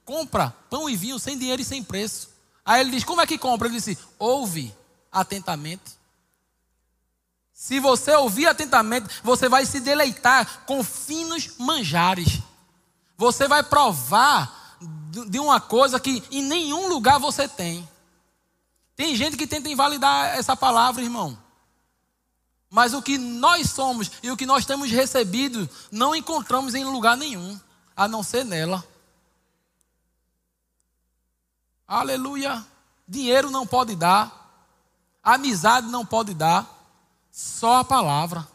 compra 0.05 0.55
pão 0.71 0.89
e 0.89 0.97
vinho 0.97 1.19
sem 1.19 1.39
dinheiro 1.39 1.61
e 1.61 1.65
sem 1.65 1.85
preço. 1.85 2.31
Aí 2.65 2.81
ele 2.81 2.91
diz: 2.91 3.05
como 3.05 3.21
é 3.21 3.27
que 3.27 3.37
compra? 3.37 3.69
Ele 3.69 3.77
disse: 3.77 3.99
ouve 4.19 4.75
atentamente. 5.13 5.99
Se 7.53 7.81
você 7.81 8.13
ouvir 8.15 8.47
atentamente, 8.47 9.09
você 9.23 9.49
vai 9.49 9.67
se 9.67 9.81
deleitar 9.81 10.63
com 10.65 10.83
finos 10.83 11.51
manjares. 11.59 12.39
Você 13.17 13.49
vai 13.49 13.65
provar 13.65 14.79
de 15.29 15.41
uma 15.41 15.61
coisa 15.61 15.99
que 15.99 16.23
em 16.31 16.43
nenhum 16.43 16.89
lugar 16.89 17.19
você 17.19 17.49
tem. 17.49 17.87
Tem 18.99 19.15
gente 19.15 19.37
que 19.37 19.47
tenta 19.47 19.69
invalidar 19.69 20.37
essa 20.37 20.57
palavra, 20.57 21.05
irmão. 21.05 21.39
Mas 22.69 22.93
o 22.93 23.01
que 23.01 23.17
nós 23.17 23.71
somos 23.71 24.11
e 24.25 24.29
o 24.29 24.37
que 24.37 24.45
nós 24.45 24.67
temos 24.67 24.91
recebido, 24.91 25.71
não 25.89 26.17
encontramos 26.17 26.75
em 26.75 26.83
lugar 26.83 27.17
nenhum, 27.17 27.61
a 27.97 28.09
não 28.09 28.25
ser 28.25 28.45
nela. 28.45 28.85
Aleluia. 31.87 32.67
Dinheiro 33.07 33.53
não 33.53 33.65
pode 33.65 33.95
dar, 33.95 34.67
amizade 35.23 35.87
não 35.87 36.05
pode 36.05 36.35
dar. 36.35 36.67
Só 37.31 37.77
a 37.77 37.85
palavra. 37.85 38.49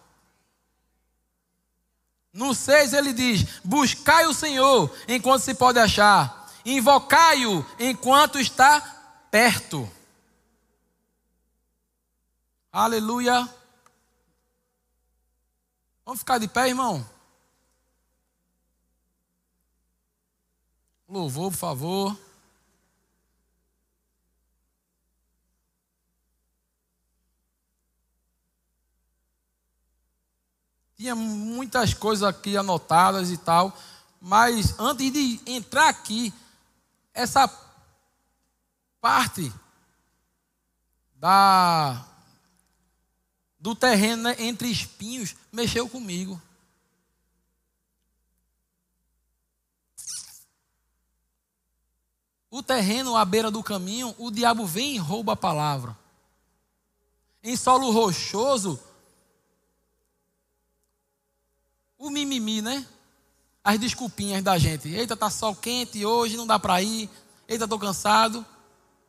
No 2.33 2.53
6 2.53 2.91
ele 2.91 3.13
diz: 3.13 3.45
Buscai 3.63 4.25
o 4.25 4.33
Senhor 4.33 4.93
enquanto 5.07 5.43
se 5.43 5.53
pode 5.53 5.79
achar, 5.79 6.51
invocai-o 6.65 7.65
enquanto 7.79 8.37
está 8.37 8.81
perto. 9.31 9.89
Aleluia. 12.75 13.47
Vamos 16.03 16.21
ficar 16.21 16.39
de 16.39 16.47
pé, 16.47 16.69
irmão? 16.69 17.07
Louvor, 21.07 21.51
por 21.51 21.57
favor. 21.57 22.19
Tinha 30.97 31.13
muitas 31.13 31.93
coisas 31.93 32.27
aqui 32.27 32.57
anotadas 32.57 33.29
e 33.29 33.37
tal, 33.37 33.71
mas 34.19 34.79
antes 34.79 35.13
de 35.13 35.39
entrar 35.45 35.89
aqui, 35.89 36.33
essa 37.13 37.47
parte 38.99 39.53
da 41.13 42.12
do 43.63 43.73
terreno 43.73 44.23
né, 44.23 44.35
entre 44.39 44.69
espinhos 44.69 45.37
mexeu 45.49 45.87
comigo. 45.87 46.39
O 52.51 52.61
terreno 52.61 53.15
à 53.15 53.23
beira 53.23 53.49
do 53.49 53.63
caminho, 53.63 54.13
o 54.17 54.29
diabo 54.29 54.65
vem 54.65 54.95
e 54.95 54.97
rouba 54.97 55.31
a 55.31 55.37
palavra. 55.37 55.97
Em 57.41 57.55
solo 57.55 57.89
rochoso, 57.89 58.77
o 61.97 62.09
mimimi, 62.09 62.61
né? 62.61 62.85
As 63.63 63.79
desculpinhas 63.79 64.43
da 64.43 64.57
gente. 64.57 64.89
Eita, 64.89 65.15
tá 65.15 65.29
sol 65.29 65.55
quente 65.55 66.05
hoje, 66.05 66.35
não 66.35 66.45
dá 66.45 66.59
para 66.59 66.81
ir. 66.81 67.09
Eita, 67.47 67.65
tô 67.65 67.79
cansado. 67.79 68.45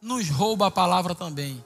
Nos 0.01 0.29
rouba 0.29 0.69
a 0.69 0.71
palavra 0.71 1.13
também. 1.13 1.63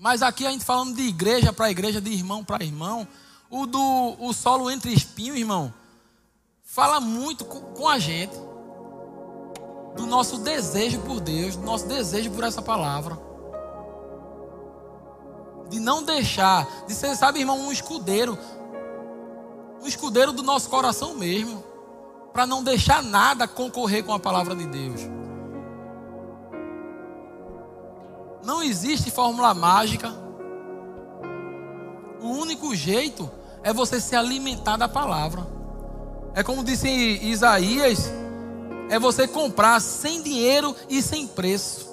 Mas 0.00 0.20
aqui 0.20 0.44
a 0.44 0.50
gente 0.50 0.64
falando 0.64 0.96
de 0.96 1.02
igreja 1.02 1.52
para 1.52 1.70
igreja, 1.70 2.00
de 2.00 2.10
irmão 2.10 2.42
para 2.42 2.64
irmão. 2.64 3.06
O 3.48 3.66
do 3.66 4.16
o 4.18 4.32
solo 4.32 4.68
entre 4.68 4.92
espinhos, 4.92 5.36
irmão, 5.36 5.72
fala 6.64 7.00
muito 7.00 7.44
com, 7.44 7.60
com 7.60 7.88
a 7.88 8.00
gente. 8.00 8.34
Do 9.94 10.06
nosso 10.06 10.38
desejo 10.38 11.00
por 11.02 11.20
Deus, 11.20 11.54
do 11.54 11.62
nosso 11.62 11.86
desejo 11.86 12.30
por 12.32 12.42
essa 12.42 12.60
palavra 12.60 13.30
de 15.68 15.78
não 15.78 16.02
deixar, 16.02 16.66
de 16.88 16.92
ser, 16.92 17.14
sabe, 17.14 17.38
irmão, 17.38 17.56
um 17.56 17.70
escudeiro 17.70 18.36
um 19.82 19.86
escudeiro 19.86 20.32
do 20.32 20.42
nosso 20.42 20.68
coração 20.68 21.14
mesmo, 21.14 21.64
para 22.32 22.46
não 22.46 22.62
deixar 22.62 23.02
nada 23.02 23.48
concorrer 23.48 24.04
com 24.04 24.12
a 24.12 24.20
palavra 24.20 24.54
de 24.54 24.66
Deus. 24.66 25.00
Não 28.44 28.62
existe 28.62 29.10
fórmula 29.10 29.52
mágica. 29.54 30.12
O 32.20 32.28
único 32.28 32.74
jeito 32.74 33.30
é 33.62 33.72
você 33.72 34.00
se 34.00 34.16
alimentar 34.16 34.76
da 34.76 34.88
palavra. 34.88 35.46
É 36.34 36.42
como 36.42 36.64
disse 36.64 36.88
Isaías, 36.88 38.10
é 38.88 38.98
você 38.98 39.26
comprar 39.26 39.80
sem 39.80 40.22
dinheiro 40.22 40.74
e 40.88 41.02
sem 41.02 41.26
preço. 41.26 41.90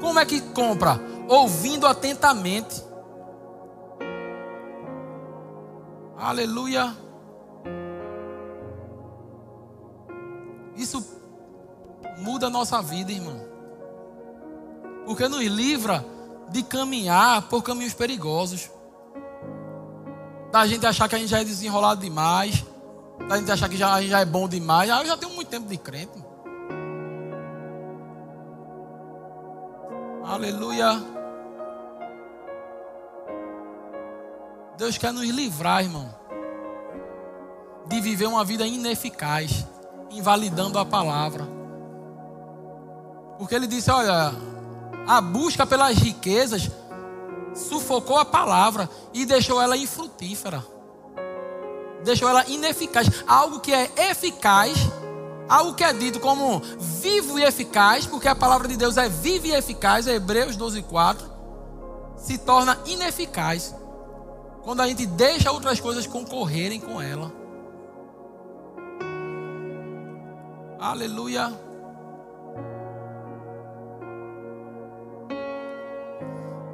Como 0.00 0.18
é 0.18 0.24
que 0.24 0.40
compra? 0.40 1.00
Ouvindo 1.28 1.86
atentamente. 1.86 2.82
Aleluia. 6.16 6.96
Isso 10.76 11.04
muda 12.18 12.46
a 12.46 12.50
nossa 12.50 12.80
vida, 12.80 13.12
irmão. 13.12 13.51
Porque 15.06 15.28
nos 15.28 15.44
livra 15.44 16.04
de 16.50 16.62
caminhar 16.62 17.42
por 17.48 17.62
caminhos 17.62 17.94
perigosos. 17.94 18.70
Da 20.52 20.66
gente 20.66 20.86
achar 20.86 21.08
que 21.08 21.14
a 21.14 21.18
gente 21.18 21.30
já 21.30 21.40
é 21.40 21.44
desenrolado 21.44 22.00
demais. 22.00 22.64
Da 23.28 23.38
gente 23.38 23.50
achar 23.50 23.68
que 23.68 23.76
já, 23.76 23.94
a 23.94 24.00
gente 24.00 24.10
já 24.10 24.20
é 24.20 24.24
bom 24.24 24.48
demais. 24.48 24.90
Ah, 24.90 25.00
eu 25.00 25.06
já 25.06 25.16
tenho 25.16 25.32
muito 25.32 25.48
tempo 25.48 25.68
de 25.68 25.76
crente. 25.76 26.22
Aleluia. 30.24 31.02
Deus 34.78 34.96
quer 34.96 35.12
nos 35.12 35.28
livrar, 35.28 35.82
irmão, 35.82 36.08
de 37.86 38.00
viver 38.00 38.26
uma 38.26 38.44
vida 38.44 38.66
ineficaz, 38.66 39.66
invalidando 40.10 40.78
a 40.78 40.84
palavra. 40.84 41.46
Porque 43.38 43.54
ele 43.54 43.66
disse: 43.66 43.90
Olha, 43.90 44.32
a 45.06 45.20
busca 45.20 45.66
pelas 45.66 45.96
riquezas 45.96 46.70
sufocou 47.54 48.18
a 48.18 48.24
palavra 48.24 48.88
e 49.12 49.24
deixou 49.24 49.60
ela 49.60 49.76
infrutífera. 49.76 50.64
Deixou 52.04 52.28
ela 52.28 52.48
ineficaz. 52.48 53.08
Algo 53.26 53.60
que 53.60 53.72
é 53.72 53.90
eficaz, 54.10 54.76
algo 55.48 55.74
que 55.74 55.84
é 55.84 55.92
dito 55.92 56.18
como 56.18 56.60
vivo 57.00 57.38
e 57.38 57.44
eficaz, 57.44 58.06
porque 58.06 58.28
a 58.28 58.34
palavra 58.34 58.66
de 58.68 58.76
Deus 58.76 58.96
é 58.96 59.08
viva 59.08 59.48
e 59.48 59.52
eficaz, 59.52 60.06
Hebreus 60.06 60.56
12, 60.56 60.82
4, 60.82 61.30
se 62.16 62.38
torna 62.38 62.78
ineficaz 62.86 63.74
quando 64.62 64.80
a 64.80 64.86
gente 64.86 65.06
deixa 65.06 65.50
outras 65.50 65.80
coisas 65.80 66.06
concorrerem 66.06 66.80
com 66.80 67.00
ela. 67.00 67.32
Aleluia. 70.78 71.71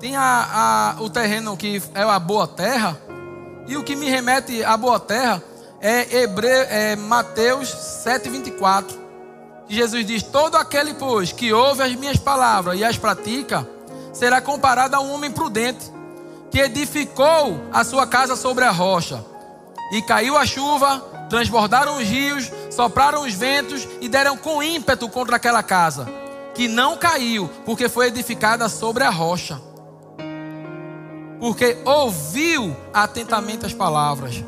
Tem 0.01 0.15
a, 0.15 0.95
a, 0.99 1.03
o 1.03 1.11
terreno 1.11 1.57
que 1.57 1.83
é 1.95 2.03
a 2.03 2.19
boa 2.19 2.47
terra. 2.47 2.97
E 3.67 3.77
o 3.77 3.83
que 3.83 3.97
me 3.97 4.09
remete 4.09 4.63
à 4.65 4.77
boa 4.77 5.01
terra 5.01 5.43
é, 5.81 6.23
Hebre, 6.23 6.47
é 6.47 6.97
Mateus 6.97 7.69
7,24. 8.07 8.85
Que 9.67 9.75
Jesus 9.75 10.07
diz: 10.07 10.23
Todo 10.23 10.57
aquele, 10.57 10.95
pois, 10.95 11.33
que 11.33 11.53
ouve 11.53 11.83
as 11.83 11.95
minhas 11.97 12.17
palavras 12.17 12.79
e 12.79 12.85
as 12.85 12.97
pratica, 12.97 13.69
será 14.13 14.41
comparado 14.41 14.95
a 14.95 15.01
um 15.01 15.13
homem 15.13 15.33
prudente, 15.33 15.93
que 16.51 16.61
edificou 16.61 17.61
a 17.73 17.83
sua 17.83 18.07
casa 18.07 18.37
sobre 18.37 18.65
a 18.65 18.71
rocha. 18.71 19.25
E 19.93 20.01
caiu 20.03 20.37
a 20.37 20.47
chuva, 20.47 21.01
transbordaram 21.29 21.97
os 21.97 22.05
rios, 22.05 22.51
sopraram 22.71 23.23
os 23.23 23.35
ventos 23.35 23.87
e 24.01 24.09
deram 24.09 24.37
com 24.37 24.63
ímpeto 24.63 25.09
contra 25.09 25.37
aquela 25.37 25.63
casa, 25.63 26.07
que 26.55 26.69
não 26.69 26.97
caiu, 26.97 27.51
porque 27.67 27.89
foi 27.89 28.07
edificada 28.07 28.69
sobre 28.69 29.03
a 29.03 29.11
rocha 29.11 29.68
porque 31.39 31.77
ouviu 31.85 32.77
atentamente 32.93 33.65
as 33.65 33.73
palavras. 33.73 34.45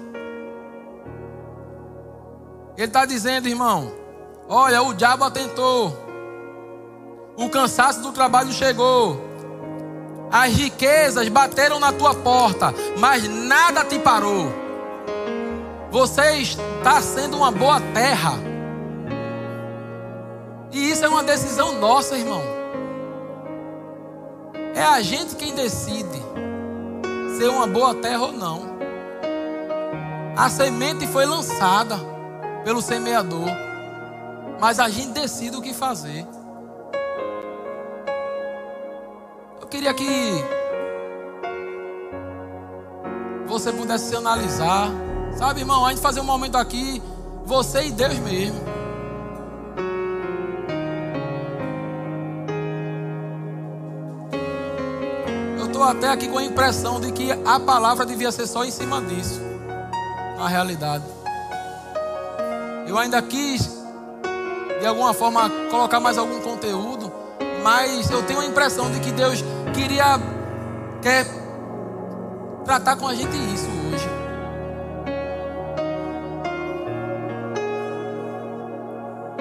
Ele 2.77 2.87
está 2.87 3.05
dizendo, 3.05 3.49
irmão: 3.49 3.93
olha, 4.49 4.83
o 4.83 4.95
diabo 4.95 5.25
atentou, 5.25 5.97
o 7.37 7.49
cansaço 7.49 8.01
do 8.01 8.13
trabalho 8.13 8.53
chegou, 8.53 9.21
as 10.33 10.53
riquezas 10.53 11.29
bateram 11.29 11.79
na 11.79 11.93
tua 11.93 12.15
porta, 12.15 12.75
mas 12.99 13.29
nada 13.29 13.85
te 13.85 13.99
parou. 13.99 14.53
Você 15.91 16.23
está 16.37 17.03
sendo 17.03 17.37
uma 17.37 17.51
boa 17.51 17.81
terra. 17.93 18.35
E 20.73 20.91
isso 20.91 21.05
é 21.05 21.09
uma 21.09 21.25
decisão 21.25 21.81
nossa, 21.81 22.17
irmão. 22.17 22.43
É 24.73 24.85
a 24.85 25.01
gente 25.01 25.35
quem 25.35 25.53
decide 25.53 26.30
ser 27.41 27.49
uma 27.49 27.67
boa 27.67 27.95
terra 27.95 28.27
ou 28.27 28.33
não. 28.33 28.61
A 30.37 30.51
semente 30.51 31.07
foi 31.07 31.25
lançada 31.25 31.97
pelo 32.65 32.83
semeador, 32.83 33.49
mas 34.61 34.79
a 34.79 34.91
gente 34.91 35.13
decide 35.13 35.57
o 35.57 35.63
que 35.63 35.73
fazer. 35.73 36.27
Eu 39.59 39.67
queria 39.69 39.95
que 39.95 40.45
você 43.47 43.73
pudesse 43.73 44.11
se 44.11 44.17
analisar, 44.17 44.91
sabe, 45.35 45.61
irmão? 45.61 45.87
A 45.87 45.89
gente 45.89 46.03
fazer 46.03 46.21
um 46.21 46.25
momento 46.25 46.57
aqui, 46.57 47.03
você 47.47 47.87
e 47.87 47.91
Deus 47.91 48.19
mesmo. 48.19 48.70
Estou 55.81 55.97
até 55.97 56.09
aqui 56.11 56.29
com 56.29 56.37
a 56.37 56.45
impressão 56.45 57.01
de 57.01 57.11
que 57.11 57.33
a 57.33 57.59
palavra 57.59 58.05
devia 58.05 58.31
ser 58.31 58.47
só 58.47 58.67
em 58.67 58.71
cima 58.71 59.01
disso. 59.01 59.41
Na 60.37 60.47
realidade. 60.47 61.05
Eu 62.87 62.99
ainda 62.99 63.23
quis, 63.23 63.83
de 64.79 64.87
alguma 64.87 65.15
forma, 65.15 65.49
colocar 65.71 65.99
mais 65.99 66.19
algum 66.19 66.39
conteúdo, 66.43 67.11
mas 67.63 68.11
eu 68.11 68.23
tenho 68.25 68.41
a 68.41 68.47
impressão 68.47 68.91
de 68.91 69.01
que 69.01 69.11
Deus 69.11 69.43
queria, 69.75 70.21
quer 71.01 71.27
tratar 72.65 72.97
com 72.97 73.09
a 73.09 73.15
gente 73.15 73.35
isso 73.55 73.69
hoje. 73.87 74.09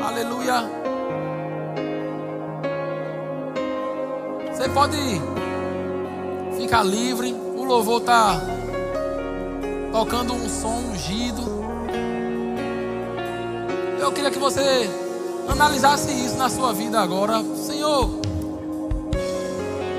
Aleluia. 0.01 0.69
Você 4.53 4.69
pode 4.69 5.38
ficar 6.69 6.83
livre. 6.83 7.33
O 7.57 7.63
louvor 7.63 7.99
está 7.99 8.39
tocando 9.91 10.33
um 10.33 10.47
som 10.47 10.91
ungido. 10.91 11.41
Eu 13.99 14.11
queria 14.11 14.29
que 14.29 14.37
você 14.37 14.87
analisasse 15.47 16.11
isso 16.11 16.37
na 16.37 16.47
sua 16.47 16.71
vida 16.71 16.99
agora. 16.99 17.43
Senhor, 17.55 18.07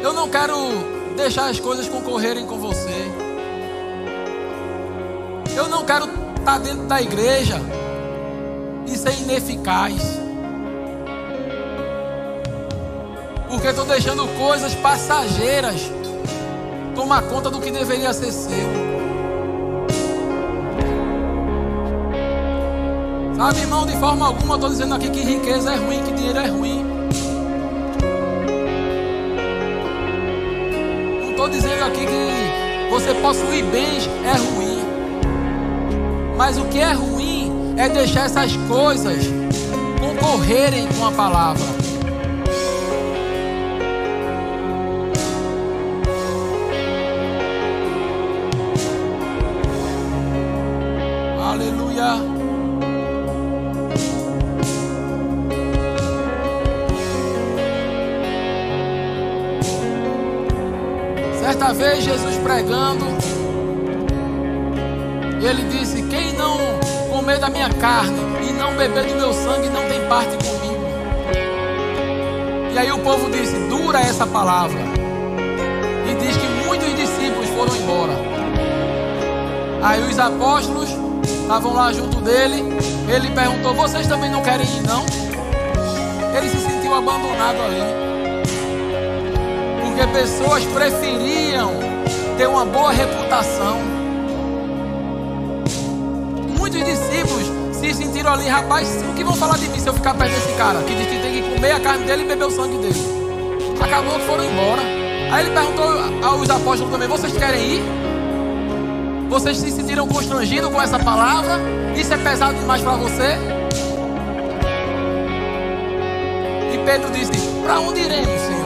eu 0.01 0.13
não 0.13 0.29
quero 0.29 0.55
deixar 1.17 1.51
as 1.51 1.59
coisas 1.59 1.89
concorrerem 1.89 2.47
com 2.47 2.57
você. 2.61 3.11
Eu 5.57 5.69
não 5.69 5.85
quero 5.85 6.09
estar 6.39 6.59
dentro 6.59 6.87
da 6.87 7.03
igreja 7.03 7.61
e 8.87 8.97
ser 8.97 9.21
ineficaz. 9.23 10.01
Porque 13.49 13.67
estou 13.67 13.85
deixando 13.87 14.25
coisas 14.39 14.73
passageiras 14.77 15.91
tomar 17.01 17.23
conta 17.23 17.49
do 17.49 17.59
que 17.59 17.71
deveria 17.71 18.13
ser 18.13 18.31
seu. 18.31 18.69
Sabe, 23.35 23.61
irmão, 23.61 23.87
de 23.87 23.97
forma 23.97 24.27
alguma 24.27 24.57
estou 24.57 24.69
dizendo 24.69 24.95
aqui 24.97 25.09
que 25.09 25.21
riqueza 25.21 25.73
é 25.73 25.77
ruim, 25.77 26.03
que 26.03 26.13
dinheiro 26.13 26.39
é 26.39 26.47
ruim. 26.47 26.85
Não 31.23 31.31
estou 31.31 31.49
dizendo 31.49 31.85
aqui 31.85 32.05
que 32.05 32.91
você 32.91 33.15
possuir 33.15 33.65
bens 33.65 34.07
é 34.27 34.37
ruim. 34.37 34.81
Mas 36.37 36.59
o 36.59 36.67
que 36.67 36.81
é 36.81 36.93
ruim 36.93 37.75
é 37.79 37.89
deixar 37.89 38.27
essas 38.27 38.55
coisas 38.69 39.25
concorrerem 39.99 40.87
com 40.99 41.07
a 41.07 41.13
palavra. 41.13 41.80
Vez 61.73 62.05
Jesus 62.05 62.37
pregando, 62.39 63.07
Ele 65.41 65.63
disse: 65.71 66.03
Quem 66.03 66.33
não 66.33 66.59
comer 67.11 67.39
da 67.39 67.49
minha 67.49 67.71
carne 67.71 68.19
e 68.47 68.53
não 68.53 68.77
beber 68.77 69.05
do 69.05 69.15
meu 69.15 69.33
sangue 69.33 69.69
não 69.71 69.89
tem 69.89 70.07
parte 70.09 70.37
comigo. 70.37 70.85
E 72.75 72.79
aí 72.79 72.91
o 72.93 72.99
povo 72.99 73.31
disse: 73.31 73.55
Dura 73.69 74.01
essa 74.01 74.27
palavra. 74.27 74.81
E 76.11 76.15
diz 76.17 76.37
que 76.37 76.47
muitos 76.67 76.95
discípulos 76.97 77.49
foram 77.51 77.77
embora. 77.77 78.15
Aí 79.83 80.03
os 80.03 80.19
apóstolos 80.19 80.91
estavam 81.25 81.73
lá 81.73 81.93
junto 81.93 82.21
dele. 82.21 82.65
Ele 83.09 83.31
perguntou: 83.31 83.75
Vocês 83.75 84.07
também 84.07 84.29
não 84.29 84.43
querem 84.43 84.67
ir, 84.67 84.83
não? 84.83 85.07
Ele 86.37 86.49
se 86.49 86.59
sentiu 86.59 86.95
abandonado 86.95 87.57
ali. 87.63 88.10
Porque 90.01 90.19
pessoas 90.19 90.65
preferiam 90.65 91.73
ter 92.39 92.49
uma 92.49 92.65
boa 92.65 92.91
reputação. 92.91 93.77
Muitos 96.59 96.83
discípulos 96.83 97.47
se 97.77 97.93
sentiram 97.93 98.33
ali, 98.33 98.49
rapaz, 98.49 98.89
o 99.11 99.13
que 99.13 99.23
vão 99.23 99.35
falar 99.35 99.59
de 99.59 99.69
mim 99.69 99.79
se 99.79 99.87
eu 99.87 99.93
ficar 99.93 100.15
perto 100.15 100.33
desse 100.33 100.57
cara? 100.57 100.83
Que 100.85 100.95
diz 100.95 101.07
que 101.07 101.19
tem 101.19 101.43
que 101.43 101.55
comer 101.55 101.73
a 101.73 101.81
carne 101.81 102.07
dele 102.07 102.23
e 102.23 102.27
beber 102.27 102.47
o 102.47 102.51
sangue 102.51 102.79
dele. 102.79 102.99
Acabou 103.79 104.19
que 104.19 104.25
foram 104.25 104.43
embora. 104.43 104.81
Aí 105.33 105.45
ele 105.45 105.55
perguntou 105.55 106.27
aos 106.27 106.49
apóstolos 106.49 106.91
também: 106.91 107.07
Vocês 107.07 107.35
querem 107.35 107.75
ir? 107.75 107.83
Vocês 109.29 109.59
se 109.59 109.71
sentiram 109.71 110.09
constrangidos 110.09 110.71
com 110.71 110.81
essa 110.81 110.99
palavra? 110.99 111.59
Isso 111.95 112.15
é 112.15 112.17
pesado 112.17 112.55
demais 112.59 112.81
para 112.81 112.93
você? 112.93 113.37
E 116.73 116.79
Pedro 116.87 117.11
disse: 117.11 117.33
Para 117.63 117.81
onde 117.81 118.01
iremos, 118.01 118.41
Senhor? 118.41 118.60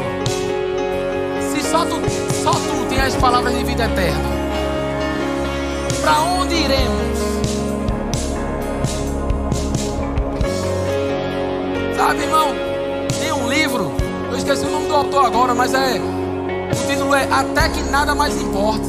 Só 1.74 1.84
tu, 1.86 1.96
só 2.44 2.52
tu 2.52 2.86
tem 2.88 3.00
as 3.00 3.16
palavras 3.16 3.52
de 3.52 3.64
vida 3.64 3.86
eterna. 3.86 4.28
Para 6.00 6.20
onde 6.20 6.54
iremos? 6.54 7.18
Sabe, 11.96 12.22
irmão? 12.22 12.50
Tem 13.18 13.32
um 13.32 13.48
livro, 13.48 13.90
eu 14.30 14.36
esqueci 14.36 14.64
o 14.64 14.70
nome 14.70 14.86
do 14.86 14.94
autor 14.94 15.26
agora, 15.26 15.52
mas 15.52 15.74
é. 15.74 15.94
O 15.98 16.86
título 16.86 17.12
é 17.12 17.24
Até 17.24 17.68
que 17.70 17.82
nada 17.90 18.14
mais 18.14 18.40
importa. 18.40 18.86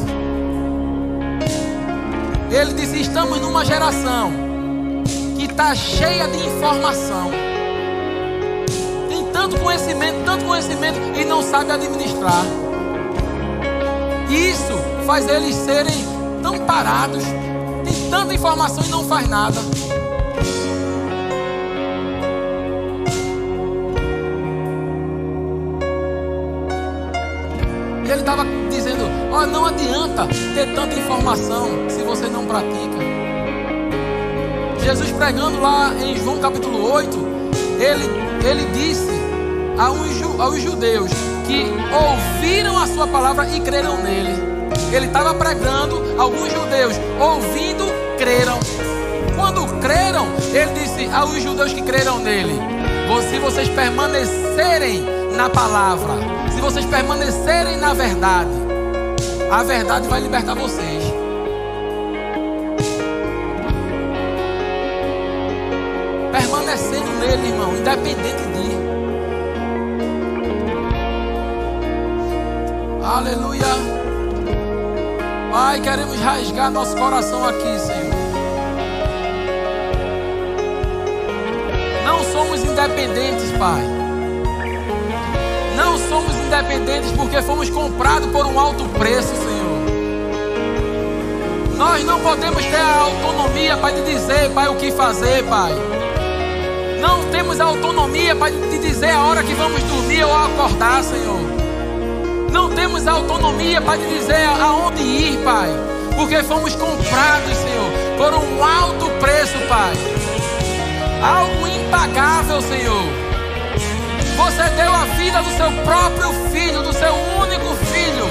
Ele 2.51 2.71
disse: 2.73 3.01
Estamos 3.01 3.41
numa 3.41 3.65
geração 3.65 4.31
que 5.35 5.45
está 5.45 5.73
cheia 5.73 6.27
de 6.27 6.37
informação. 6.37 7.31
Tanto 9.33 9.59
conhecimento, 9.59 10.23
tanto 10.23 10.45
conhecimento 10.45 10.99
e 11.19 11.25
não 11.25 11.41
sabe 11.41 11.71
administrar. 11.71 12.45
Isso 14.29 14.73
faz 15.05 15.27
eles 15.27 15.55
serem 15.55 16.05
tão 16.41 16.57
parados. 16.65 17.23
Tem 17.83 18.09
tanta 18.09 18.33
informação 18.33 18.83
e 18.83 18.89
não 18.89 19.03
faz 19.03 19.27
nada. 19.27 19.59
E 28.05 28.09
ele 28.09 28.19
estava 28.19 28.45
dizendo: 28.69 29.03
Olha, 29.31 29.47
não 29.47 29.65
adianta 29.65 30.27
ter 30.55 30.73
tanta 30.73 30.95
informação 30.95 31.69
se 31.89 32.01
você 32.03 32.27
não 32.27 32.45
pratica. 32.45 32.95
Jesus 34.83 35.11
pregando 35.11 35.59
lá 35.61 35.93
em 35.95 36.15
João 36.17 36.39
capítulo 36.39 36.91
8, 36.91 37.17
ele, 37.79 38.03
ele 38.47 38.65
disse 38.73 39.09
aos, 39.79 40.39
aos 40.39 40.61
judeus 40.61 41.11
que 41.47 41.65
ouviram 41.93 42.77
a 42.77 42.87
sua 42.87 43.07
palavra 43.07 43.47
e 43.47 43.59
creram 43.59 43.97
nele. 43.97 44.33
Ele 44.91 45.07
estava 45.07 45.33
pregando, 45.33 46.19
alguns 46.19 46.51
judeus 46.51 46.93
ouvindo, 47.19 47.85
creram. 48.17 48.59
Quando 49.35 49.79
creram, 49.79 50.27
ele 50.53 50.71
disse 50.79 51.09
aos 51.13 51.41
judeus 51.41 51.73
que 51.73 51.81
creram 51.81 52.19
nele: 52.19 52.59
se 53.29 53.39
vocês 53.39 53.67
permanecerem 53.69 55.03
na 55.35 55.49
palavra, 55.49 56.13
se 56.53 56.61
vocês 56.61 56.85
permanecerem 56.85 57.77
na 57.77 57.93
verdade, 57.93 58.49
a 59.51 59.63
verdade 59.63 60.07
vai 60.07 60.21
libertar 60.21 60.55
vocês. 60.55 61.03
Permanecendo 66.31 67.11
nele, 67.19 67.47
irmão, 67.47 67.75
independente 67.75 68.43
de 68.53 68.84
Aleluia. 73.05 73.61
Pai, 75.51 75.79
queremos 75.79 76.19
rasgar 76.19 76.71
nosso 76.71 76.97
coração 76.97 77.47
aqui, 77.47 77.79
Senhor. 77.79 78.15
Não 82.03 82.23
somos 82.23 82.61
independentes, 82.61 83.51
Pai. 83.59 83.83
Não 85.75 85.99
somos 86.09 86.35
independentes 86.35 87.11
porque 87.11 87.39
fomos 87.43 87.69
comprados 87.69 88.27
por 88.31 88.43
um 88.47 88.59
alto 88.59 88.85
preço, 88.97 89.35
Senhor. 89.35 89.75
Nós 91.77 92.03
não 92.03 92.19
podemos 92.21 92.65
ter 92.65 92.75
a 92.75 93.01
autonomia 93.01 93.77
para 93.77 93.93
te 93.93 94.01
dizer, 94.01 94.49
Pai, 94.49 94.67
o 94.67 94.77
que 94.77 94.91
fazer, 94.91 95.43
Pai. 95.43 95.73
Não 96.99 97.23
temos 97.29 97.59
a 97.59 97.65
autonomia 97.65 98.35
para 98.35 98.51
te 98.51 98.79
dizer 98.79 99.11
a 99.11 99.23
hora 99.25 99.43
que 99.43 99.53
vamos 99.53 99.83
dormir 99.83 100.23
ou 100.23 100.35
acordar, 100.35 101.03
Senhor. 101.03 101.34
Não 102.55 102.69
temos 102.69 103.05
autonomia 103.05 103.81
para 103.81 103.97
te 103.97 104.07
dizer 104.07 104.47
aonde 104.61 105.03
ir, 105.03 105.37
Pai. 105.43 105.67
Porque 106.15 106.41
fomos 106.41 106.73
comprados, 106.73 107.53
Senhor, 107.53 107.91
por 108.17 108.33
um 108.33 108.63
alto 108.63 109.09
preço, 109.19 109.57
Pai. 109.67 109.93
Algo 111.21 111.67
impagável, 111.67 112.61
Senhor. 112.61 113.03
Você 114.37 114.69
deu 114.69 114.89
a 114.89 115.03
vida 115.17 115.41
do 115.41 115.49
seu 115.57 115.69
próprio 115.83 116.31
filho, 116.49 116.81
do 116.81 116.93
seu 116.93 117.13
único 117.41 117.75
filho. 117.87 118.25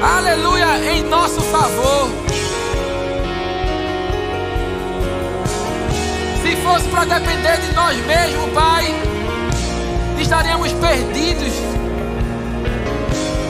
Aleluia, 0.00 0.92
em 0.92 1.02
nosso 1.02 1.40
favor. 1.40 2.10
Se 6.44 6.56
fosse 6.58 6.88
para 6.90 7.18
depender 7.18 7.56
de 7.56 7.74
nós 7.74 7.96
mesmos, 8.06 8.52
Pai, 8.54 8.94
estaríamos 10.20 10.72
perdidos. 10.74 11.81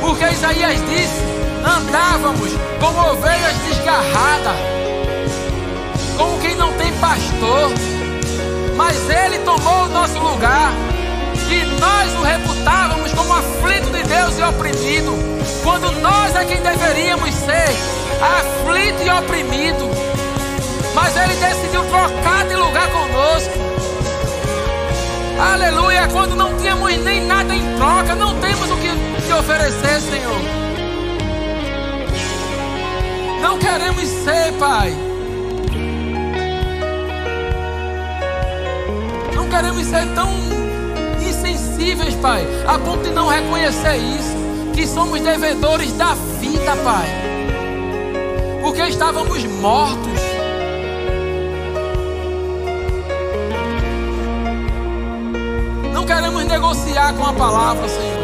Porque 0.02 0.24
Isaías 0.24 0.80
disse: 0.90 1.22
andávamos 1.64 2.50
como 2.80 3.12
ovelhas 3.12 3.56
desgarradas, 3.68 4.56
como 6.18 6.38
quem 6.40 6.56
não 6.56 6.72
tem 6.72 6.92
pastor. 6.94 7.70
Mas 8.76 8.96
Ele 9.08 9.38
tomou 9.38 9.84
o 9.84 9.88
nosso 9.88 10.18
lugar. 10.18 10.72
E 11.48 11.64
nós 11.78 12.14
o 12.18 12.22
reputávamos 12.22 13.12
como 13.12 13.32
aflito 13.32 13.90
de 13.90 14.02
Deus 14.02 14.38
e 14.38 14.42
oprimido. 14.42 15.12
Quando 15.62 15.92
nós 16.00 16.34
é 16.34 16.44
quem 16.46 16.60
deveríamos 16.60 17.32
ser 17.34 17.68
aflito 18.20 19.02
e 19.02 19.10
oprimido. 19.10 19.88
Mas 20.94 21.16
Ele 21.16 21.34
decidiu 21.36 21.84
trocar 21.84 22.46
de 22.46 22.56
lugar 22.56 22.88
conosco. 22.90 23.52
Aleluia. 25.38 26.08
Quando 26.08 26.34
não 26.34 26.56
tínhamos 26.56 26.96
nem 26.98 27.24
nada 27.26 27.54
em 27.54 27.76
troca, 27.76 28.14
não 28.14 28.34
temos 28.40 28.70
o 28.70 28.76
te 29.32 29.38
oferecer, 29.38 30.00
Senhor. 30.00 30.40
Não 33.40 33.58
queremos 33.58 34.06
ser, 34.06 34.52
Pai. 34.58 34.94
Não 39.34 39.48
queremos 39.48 39.86
ser 39.86 40.06
tão 40.14 40.28
insensíveis, 41.26 42.14
Pai, 42.16 42.46
a 42.66 42.78
ponto 42.78 43.04
de 43.04 43.10
não 43.10 43.28
reconhecer 43.28 43.96
isso, 43.96 44.36
que 44.74 44.86
somos 44.86 45.20
devedores 45.20 45.92
da 45.92 46.14
vida, 46.38 46.76
Pai. 46.84 47.08
Porque 48.60 48.82
estávamos 48.82 49.44
mortos. 49.44 50.20
Não 55.92 56.04
queremos 56.04 56.44
negociar 56.44 57.14
com 57.14 57.26
a 57.26 57.32
palavra, 57.32 57.88
Senhor. 57.88 58.21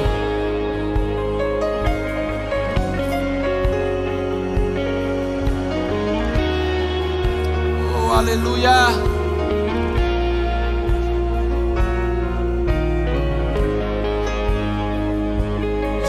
Aleluia. 8.18 8.88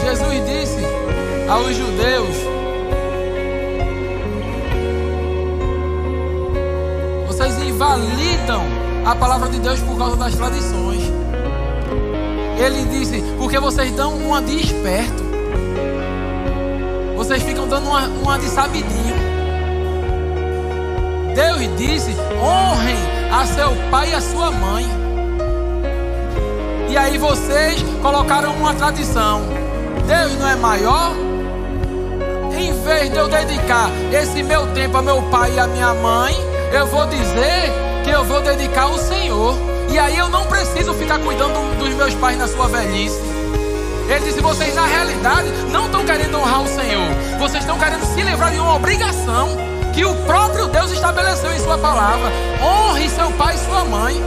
Jesus 0.02 0.44
disse 0.44 0.84
aos 1.48 1.76
judeus: 1.76 2.36
Vocês 7.28 7.56
invalidam 7.62 8.62
a 9.06 9.14
palavra 9.14 9.48
de 9.48 9.60
Deus 9.60 9.78
por 9.80 9.96
causa 9.96 10.16
das 10.16 10.34
tradições. 10.34 11.02
Ele 12.58 12.84
disse: 12.86 13.22
Porque 13.38 13.60
vocês 13.60 13.92
dão 13.92 14.14
uma 14.16 14.42
de 14.42 14.56
esperto. 14.56 15.30
Vocês 17.16 17.42
ficam 17.42 17.68
dando 17.68 17.88
uma, 17.88 18.08
uma 18.08 18.38
de 18.38 18.48
sabidinho. 18.48 19.19
Deus 21.34 21.76
disse: 21.76 22.14
honrem 22.40 22.96
a 23.32 23.46
seu 23.46 23.70
pai 23.90 24.10
e 24.10 24.14
a 24.14 24.20
sua 24.20 24.50
mãe. 24.50 24.86
E 26.88 26.96
aí 26.96 27.18
vocês 27.18 27.82
colocaram 28.02 28.52
uma 28.54 28.74
tradição. 28.74 29.42
Deus 30.06 30.38
não 30.38 30.48
é 30.48 30.56
maior? 30.56 31.12
Em 32.58 32.72
vez 32.82 33.10
de 33.10 33.16
eu 33.16 33.28
dedicar 33.28 33.90
esse 34.12 34.42
meu 34.42 34.66
tempo 34.74 34.96
a 34.96 35.02
meu 35.02 35.22
pai 35.30 35.52
e 35.54 35.58
a 35.60 35.66
minha 35.66 35.94
mãe, 35.94 36.34
eu 36.72 36.86
vou 36.86 37.06
dizer 37.06 37.72
que 38.04 38.10
eu 38.10 38.24
vou 38.24 38.40
dedicar 38.40 38.82
ao 38.82 38.98
Senhor. 38.98 39.54
E 39.88 39.98
aí 39.98 40.18
eu 40.18 40.28
não 40.28 40.46
preciso 40.46 40.92
ficar 40.94 41.18
cuidando 41.20 41.78
dos 41.78 41.94
meus 41.94 42.14
pais 42.14 42.38
na 42.38 42.48
sua 42.48 42.66
velhice. 42.66 43.20
Ele 44.08 44.24
disse: 44.24 44.40
vocês 44.40 44.74
na 44.74 44.86
realidade 44.86 45.48
não 45.70 45.86
estão 45.86 46.04
querendo 46.04 46.36
honrar 46.36 46.62
o 46.62 46.66
Senhor, 46.66 47.06
vocês 47.38 47.62
estão 47.62 47.78
querendo 47.78 48.04
se 48.04 48.20
livrar 48.22 48.50
de 48.50 48.58
uma 48.58 48.74
obrigação 48.74 49.69
que 49.92 50.04
o 50.04 50.14
próprio 50.24 50.68
Deus 50.68 50.90
estabeleceu 50.92 51.52
em 51.52 51.58
Sua 51.58 51.78
palavra. 51.78 52.30
Honre 52.62 53.08
seu 53.08 53.30
pai 53.32 53.54
e 53.54 53.58
sua 53.58 53.84
mãe. 53.84 54.22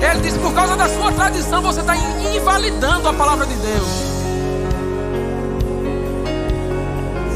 Ele 0.00 0.20
disse: 0.20 0.38
por 0.38 0.52
causa 0.52 0.76
da 0.76 0.88
sua 0.88 1.12
tradição, 1.12 1.62
você 1.62 1.80
está 1.80 1.96
invalidando 1.96 3.08
a 3.08 3.12
palavra 3.12 3.46
de 3.46 3.54
Deus. 3.54 3.88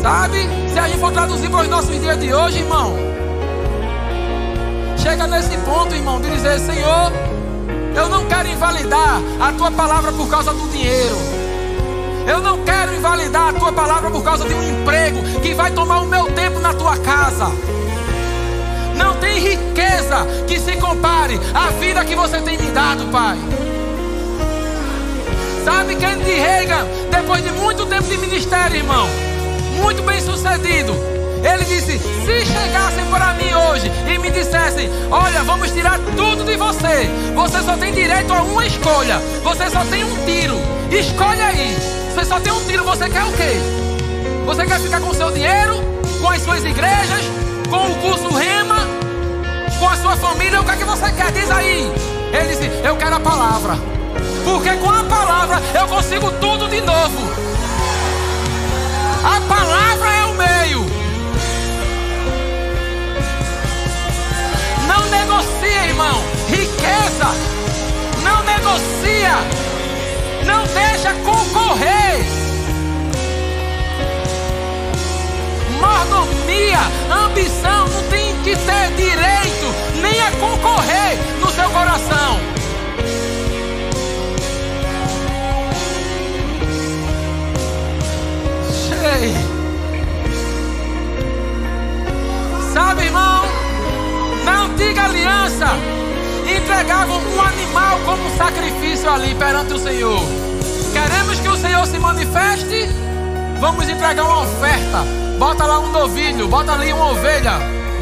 Sabe? 0.03 0.39
Se 0.73 0.79
a 0.79 0.87
gente 0.89 1.01
for 1.01 1.13
traduzir 1.13 1.51
para 1.51 1.63
os 1.63 1.69
nossos 1.69 2.01
dias 2.01 2.19
de 2.21 2.33
hoje, 2.33 2.59
irmão, 2.59 2.95
chega 4.97 5.27
nesse 5.27 5.57
ponto, 5.59 5.95
irmão, 5.95 6.21
de 6.21 6.31
dizer: 6.31 6.59
Senhor, 6.61 7.13
eu 7.97 8.09
não 8.09 8.27
quero 8.27 8.49
invalidar 8.49 9.21
a 9.41 9.53
tua 9.53 9.71
palavra 9.71 10.13
por 10.13 10.29
causa 10.29 10.53
do 10.53 10.69
dinheiro. 10.69 11.38
Eu 12.29 12.41
não 12.43 12.63
quero 12.63 12.95
invalidar 12.95 13.49
a 13.49 13.53
tua 13.55 13.73
palavra 13.73 14.11
por 14.11 14.23
causa 14.23 14.47
de 14.47 14.53
um 14.53 14.63
emprego 14.63 15.23
que 15.41 15.55
vai 15.55 15.71
tomar 15.71 16.01
o 16.01 16.07
meu 16.07 16.27
tempo 16.33 16.61
na 16.61 16.75
tua 16.75 16.95
casa. 16.99 17.47
Não 18.95 19.15
tem 19.17 19.39
riqueza 19.41 20.27
que 20.47 20.61
se 20.61 20.77
compare 20.77 21.41
à 21.55 21.71
vida 21.81 22.05
que 22.05 22.15
você 22.15 22.39
tem 22.43 22.59
me 22.59 22.71
dado, 22.71 23.07
Pai. 23.11 23.39
Sabe 25.65 25.97
Kennedy 25.97 26.33
Reagan, 26.33 26.87
depois 27.11 27.43
de 27.43 27.51
muito 27.53 27.87
tempo 27.87 28.05
de 28.05 28.19
ministério, 28.19 28.77
irmão, 28.77 29.09
muito 29.83 30.03
bem 30.03 30.21
sucedido, 30.21 30.95
ele 31.43 31.65
disse: 31.65 31.99
se 31.99 32.45
chegassem 32.45 33.07
para 33.11 33.33
mim 33.35 33.55
hoje 33.55 33.91
e 34.07 34.19
me 34.19 34.31
dissessem: 34.31 34.91
Olha, 35.11 35.43
vamos 35.45 35.71
tirar 35.71 35.99
tudo 36.15 36.45
de 36.45 36.57
você, 36.59 37.09
você 37.35 37.63
só 37.63 37.75
tem 37.79 37.95
direito 37.95 38.31
a 38.35 38.43
uma 38.43 38.67
escolha, 38.67 39.19
você 39.43 39.71
só 39.71 39.83
tem 39.87 40.05
um 40.05 40.27
tiro, 40.27 40.57
escolhe 40.91 41.41
aí. 41.41 41.99
Você 42.19 42.25
só 42.25 42.41
tem 42.41 42.53
um 42.53 42.65
tiro, 42.65 42.83
você 42.83 43.09
quer 43.09 43.23
o 43.23 43.33
quê? 43.33 43.61
Você 44.45 44.67
quer 44.67 44.81
ficar 44.81 45.01
com 45.01 45.11
o 45.11 45.15
seu 45.15 45.31
dinheiro, 45.31 45.77
com 46.21 46.29
as 46.29 46.43
suas 46.43 46.65
igrejas, 46.65 47.23
com 47.71 47.93
o 47.93 47.95
curso 48.01 48.35
Rema, 48.35 48.81
com 49.79 49.89
a 49.89 49.97
sua 49.99 50.17
família? 50.17 50.61
O 50.61 50.65
que 50.65 50.71
é 50.73 50.77
que 50.79 50.85
você 50.85 51.13
quer? 51.13 51.31
Diz 51.31 51.49
aí. 51.49 51.93
Ele 52.33 52.49
disse: 52.49 52.69
Eu 52.85 52.97
quero 52.97 53.15
a 53.15 53.21
palavra. 53.21 53.79
Porque 54.45 54.69
com 54.79 54.91
a 54.91 55.05
palavra 55.05 55.63
eu 55.73 55.87
consigo 55.87 56.33
tudo 56.41 56.69
de 56.69 56.81
novo. 56.81 57.31
A 59.23 59.41
palavra 59.43 60.09
é 60.13 60.25
o 60.25 60.35
meio. 60.35 60.87
Não 64.89 65.07
negocia, 65.09 65.87
irmão. 65.87 66.21
Riqueza. 66.49 67.29
Não 68.25 68.43
negocia 68.43 69.68
não 70.49 70.67
deixa 70.69 71.13
concorrer. 71.13 72.25
Mordomia, 75.79 76.81
ambição 77.27 77.87
não 77.87 78.03
tem 78.05 78.35
que 78.43 78.57
ter 78.57 78.91
direito 78.97 79.67
nem 80.01 80.21
a 80.23 80.31
concorrer 80.33 81.19
no 81.39 81.51
seu 81.51 81.69
coração. 81.69 82.41
Cheio. 88.89 89.59
Sabe, 92.73 93.05
irmão? 93.05 93.45
Na 94.45 94.63
antiga 94.63 95.05
aliança, 95.05 95.67
entregavam 96.69 97.17
um 97.17 97.41
animal 97.41 97.99
como 98.05 98.37
sacrifício 98.37 99.11
ali 99.11 99.35
perante 99.35 99.73
o 99.73 99.79
Senhor. 99.79 100.21
Queremos 100.93 101.41
que 101.41 101.49
o 101.49 101.57
Senhor 101.57 101.87
se 101.87 101.99
manifeste? 101.99 102.87
Vamos 103.59 103.89
entregar 103.89 104.23
uma 104.23 104.43
oferta. 104.43 105.03
Bota 105.39 105.65
lá 105.65 105.79
um 105.79 105.91
novilho, 105.91 106.47
bota 106.47 106.73
ali 106.73 106.93
uma 106.93 107.13
ovelha, 107.13 107.53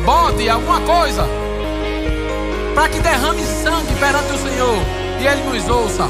bode, 0.05 0.49
alguma 0.49 0.81
coisa. 0.81 1.29
Para 2.75 2.89
que 2.89 2.99
derrame 2.99 3.45
sangue 3.45 3.95
perante 4.01 4.33
o 4.33 4.39
Senhor 4.39 4.79
e 5.21 5.27
Ele 5.27 5.43
nos 5.45 5.69
ouça. 5.69 6.09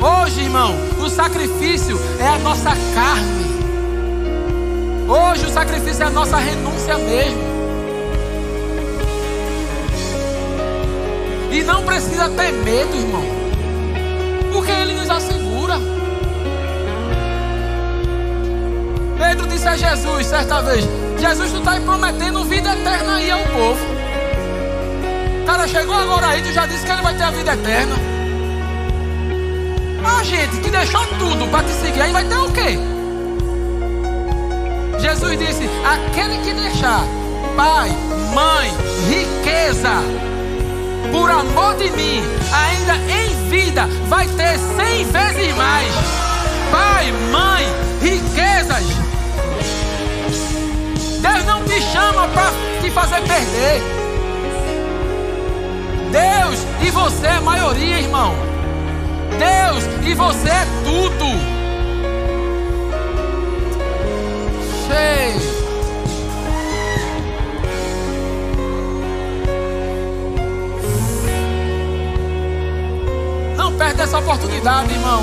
Hoje, 0.00 0.40
irmão, 0.40 0.74
o 1.00 1.08
sacrifício 1.10 2.00
é 2.18 2.28
a 2.28 2.38
nossa 2.38 2.70
carne. 2.94 3.44
Hoje 5.06 5.44
o 5.44 5.50
sacrifício 5.50 6.02
é 6.02 6.06
a 6.06 6.10
nossa 6.10 6.38
renúncia 6.38 6.96
mesmo. 6.96 7.53
E 11.54 11.62
não 11.62 11.84
precisa 11.84 12.28
ter 12.30 12.50
medo, 12.50 12.96
irmão. 12.96 13.22
Porque 14.52 14.72
Ele 14.72 14.94
nos 14.94 15.08
assegura. 15.08 15.74
Pedro 19.16 19.46
disse 19.46 19.68
a 19.68 19.76
Jesus 19.76 20.26
certa 20.26 20.60
vez: 20.62 20.84
Jesus, 21.16 21.52
tu 21.52 21.58
está 21.58 21.78
prometendo 21.80 22.42
vida 22.42 22.72
eterna 22.72 23.14
aí 23.14 23.30
ao 23.30 23.44
povo. 23.44 23.80
O 25.42 25.46
cara 25.46 25.68
chegou 25.68 25.94
agora 25.94 26.26
aí, 26.26 26.42
tu 26.42 26.52
já 26.52 26.66
disse 26.66 26.84
que 26.84 26.90
ele 26.90 27.02
vai 27.02 27.14
ter 27.14 27.22
a 27.22 27.30
vida 27.30 27.52
eterna. 27.52 27.94
A 30.18 30.24
gente 30.24 30.56
que 30.56 30.70
deixou 30.70 31.06
tudo 31.20 31.48
para 31.52 31.62
te 31.62 31.70
seguir, 31.70 32.02
aí 32.02 32.12
vai 32.12 32.24
ter 32.24 32.36
o 32.36 32.50
quê? 32.50 32.78
Jesus 34.98 35.38
disse: 35.38 35.70
aquele 35.84 36.36
que 36.38 36.52
deixar 36.52 37.04
pai, 37.56 37.90
mãe, 38.34 38.72
riqueza, 39.08 40.02
por 41.10 41.30
amor 41.30 41.76
de 41.76 41.90
mim, 41.90 42.22
ainda 42.52 42.96
em 43.12 43.48
vida, 43.48 43.86
vai 44.08 44.26
ter 44.28 44.58
cem 44.58 45.04
vezes 45.04 45.56
mais. 45.56 45.92
Pai, 46.70 47.12
mãe, 47.30 47.66
riquezas. 48.00 48.84
Deus 51.20 51.44
não 51.46 51.64
te 51.64 51.80
chama 51.80 52.28
para 52.28 52.52
te 52.82 52.90
fazer 52.90 53.22
perder. 53.22 53.82
Deus 56.10 56.60
e 56.86 56.90
você 56.90 57.26
é 57.26 57.30
a 57.30 57.40
maioria, 57.40 58.00
irmão. 58.00 58.34
Deus 59.38 59.84
e 60.06 60.14
você 60.14 60.48
é 60.48 60.66
tudo. 60.84 61.24
Cheio. 64.86 65.53
Perde 73.94 74.02
essa 74.02 74.18
oportunidade, 74.18 74.92
irmão. 74.92 75.22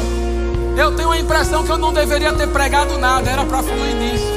Eu 0.77 0.95
tenho 0.95 1.11
a 1.11 1.19
impressão 1.19 1.63
que 1.63 1.69
eu 1.69 1.77
não 1.77 1.91
deveria 1.91 2.31
ter 2.31 2.47
pregado 2.47 2.97
nada, 2.97 3.29
era 3.29 3.43
para 3.43 3.61
fluir 3.61 3.95
nisso. 3.95 4.31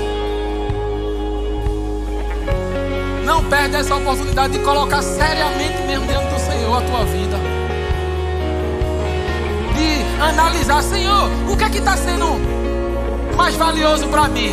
Não 3.24 3.44
perde 3.44 3.76
essa 3.76 3.94
oportunidade 3.94 4.54
de 4.54 4.58
colocar 4.58 5.02
seriamente 5.02 5.82
mesmo 5.86 6.06
diante 6.06 6.26
do 6.26 6.40
Senhor 6.40 6.76
a 6.76 6.80
tua 6.80 7.04
vida. 7.04 7.36
De 9.74 10.22
analisar, 10.22 10.82
Senhor, 10.82 11.30
o 11.48 11.56
que 11.56 11.64
é 11.64 11.70
que 11.70 11.78
está 11.78 11.96
sendo 11.96 12.26
mais 13.36 13.54
valioso 13.54 14.08
para 14.08 14.28
mim? 14.28 14.52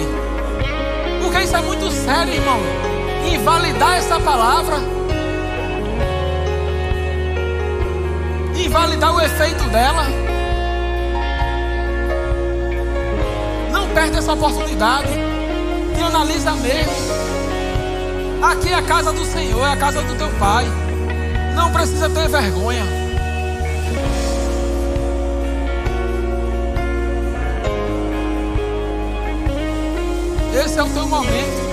Porque 1.21 1.43
isso 1.43 1.55
é 1.55 1.61
muito 1.61 1.91
sério, 1.91 2.33
irmão. 2.33 2.59
Invalidar 3.33 3.97
essa 3.97 4.19
palavra. 4.19 5.00
Invalidar 8.71 9.13
o 9.13 9.19
efeito 9.19 9.65
dela. 9.65 10.05
Não 13.69 13.89
perde 13.89 14.17
essa 14.17 14.31
oportunidade. 14.31 15.09
E 15.97 16.01
analisa 16.01 16.51
mesmo. 16.51 16.93
Aqui 18.41 18.69
é 18.69 18.75
a 18.75 18.81
casa 18.81 19.11
do 19.11 19.25
Senhor, 19.25 19.67
é 19.67 19.73
a 19.73 19.75
casa 19.75 20.01
do 20.01 20.15
teu 20.15 20.29
Pai. 20.39 20.65
Não 21.53 21.69
precisa 21.73 22.09
ter 22.09 22.29
vergonha. 22.29 22.85
Esse 30.63 30.79
é 30.79 30.83
o 30.83 30.89
teu 30.89 31.07
momento. 31.07 31.70